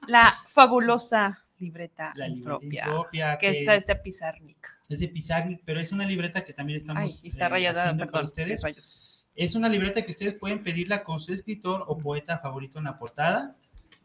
La 0.09 0.33
fabulosa 0.47 1.43
libreta 1.59 2.13
La 2.15 2.27
libreta 2.27 2.59
impropia, 2.63 3.37
Que 3.37 3.51
que 3.51 3.59
está 3.59 3.75
este 3.75 3.95
Pizarnik. 3.95 4.67
es 4.89 4.99
de 4.99 5.07
Pizarnik, 5.07 5.61
pero 5.65 5.79
es 5.79 5.91
una 5.91 6.05
libreta 6.05 6.43
que 6.43 6.53
también 6.53 6.77
estamos 6.77 7.21
Ay, 7.23 7.29
está 7.29 7.45
eh, 7.45 7.49
rayada, 7.49 7.81
haciendo 7.83 8.05
para 8.05 8.11
perdón. 8.11 8.25
ustedes. 8.25 8.61
rayos. 8.61 9.25
Es 9.35 9.55
una 9.55 9.69
libreta 9.69 10.01
que 10.01 10.11
ustedes 10.11 10.33
pueden 10.33 10.63
pedirla 10.63 11.03
con 11.03 11.19
su 11.19 11.31
escritor 11.33 11.83
o 11.87 11.97
poeta 11.97 12.39
favorito 12.39 12.77
en 12.79 12.85
la 12.85 12.97
portada. 12.97 13.55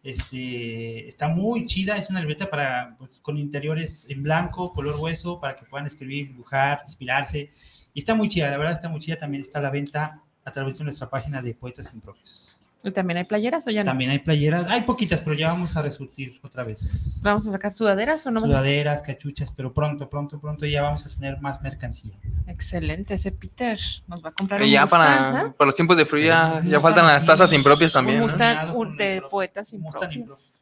Este, 0.02 1.08
está 1.08 1.28
muy 1.28 1.64
chida, 1.64 1.96
es 1.96 2.10
una 2.10 2.20
libreta 2.20 2.50
para, 2.50 2.94
pues, 2.98 3.18
con 3.18 3.38
interiores 3.38 4.06
en 4.10 4.22
blanco, 4.22 4.72
color 4.72 4.96
hueso, 5.00 5.40
para 5.40 5.56
que 5.56 5.64
puedan 5.64 5.86
escribir, 5.86 6.28
dibujar, 6.28 6.82
inspirarse. 6.84 7.50
Y 7.94 8.00
está 8.00 8.14
muy 8.14 8.28
chida, 8.28 8.50
la 8.50 8.58
verdad 8.58 8.74
está 8.74 8.88
muy 8.88 9.00
chida. 9.00 9.16
También 9.16 9.42
está 9.42 9.60
a 9.60 9.62
la 9.62 9.70
venta 9.70 10.20
a 10.44 10.52
través 10.52 10.76
de 10.78 10.84
nuestra 10.84 11.08
página 11.08 11.40
de 11.40 11.54
Poetas 11.54 11.90
Impropios. 11.94 12.53
¿Y 12.86 12.90
también 12.92 13.16
hay 13.16 13.24
playeras 13.24 13.66
o 13.66 13.70
ya 13.70 13.82
no? 13.82 13.86
También 13.90 14.10
hay 14.10 14.18
playeras, 14.18 14.70
hay 14.70 14.82
poquitas, 14.82 15.22
pero 15.22 15.34
ya 15.34 15.48
vamos 15.50 15.74
a 15.74 15.80
resurtir 15.80 16.38
otra 16.42 16.64
vez. 16.64 17.18
¿Vamos 17.22 17.48
a 17.48 17.52
sacar 17.52 17.72
sudaderas 17.72 18.26
o 18.26 18.30
no? 18.30 18.40
Sudaderas, 18.40 19.00
cachuchas, 19.02 19.50
pero 19.52 19.72
pronto, 19.72 20.10
pronto, 20.10 20.38
pronto 20.38 20.66
ya 20.66 20.82
vamos 20.82 21.06
a 21.06 21.08
tener 21.08 21.40
más 21.40 21.62
mercancía. 21.62 22.12
Excelente, 22.46 23.14
ese 23.14 23.32
Peter 23.32 23.78
nos 24.06 24.22
va 24.22 24.28
a 24.28 24.32
comprar 24.32 24.60
y 24.60 24.64
un 24.64 24.70
ya 24.70 24.82
Mustang, 24.82 25.00
para, 25.00 25.40
¿ah? 25.40 25.54
para 25.56 25.66
los 25.66 25.74
tiempos 25.74 25.96
de 25.96 26.04
frío 26.04 26.26
ya, 26.26 26.80
faltan 26.80 27.06
las 27.06 27.24
tazas 27.24 27.50
impropias 27.54 27.92
también. 27.92 28.16
un 28.20 28.26
¿no? 28.26 28.30
Mustang 28.30 28.56
Combinado 28.56 28.78
un- 28.78 28.96
de 28.98 29.22
poetas 29.30 29.72
impropios. 29.72 30.60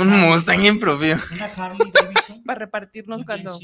Un 0.00 0.08
Mustang 0.30 0.64
impropio. 0.64 1.18
Una 1.34 1.44
Harley 1.44 1.92
Davidson. 1.92 2.42
Para 2.46 2.58
repartirnos 2.58 3.24
cuando 3.24 3.58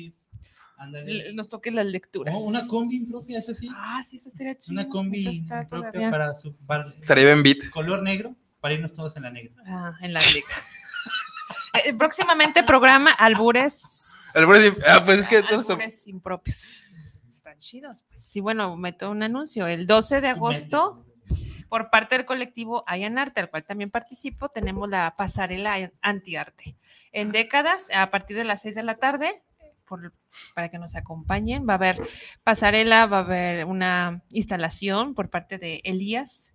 nos 1.35 1.49
toquen 1.49 1.75
las 1.77 1.87
lecturas. 1.87 2.35
Oh, 2.37 2.41
una 2.45 2.67
combi 2.67 2.97
impropia, 2.97 3.39
es 3.39 3.49
así. 3.49 3.69
Ah, 3.75 4.03
sí, 4.09 4.17
esa 4.17 4.29
estaría 4.29 4.59
chida. 4.59 4.73
Una 4.73 4.89
combi 4.89 5.21
Esa 5.21 5.31
impropia 5.31 5.69
todavía. 5.91 6.11
para 6.11 6.35
su 6.35 6.55
para- 6.67 6.89
Estaría 7.01 7.25
bien 7.27 7.43
beat. 7.43 7.71
color 7.71 8.03
negro, 8.03 8.35
para 8.61 8.75
irnos 8.75 8.93
todos 8.93 9.17
en 9.17 9.23
la 9.25 9.31
negra. 9.31 9.53
Ah, 9.67 9.93
en 10.01 10.13
la 10.13 10.21
negra. 10.21 10.43
Eh, 11.85 11.93
próximamente 11.93 12.63
programa 12.63 13.11
Albures. 13.11 14.09
Precio- 14.33 14.77
ah, 14.89 15.03
pues 15.05 15.19
es 15.19 15.29
que 15.29 15.43
todos 15.43 15.67
son- 15.67 15.81
Albures 15.81 16.07
impropios. 16.07 16.87
Están 17.31 17.59
chidos. 17.59 18.03
Pues. 18.09 18.21
Sí, 18.23 18.39
bueno, 18.41 18.77
meto 18.77 19.11
un 19.11 19.23
anuncio. 19.25 19.67
El 19.67 19.87
12 19.89 20.21
de 20.21 20.29
agosto, 20.29 21.05
por 21.69 21.91
parte 21.91 22.17
del 22.17 22.27
colectivo 22.27 22.85
Ayanarte, 22.87 23.41
al 23.41 23.51
cual 23.51 23.65
también 23.65 23.91
participo, 23.91 24.49
tenemos 24.49 24.89
la 24.89 25.17
pasarela 25.17 25.91
antiarte. 26.01 26.77
En 27.11 27.33
décadas, 27.33 27.89
a 27.93 28.09
partir 28.13 28.37
de 28.37 28.45
las 28.45 28.63
6 28.63 28.77
de 28.77 28.83
la 28.85 28.95
tarde, 28.99 29.43
por- 29.87 30.13
para 30.55 30.69
que 30.69 30.79
nos 30.79 30.95
acompañen, 30.97 31.67
va 31.69 31.75
a 31.75 31.77
haber 31.77 32.01
pasarela, 32.43 33.07
va 33.07 33.19
a 33.19 33.21
haber 33.21 33.65
una 33.67 34.23
instalación 34.31 35.15
por 35.15 35.31
parte 35.31 35.59
de 35.59 35.81
Elías, 35.85 36.55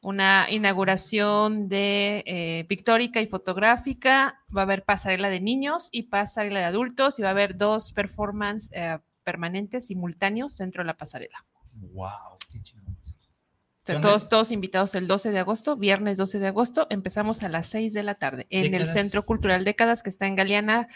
una 0.00 0.46
inauguración 0.48 1.68
de 1.68 2.22
eh, 2.26 2.64
pictórica 2.68 3.20
y 3.20 3.26
fotográfica, 3.26 4.40
va 4.56 4.60
a 4.60 4.64
haber 4.64 4.84
pasarela 4.84 5.28
de 5.28 5.40
niños 5.40 5.88
y 5.90 6.04
pasarela 6.04 6.60
de 6.60 6.66
adultos 6.66 7.18
y 7.18 7.22
va 7.22 7.28
a 7.28 7.32
haber 7.32 7.56
dos 7.56 7.92
performances 7.92 8.70
eh, 8.74 8.98
permanentes 9.24 9.86
simultáneos 9.88 10.56
dentro 10.56 10.82
de 10.82 10.86
la 10.86 10.94
pasarela. 10.96 11.44
Wow, 11.74 12.38
qué 12.52 12.62
chido. 12.62 12.82
O 12.88 13.84
sea, 13.84 13.94
¿Dónde 13.94 14.08
todos, 14.08 14.28
todos 14.28 14.52
invitados 14.52 14.94
el 14.94 15.06
12 15.08 15.30
de 15.32 15.38
agosto, 15.38 15.74
viernes 15.76 16.18
12 16.18 16.38
de 16.38 16.46
agosto, 16.48 16.86
empezamos 16.90 17.42
a 17.42 17.48
las 17.48 17.66
6 17.68 17.92
de 17.94 18.02
la 18.02 18.14
tarde 18.16 18.46
en 18.50 18.66
el 18.66 18.70
Décadas. 18.72 18.92
Centro 18.92 19.22
Cultural 19.24 19.64
Décadas 19.64 20.02
que 20.02 20.10
está 20.10 20.26
en 20.26 20.36
Galeana 20.36 20.88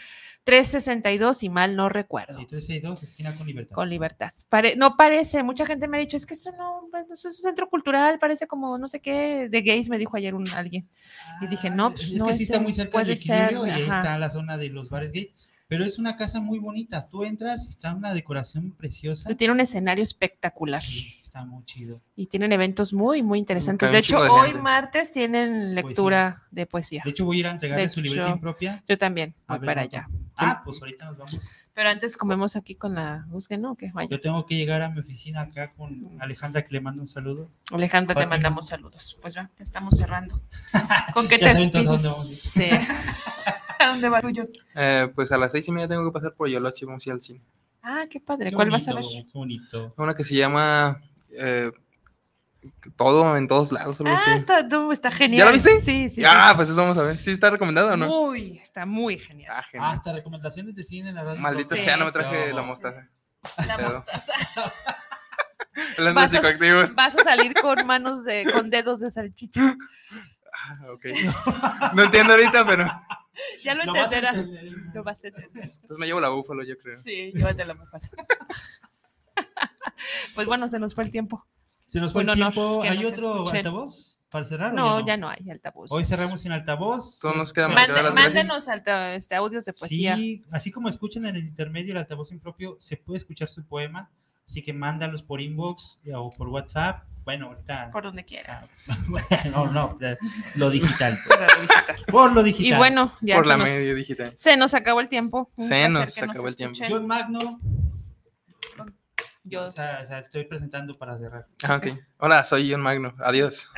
362, 0.43 1.37
si 1.37 1.49
mal 1.49 1.75
no 1.75 1.87
recuerdo. 1.89 2.37
Sí, 2.37 2.45
362, 2.45 3.03
esquina 3.03 3.35
con 3.35 3.47
libertad. 3.47 3.75
Con 3.75 3.89
libertad. 3.89 4.31
Pare- 4.49 4.75
no 4.75 4.97
parece, 4.97 5.41
mucha 5.43 5.65
gente 5.65 5.87
me 5.87 5.97
ha 5.97 5.99
dicho, 6.01 6.17
es 6.17 6.25
que 6.25 6.33
eso 6.33 6.51
no, 6.57 6.87
pues, 6.91 7.07
no 7.07 7.15
es 7.15 7.23
un 7.25 7.31
centro 7.33 7.69
cultural, 7.69 8.19
parece 8.19 8.45
como 8.47 8.77
no 8.77 8.87
sé 8.87 8.99
qué, 8.99 9.47
de 9.49 9.61
gays, 9.61 9.89
me 9.89 9.97
dijo 9.97 10.17
ayer 10.17 10.35
un 10.35 10.43
alguien. 10.55 10.87
y 11.41 11.47
dije, 11.47 11.69
no, 11.69 11.91
pues, 11.91 12.03
es 12.03 12.13
no 12.19 12.25
que 12.25 12.33
sí 12.33 12.43
es 12.43 12.49
está 12.49 12.59
muy 12.61 12.73
cerca 12.73 13.03
del 13.03 13.17
ser, 13.17 13.43
equilibrio 13.51 13.67
y 13.67 13.69
ahí 13.69 13.83
ajá. 13.83 13.99
está 13.99 14.17
la 14.17 14.29
zona 14.29 14.57
de 14.57 14.69
los 14.69 14.89
bares 14.89 15.11
gay. 15.11 15.33
Pero 15.69 15.85
es 15.85 15.97
una 15.97 16.17
casa 16.17 16.39
muy 16.41 16.59
bonita. 16.59 17.07
Tú 17.09 17.23
entras 17.23 17.65
y 17.65 17.69
está 17.69 17.95
una 17.95 18.13
decoración 18.13 18.71
preciosa. 18.71 19.33
Tiene 19.35 19.53
un 19.53 19.59
escenario 19.61 20.03
espectacular 20.03 20.79
Sí, 20.81 21.15
está 21.33 21.45
muy 21.45 21.65
chido. 21.65 21.99
y 22.15 22.27
tienen 22.27 22.51
eventos 22.51 22.93
muy, 22.93 23.23
muy 23.23 23.39
interesantes. 23.39 23.91
De 23.91 23.97
hecho, 23.97 24.21
de 24.21 24.29
hoy 24.29 24.47
gente. 24.47 24.61
martes 24.61 25.11
tienen 25.11 25.73
lectura 25.73 26.43
de 26.51 26.67
poesía. 26.67 27.01
De 27.03 27.09
hecho, 27.09 27.25
voy 27.25 27.37
a 27.37 27.39
ir 27.39 27.47
a 27.47 27.51
entregarle 27.51 27.89
su 27.89 28.01
libreta 28.01 28.27
hecho, 28.27 28.35
impropia. 28.35 28.83
Yo 28.87 28.97
también 28.99 29.33
voy 29.47 29.57
ver, 29.57 29.65
para 29.65 29.81
¿no? 29.81 29.87
allá. 29.87 30.09
Ah, 30.35 30.61
pues 30.63 30.79
ahorita 30.79 31.05
nos 31.05 31.17
vamos. 31.17 31.49
Pero 31.73 31.89
antes 31.89 32.17
comemos 32.17 32.55
aquí 32.55 32.75
con 32.75 32.93
la 32.93 33.25
busquen, 33.29 33.61
¿no? 33.61 33.75
Que. 33.75 33.91
Yo 34.09 34.19
tengo 34.19 34.45
que 34.45 34.55
llegar 34.55 34.83
a 34.83 34.89
mi 34.89 34.99
oficina 34.99 35.41
acá 35.41 35.73
con 35.73 36.21
Alejandra, 36.21 36.63
que 36.63 36.73
le 36.73 36.81
mando 36.81 37.01
un 37.01 37.07
saludo. 37.07 37.49
Alejandra, 37.71 38.13
te 38.13 38.27
mandamos 38.27 38.67
saludos. 38.67 39.17
Pues 39.19 39.33
ya, 39.33 39.49
estamos 39.57 39.97
cerrando. 39.97 40.39
¿Con 41.15 41.27
qué 41.27 41.39
Ya 41.39 41.53
te 41.53 41.83
dónde 41.83 42.07
vamos. 42.07 42.27
Sí. 42.27 42.69
¿A 43.79 43.87
dónde 43.87 44.07
va 44.07 44.21
tuyo? 44.21 44.47
Eh, 44.75 45.11
pues 45.15 45.31
a 45.31 45.37
las 45.37 45.51
seis 45.51 45.67
y 45.67 45.71
media 45.71 45.87
tengo 45.87 46.05
que 46.05 46.13
pasar 46.13 46.33
por 46.35 46.47
Yolochi, 46.47 46.85
vamos 46.85 47.05
a 47.05 47.09
ir 47.09 47.13
al 47.13 47.21
cine. 47.21 47.41
Ah, 47.83 48.05
qué 48.09 48.21
padre. 48.21 48.49
Qué 48.49 48.55
¿Cuál 48.55 48.69
vas 48.69 48.87
a 48.87 48.93
ver? 48.93 49.03
bonito, 49.03 49.31
Qué 49.31 49.37
bonito. 49.37 49.93
Una 49.97 50.15
que 50.15 50.23
se 50.23 50.35
llama 50.35 51.01
eh, 51.37 51.71
Todo 52.95 53.35
en 53.35 53.47
todos 53.47 53.71
lados. 53.73 53.99
algo 53.99 54.13
Ah, 54.13 54.17
así. 54.21 54.29
está, 54.91 55.11
genial. 55.11 55.39
¿Ya 55.39 55.45
lo 55.45 55.51
viste? 55.51 55.81
Sí, 55.81 56.09
sí. 56.09 56.23
Ah, 56.25 56.49
sí. 56.51 56.55
pues 56.55 56.69
eso 56.69 56.77
vamos 56.81 56.97
a 56.97 57.03
ver. 57.03 57.17
¿Sí 57.17 57.31
está 57.31 57.49
recomendado 57.49 57.91
o 57.93 57.97
no? 57.97 58.07
Muy, 58.07 58.57
está 58.59 58.85
muy 58.85 59.17
genial. 59.19 59.51
Ah, 59.53 59.59
Ah, 59.59 59.63
genial. 59.69 59.91
hasta 59.93 60.13
recomendaciones 60.13 60.73
de 60.75 60.83
cine 60.83 61.09
en 61.09 61.15
la 61.15 61.23
radio. 61.23 61.41
Maldita 61.41 61.75
Sí, 61.75 61.83
sea, 61.83 61.97
no 61.97 62.05
me 62.05 62.11
traje 62.11 62.49
sí. 62.49 62.53
la 62.55 62.61
mostaza. 62.61 63.09
La 63.67 63.75
Pero- 63.75 63.93
mostaza. 63.95 64.33
Vas 66.13 66.25
a- 66.25 66.29
psicoactivos. 66.29 66.93
Vas 66.95 67.17
a 67.17 67.23
salir 67.23 67.53
con 67.55 67.85
manos 67.85 68.23
de, 68.23 68.45
con 68.53 68.69
dedos 68.69 68.99
de 69.01 69.09
salchicha. 69.11 69.75
Ah, 70.53 70.91
ok. 70.93 71.05
No 71.95 72.03
entiendo 72.03 72.33
ahorita, 72.33 72.65
pero. 72.65 72.85
Ya 73.63 73.73
lo 73.73 73.83
entenderás. 73.83 74.35
entender. 74.35 74.71
Lo 74.93 75.03
vas 75.03 75.23
a 75.23 75.27
entender. 75.27 75.63
Entonces 75.65 75.97
me 75.97 76.05
llevo 76.05 76.19
la 76.21 76.29
búfalo, 76.29 76.63
yo 76.63 76.77
creo. 76.77 76.95
Sí, 77.01 77.31
llévate 77.33 77.65
la 77.65 77.73
búfala. 77.73 78.07
Pues 80.35 80.47
bueno, 80.47 80.67
se 80.67 80.79
nos 80.79 80.93
fue 80.95 81.03
el 81.03 81.11
tiempo. 81.11 81.45
Se 81.87 81.99
nos 82.01 82.11
fue 82.13 82.23
Un 82.23 82.29
el 82.29 82.35
tiempo. 82.35 82.81
¿Hay 82.83 83.05
otro 83.05 83.33
escuchen. 83.35 83.57
altavoz 83.57 84.19
para 84.29 84.45
cerrar? 84.47 84.73
No, 84.73 85.05
ya 85.05 85.15
no 85.15 85.29
hay 85.29 85.49
altavoz. 85.51 85.91
Hoy 85.91 86.05
cerramos 86.05 86.41
sin 86.41 86.51
altavoz. 86.51 87.19
Todos 87.19 87.35
nos 87.35 87.53
Mande- 87.55 87.71
gracias. 87.93 88.13
mándenos 88.13 88.67
alta- 88.67 89.13
este, 89.13 89.35
audios 89.35 89.65
de 89.65 89.73
poesía. 89.73 90.15
Sí, 90.15 90.43
así 90.51 90.71
como 90.71 90.89
escuchan 90.89 91.25
en 91.27 91.35
el 91.35 91.43
intermedio 91.43 91.91
el 91.91 91.97
altavoz 91.99 92.31
impropio, 92.31 92.75
se 92.79 92.97
puede 92.97 93.17
escuchar 93.19 93.47
su 93.47 93.63
poema. 93.65 94.09
Así 94.47 94.61
que 94.63 94.73
mándalos 94.73 95.21
por 95.23 95.39
inbox 95.39 96.01
eh, 96.05 96.13
o 96.15 96.29
por 96.31 96.47
WhatsApp. 96.49 97.03
Bueno, 97.23 97.47
ahorita. 97.47 97.89
Por 97.91 98.03
donde 98.03 98.25
quieras. 98.25 98.67
Ah, 98.89 98.97
no, 99.51 99.67
no, 99.71 99.97
lo 100.55 100.69
digital. 100.69 101.17
Por 102.11 102.33
lo 102.33 102.43
digital. 102.43 102.65
Y 102.73 102.77
bueno, 102.77 103.13
ya 103.21 103.35
Por 103.35 103.45
se 103.45 103.49
la 103.49 103.57
nos, 103.57 103.69
medio 103.69 103.95
digital. 103.95 104.33
se 104.37 104.57
nos 104.57 104.73
acabó 104.73 104.99
el 104.99 105.07
tiempo. 105.09 105.49
Un 105.55 105.67
Se 105.67 105.87
nos 105.89 106.17
acabó 106.17 106.47
el 106.47 106.55
tiempo. 106.55 106.79
John 106.89 107.07
Magno. 107.07 107.59
Yo- 109.43 109.65
O 109.65 109.71
sea, 109.71 109.99
o 110.03 110.07
sea, 110.07 110.19
estoy 110.19 110.45
presentando 110.45 110.97
para 110.97 111.17
cerrar. 111.17 111.47
Ah, 111.63 111.75
ok. 111.75 111.87
Hola, 112.17 112.43
soy 112.43 112.71
John 112.71 112.81
Magno. 112.81 113.13
Adiós. 113.19 113.67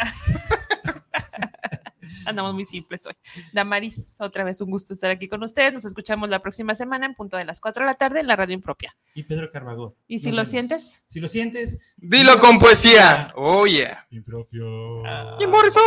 andamos 2.26 2.54
muy 2.56 2.66
simples 2.66 3.06
hoy. 3.06 3.14
Damaris, 3.54 4.16
otra 4.20 4.44
vez 4.44 4.60
un 4.62 4.72
gusto 4.72 4.94
estar 4.94 5.12
aquí 5.12 5.28
con 5.28 5.44
ustedes. 5.44 5.74
Nos 5.74 5.86
escuchamos 5.86 6.28
la 6.30 6.40
próxima 6.40 6.74
semana 6.76 7.06
en 7.06 7.14
punto 7.14 7.38
de 7.38 7.46
las 7.46 7.60
4 7.60 7.84
de 7.84 7.86
la 7.92 7.96
tarde 7.96 8.20
en 8.20 8.28
la 8.28 8.36
radio 8.36 8.54
impropia. 8.56 8.96
Y 9.14 9.24
Pedro 9.24 9.52
Carvagó. 9.52 9.96
¿Y 10.08 10.20
si 10.20 10.28
Nos 10.28 10.34
lo 10.36 10.38
vemos. 10.42 10.50
sientes? 10.50 11.00
Si 11.08 11.20
lo 11.20 11.28
sientes. 11.28 11.78
Dilo 11.98 12.40
con 12.40 12.58
poesía. 12.60 13.28
Oh, 13.36 13.66
yeah. 13.68 14.08
Impropio. 14.10 15.04
¡Y 15.40 15.48
Morrison! 15.48 15.84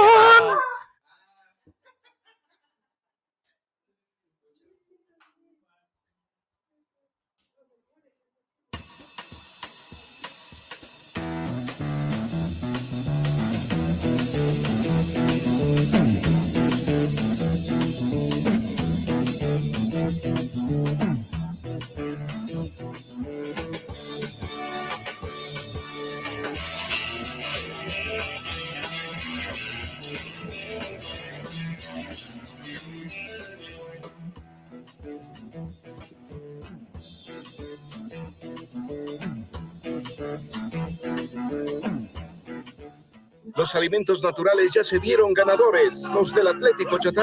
Los 43.59 43.75
alimentos 43.75 44.23
naturales 44.23 44.73
ya 44.73 44.85
se 44.85 45.01
vieron 45.01 45.35
ganadores. 45.35 46.09
Los 46.15 46.33
del 46.33 46.47
Atlético 46.47 46.97
Chatarra. 46.99 47.17